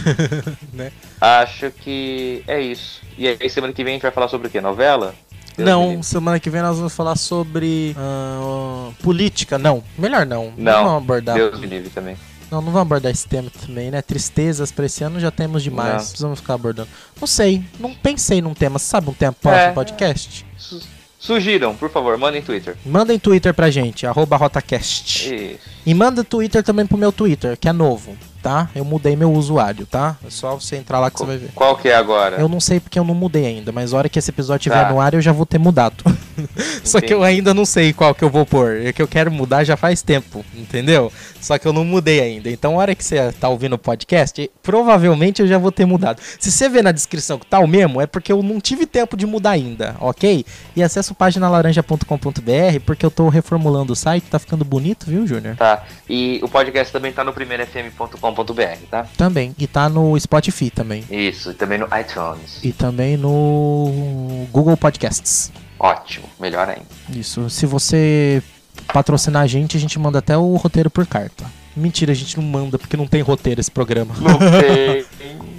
Né? 0.72 0.90
Acho 1.20 1.70
que 1.70 2.42
é 2.48 2.60
isso. 2.60 3.00
E 3.16 3.28
aí, 3.28 3.48
semana 3.48 3.72
que 3.72 3.84
vem 3.84 3.92
a 3.92 3.94
gente 3.94 4.02
vai 4.02 4.10
falar 4.10 4.28
sobre 4.28 4.48
o 4.48 4.50
quê? 4.50 4.60
Novela? 4.60 5.14
Deus 5.56 5.68
Não, 5.68 6.02
semana 6.02 6.40
que 6.40 6.50
vem 6.50 6.62
nós 6.62 6.76
vamos 6.78 6.94
falar 6.94 7.16
sobre 7.16 7.94
ah, 7.96 8.90
política. 9.02 9.56
Não, 9.56 9.84
melhor 9.96 10.26
não. 10.26 10.52
Não, 10.56 10.84
vamos 10.84 11.02
abordar. 11.04 11.36
Deus 11.36 11.60
me 11.60 11.66
livre 11.66 11.90
também. 11.90 12.16
Não, 12.54 12.62
não 12.62 12.70
vamos 12.70 12.82
abordar 12.86 13.10
esse 13.10 13.26
tema 13.26 13.50
também, 13.66 13.90
né? 13.90 14.00
Tristezas 14.00 14.70
pra 14.70 14.86
esse 14.86 15.02
ano 15.02 15.18
já 15.18 15.30
temos 15.32 15.60
demais. 15.62 15.88
Não. 15.94 15.98
Precisamos 15.98 16.38
ficar 16.38 16.54
abordando. 16.54 16.88
Não 17.20 17.26
sei, 17.26 17.64
não 17.80 17.92
pensei 17.92 18.40
num 18.40 18.54
tema. 18.54 18.78
Você 18.78 18.84
sabe 18.86 19.10
um 19.10 19.12
tema 19.12 19.32
próximo 19.32 19.70
É. 19.70 19.72
podcast? 19.72 20.46
Su- 20.56 20.80
Sugiram, 21.18 21.74
por 21.74 21.90
favor, 21.90 22.16
mandem 22.18 22.42
Twitter. 22.42 22.76
Manda 22.86 23.12
em 23.12 23.18
Twitter 23.18 23.52
pra 23.54 23.70
gente, 23.70 24.06
arroba 24.06 24.36
RotaCast. 24.36 25.34
Isso. 25.34 25.58
E 25.84 25.94
manda 25.94 26.22
Twitter 26.22 26.62
também 26.62 26.86
pro 26.86 26.96
meu 26.98 27.10
Twitter, 27.10 27.56
que 27.58 27.68
é 27.68 27.72
novo, 27.72 28.16
tá? 28.44 28.68
Eu 28.74 28.84
mudei 28.84 29.16
meu 29.16 29.32
usuário, 29.32 29.86
tá? 29.86 30.18
É 30.22 30.28
só 30.28 30.54
você 30.54 30.76
entrar 30.76 31.00
lá 31.00 31.10
que 31.10 31.18
você 31.18 31.24
vai 31.24 31.38
ver. 31.38 31.48
Qual 31.54 31.74
que 31.78 31.88
é 31.88 31.94
agora? 31.94 32.36
Eu 32.36 32.46
não 32.46 32.60
sei 32.60 32.78
porque 32.78 32.98
eu 32.98 33.04
não 33.04 33.14
mudei 33.14 33.46
ainda, 33.46 33.72
mas 33.72 33.94
a 33.94 33.96
hora 33.96 34.08
que 34.08 34.18
esse 34.18 34.30
episódio 34.30 34.68
estiver 34.68 34.84
Tá. 34.84 34.92
no 34.92 35.00
ar 35.00 35.14
eu 35.14 35.22
já 35.22 35.32
vou 35.32 35.46
ter 35.46 35.56
mudado. 35.56 36.04
Só 36.84 37.00
que 37.00 37.14
eu 37.14 37.22
ainda 37.22 37.54
não 37.54 37.64
sei 37.64 37.94
qual 37.94 38.14
que 38.14 38.22
eu 38.22 38.28
vou 38.28 38.44
pôr. 38.44 38.82
É 38.82 38.92
que 38.92 39.00
eu 39.00 39.08
quero 39.08 39.30
mudar 39.30 39.64
já 39.64 39.78
faz 39.78 40.02
tempo, 40.02 40.44
entendeu? 40.54 41.10
Só 41.40 41.56
que 41.58 41.66
eu 41.66 41.72
não 41.72 41.84
mudei 41.84 42.20
ainda. 42.20 42.50
Então, 42.50 42.74
a 42.74 42.82
hora 42.82 42.94
que 42.94 43.02
você 43.04 43.32
tá 43.32 43.48
ouvindo 43.48 43.74
o 43.74 43.78
podcast, 43.78 44.50
provavelmente 44.62 45.40
eu 45.40 45.48
já 45.48 45.56
vou 45.56 45.72
ter 45.72 45.86
mudado. 45.86 46.20
Se 46.38 46.50
você 46.50 46.68
vê 46.68 46.82
na 46.82 46.92
descrição 46.92 47.38
que 47.38 47.46
tá 47.46 47.58
o 47.60 47.66
mesmo, 47.66 48.00
é 48.00 48.06
porque 48.06 48.32
eu 48.32 48.42
não 48.42 48.60
tive 48.60 48.84
tempo 48.84 49.16
de 49.16 49.26
mudar 49.26 49.50
ainda, 49.50 49.96
ok? 50.00 50.44
E 50.76 50.82
acessa 50.82 51.12
o 51.12 51.50
laranja.com.br 51.50 52.80
porque 52.84 53.06
eu 53.06 53.10
tô 53.10 53.28
reformulando 53.28 53.92
o 53.92 53.96
site, 53.96 54.24
tá 54.24 54.38
ficando 54.38 54.64
bonito, 54.64 55.06
viu, 55.06 55.26
Júnior? 55.26 55.56
Tá. 55.56 55.84
E 56.08 56.40
o 56.42 56.48
podcast 56.48 56.92
também 56.92 57.12
tá 57.12 57.22
no 57.22 57.32
tá? 58.90 59.06
Também. 59.16 59.54
E 59.58 59.66
tá 59.66 59.88
no 59.88 60.18
Spotify 60.18 60.70
também. 60.70 61.04
Isso, 61.10 61.50
e 61.50 61.54
também 61.54 61.78
no 61.78 61.86
iTunes. 61.86 62.58
E 62.62 62.72
também 62.72 63.16
no 63.16 64.46
Google 64.50 64.76
Podcasts. 64.76 65.52
Ótimo, 65.78 66.26
melhor 66.40 66.68
ainda. 66.68 66.86
Isso. 67.10 67.48
Se 67.50 67.66
você 67.66 68.42
patrocinar 68.92 69.42
a 69.42 69.46
gente, 69.46 69.76
a 69.76 69.80
gente 69.80 69.98
manda 69.98 70.18
até 70.18 70.36
o 70.36 70.56
roteiro 70.56 70.90
por 70.90 71.06
carta. 71.06 71.44
Mentira, 71.76 72.12
a 72.12 72.14
gente 72.14 72.36
não 72.36 72.44
manda 72.44 72.78
porque 72.78 72.96
não 72.96 73.06
tem 73.06 73.20
roteiro 73.20 73.60
esse 73.60 73.70
programa. 73.70 74.14
Não 74.20 74.38
tem. 74.60 75.04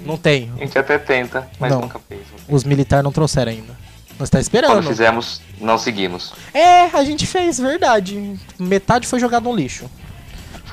não 0.04 0.16
tem. 0.16 0.50
A 0.56 0.60
gente 0.60 0.78
até 0.78 0.98
tenta, 0.98 1.46
mas 1.60 1.70
Não. 1.70 1.82
nunca 1.82 2.00
fez. 2.08 2.22
Os 2.48 2.64
militares 2.64 3.04
não 3.04 3.12
trouxeram 3.12 3.52
ainda. 3.52 3.76
Nós 4.18 4.30
tá 4.30 4.38
Quando 4.38 4.42
esperando. 4.42 4.82
fizemos, 4.88 5.42
não 5.60 5.76
seguimos. 5.76 6.32
É, 6.54 6.84
a 6.84 7.04
gente 7.04 7.26
fez, 7.26 7.58
verdade. 7.60 8.34
Metade 8.58 9.06
foi 9.06 9.20
jogado 9.20 9.44
no 9.44 9.54
lixo. 9.54 9.84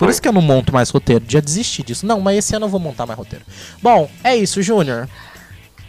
Por 0.04 0.10
isso 0.10 0.22
que 0.22 0.28
eu 0.28 0.34
não 0.34 0.42
monto 0.42 0.74
mais 0.74 0.90
roteiro. 0.90 1.24
Já 1.26 1.40
desisti 1.40 1.82
disso. 1.82 2.06
Não, 2.06 2.20
mas 2.20 2.40
esse 2.40 2.54
ano 2.54 2.66
eu 2.66 2.70
vou 2.70 2.78
montar 2.78 3.06
mais 3.06 3.18
roteiro. 3.18 3.46
Bom, 3.82 4.10
é 4.22 4.36
isso, 4.36 4.62
Júnior. 4.62 5.08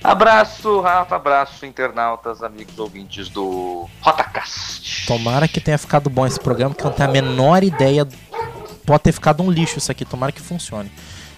Abraço, 0.04 0.80
Rafa, 0.80 1.16
abraço, 1.16 1.66
internautas, 1.66 2.40
amigos 2.40 2.78
ouvintes 2.78 3.28
do 3.28 3.88
Rotacast. 4.00 5.06
Tomara 5.08 5.48
que 5.48 5.60
tenha 5.60 5.76
ficado 5.76 6.08
bom 6.08 6.24
esse 6.24 6.38
programa, 6.38 6.76
que 6.76 6.84
eu 6.84 6.90
não 6.90 6.96
tenho 6.96 7.08
a 7.08 7.12
menor 7.12 7.64
ideia. 7.64 8.06
Pode 8.86 9.02
ter 9.02 9.10
ficado 9.10 9.42
um 9.42 9.50
lixo 9.50 9.78
isso 9.78 9.90
aqui. 9.90 10.04
Tomara 10.04 10.30
que 10.30 10.40
funcione. 10.40 10.92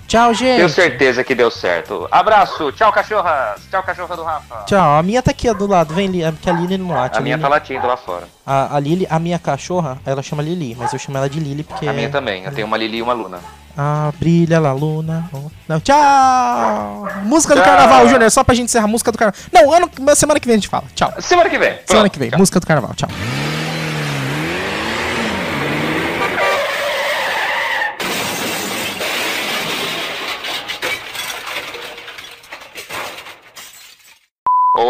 Tchau, 0.06 0.32
gente. 0.34 0.56
Tenho 0.56 0.68
certeza 0.68 1.24
que 1.24 1.34
deu 1.34 1.50
certo. 1.50 2.06
Abraço, 2.10 2.70
tchau, 2.72 2.92
cachorras. 2.92 3.60
Tchau, 3.70 3.82
cachorra 3.82 4.16
do 4.16 4.22
Rafa. 4.22 4.64
Tchau. 4.66 4.98
A 4.98 5.02
minha 5.02 5.20
tá 5.22 5.30
aqui 5.32 5.52
do 5.52 5.66
lado. 5.66 5.92
Vem, 5.94 6.10
porque 6.32 6.48
a 6.48 6.52
Lili 6.52 6.78
não 6.78 6.90
late. 6.94 7.18
A 7.18 7.20
minha 7.20 7.36
Lili- 7.36 7.42
tá 7.42 7.48
latindo 7.48 7.86
lá 7.86 7.96
fora. 7.96 8.28
a, 8.46 8.76
a 8.76 8.80
Lili, 8.80 9.06
a 9.10 9.18
minha 9.18 9.38
cachorra, 9.38 9.98
ela 10.06 10.22
chama 10.22 10.42
Lili, 10.42 10.76
mas 10.78 10.92
eu 10.92 10.98
chamo 10.98 11.18
ela 11.18 11.28
de 11.28 11.40
Lili 11.40 11.62
porque. 11.64 11.88
A 11.88 11.92
minha 11.92 12.08
também. 12.08 12.44
Eu 12.44 12.52
tenho 12.52 12.66
uma 12.66 12.76
Lili 12.76 12.98
e 12.98 13.02
uma 13.02 13.12
Luna. 13.12 13.38
Ah, 13.78 14.10
brilha 14.18 14.58
lá, 14.58 14.72
Luna. 14.72 15.28
Não, 15.68 15.80
tchau! 15.80 17.06
Música 17.24 17.54
do 17.54 17.60
Tchau. 17.60 17.70
carnaval, 17.70 18.08
Júnior, 18.08 18.30
só 18.30 18.42
pra 18.42 18.54
gente 18.54 18.66
encerrar. 18.66 18.86
Música 18.86 19.12
do 19.12 19.18
carnaval. 19.18 19.38
Não, 19.52 19.70
ano, 19.72 19.90
semana 20.14 20.40
que 20.40 20.46
vem 20.46 20.54
a 20.54 20.56
gente 20.58 20.68
fala. 20.68 20.84
Tchau. 20.94 21.12
Semana 21.18 21.50
que 21.50 21.58
vem. 21.58 21.70
Semana 21.72 21.84
Pronto, 21.86 22.10
que 22.10 22.18
vem, 22.18 22.30
tchau. 22.30 22.38
música 22.38 22.58
do 22.60 22.66
carnaval. 22.66 22.94
Tchau. 22.94 23.08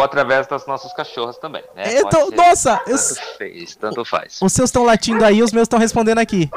Através 0.07 0.47
das 0.47 0.67
nossas 0.67 0.93
cachorras 0.93 1.37
também, 1.39 1.63
né? 1.75 2.03
Pode 2.03 2.17
ser. 2.31 2.37
nossa, 2.37 2.81
eu- 2.87 2.97
Tanto 2.97 3.37
fez, 3.39 3.77
tanto 3.77 4.05
faz. 4.05 4.39
os 4.43 4.53
seus 4.53 4.69
estão 4.71 4.85
latindo 4.85 5.25
aí, 5.25 5.43
os 5.43 5.53
meus 5.53 5.65
estão 5.65 5.79
respondendo 5.79 6.19
aqui. 6.19 6.49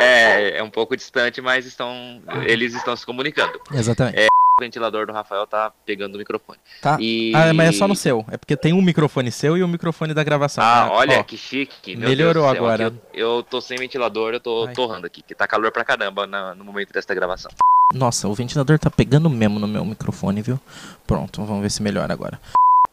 É, 0.00 0.58
é 0.58 0.62
um 0.62 0.70
pouco 0.70 0.96
distante, 0.96 1.40
mas 1.40 1.66
estão, 1.66 2.22
eles 2.46 2.74
estão 2.74 2.94
se 2.96 3.04
comunicando. 3.04 3.60
Exatamente. 3.72 4.26
O 4.26 4.60
ventilador 4.60 5.06
do 5.06 5.12
Rafael 5.12 5.46
tá 5.46 5.72
pegando 5.86 6.16
o 6.16 6.18
microfone. 6.18 6.58
Tá. 6.82 6.96
E... 7.00 7.32
Ah, 7.34 7.52
mas 7.54 7.68
é 7.68 7.72
só 7.78 7.86
no 7.86 7.94
seu. 7.94 8.24
É 8.30 8.36
porque 8.36 8.56
tem 8.56 8.72
um 8.72 8.82
microfone 8.82 9.30
seu 9.30 9.56
e 9.56 9.62
um 9.62 9.68
microfone 9.68 10.12
da 10.12 10.24
gravação. 10.24 10.64
Ah, 10.64 10.84
né? 10.86 10.90
olha 10.92 11.20
Ó, 11.20 11.22
que 11.22 11.36
chique. 11.36 11.94
Meu 11.96 12.08
melhorou 12.08 12.42
céu, 12.42 12.50
agora. 12.56 12.92
Eu, 13.14 13.36
eu 13.36 13.42
tô 13.44 13.60
sem 13.60 13.78
ventilador, 13.78 14.34
eu 14.34 14.40
tô 14.40 14.66
Ai. 14.66 14.74
torrando 14.74 15.06
aqui, 15.06 15.22
que 15.22 15.32
tá 15.34 15.46
calor 15.46 15.70
pra 15.70 15.84
caramba 15.84 16.26
na- 16.26 16.54
no 16.56 16.64
momento 16.64 16.92
desta 16.92 17.14
gravação. 17.14 17.50
Nossa, 17.94 18.26
o 18.28 18.34
ventilador 18.34 18.78
tá 18.80 18.90
pegando 18.90 19.30
mesmo 19.30 19.58
no 19.60 19.66
meu 19.68 19.84
microfone, 19.84 20.42
viu? 20.42 20.58
Pronto, 21.06 21.44
vamos 21.44 21.62
ver 21.62 21.70
se 21.70 21.80
melhora 21.82 22.12
agora. 22.12 22.38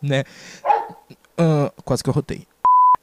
Né? 0.05 0.23
Ah, 1.37 1.71
quase 1.83 2.03
que 2.03 2.09
eu 2.09 2.13
rotei. 2.13 2.47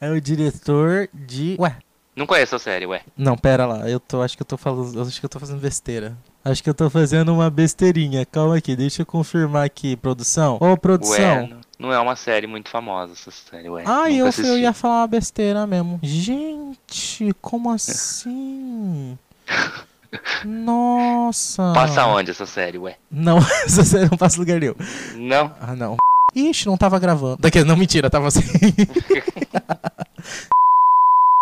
É 0.01 0.11
o 0.11 0.21
diretor 0.21 1.09
de. 1.13 1.57
Ué, 1.59 1.77
Não 2.17 2.27
conheço 2.27 2.57
a 2.57 2.59
série, 2.59 2.87
ué. 2.87 3.03
não, 3.17 3.37
pera 3.37 3.67
lá. 3.67 3.89
Eu 3.89 3.99
tô. 4.01 4.23
Acho 4.23 4.37
que 4.37 4.43
eu 4.43 4.47
tô 4.47 4.57
falando. 4.57 5.01
Acho 5.03 5.19
que 5.21 5.27
eu 5.27 5.31
tô 5.31 5.39
fazendo 5.41 5.61
besteira. 5.61 6.17
Acho 6.45 6.63
que 6.63 6.69
eu 6.71 6.75
tô 6.75 6.91
fazendo 6.91 7.33
uma 7.33 7.49
besteirinha. 7.51 8.27
Calma 8.27 8.57
aqui, 8.57 8.75
deixa 8.75 9.03
eu 9.03 9.07
confirmar 9.07 9.65
aqui, 9.65 9.97
produção. 9.97 10.59
Ô, 10.61 10.71
Ué, 10.71 10.77
produção. 10.77 11.43
n- 11.47 11.57
não 11.79 11.93
é 11.93 11.99
uma 12.01 12.17
série 12.17 12.47
muito 12.49 12.69
famosa 12.69 13.13
essa 13.13 13.31
série, 13.31 13.69
ué. 13.69 13.85
Ah, 13.87 14.11
eu, 14.11 14.29
eu 14.29 14.59
ia 14.59 14.73
falar 14.73 15.03
uma 15.03 15.07
besteira 15.07 15.67
mesmo. 15.67 16.01
Gente, 16.03 17.33
como 17.41 17.71
assim? 17.71 19.17
Nossa. 20.45 21.73
Passa 21.75 22.07
onde 22.07 22.31
essa 22.33 22.45
série, 22.47 22.79
ué? 22.79 22.97
Não, 23.11 23.39
essa 23.65 23.85
série 23.85 24.09
não 24.11 24.19
passa 24.19 24.39
lugar 24.39 24.59
nenhum. 24.61 24.75
Não? 25.15 25.55
Ah, 25.61 25.75
não. 25.77 25.97
Ixi, 26.35 26.67
não 26.67 26.77
tava 26.77 26.99
gravando. 26.99 27.39
Daqui, 27.41 27.63
não, 27.65 27.77
mentira, 27.77 28.09
tava 28.11 28.29
assim. 28.29 28.43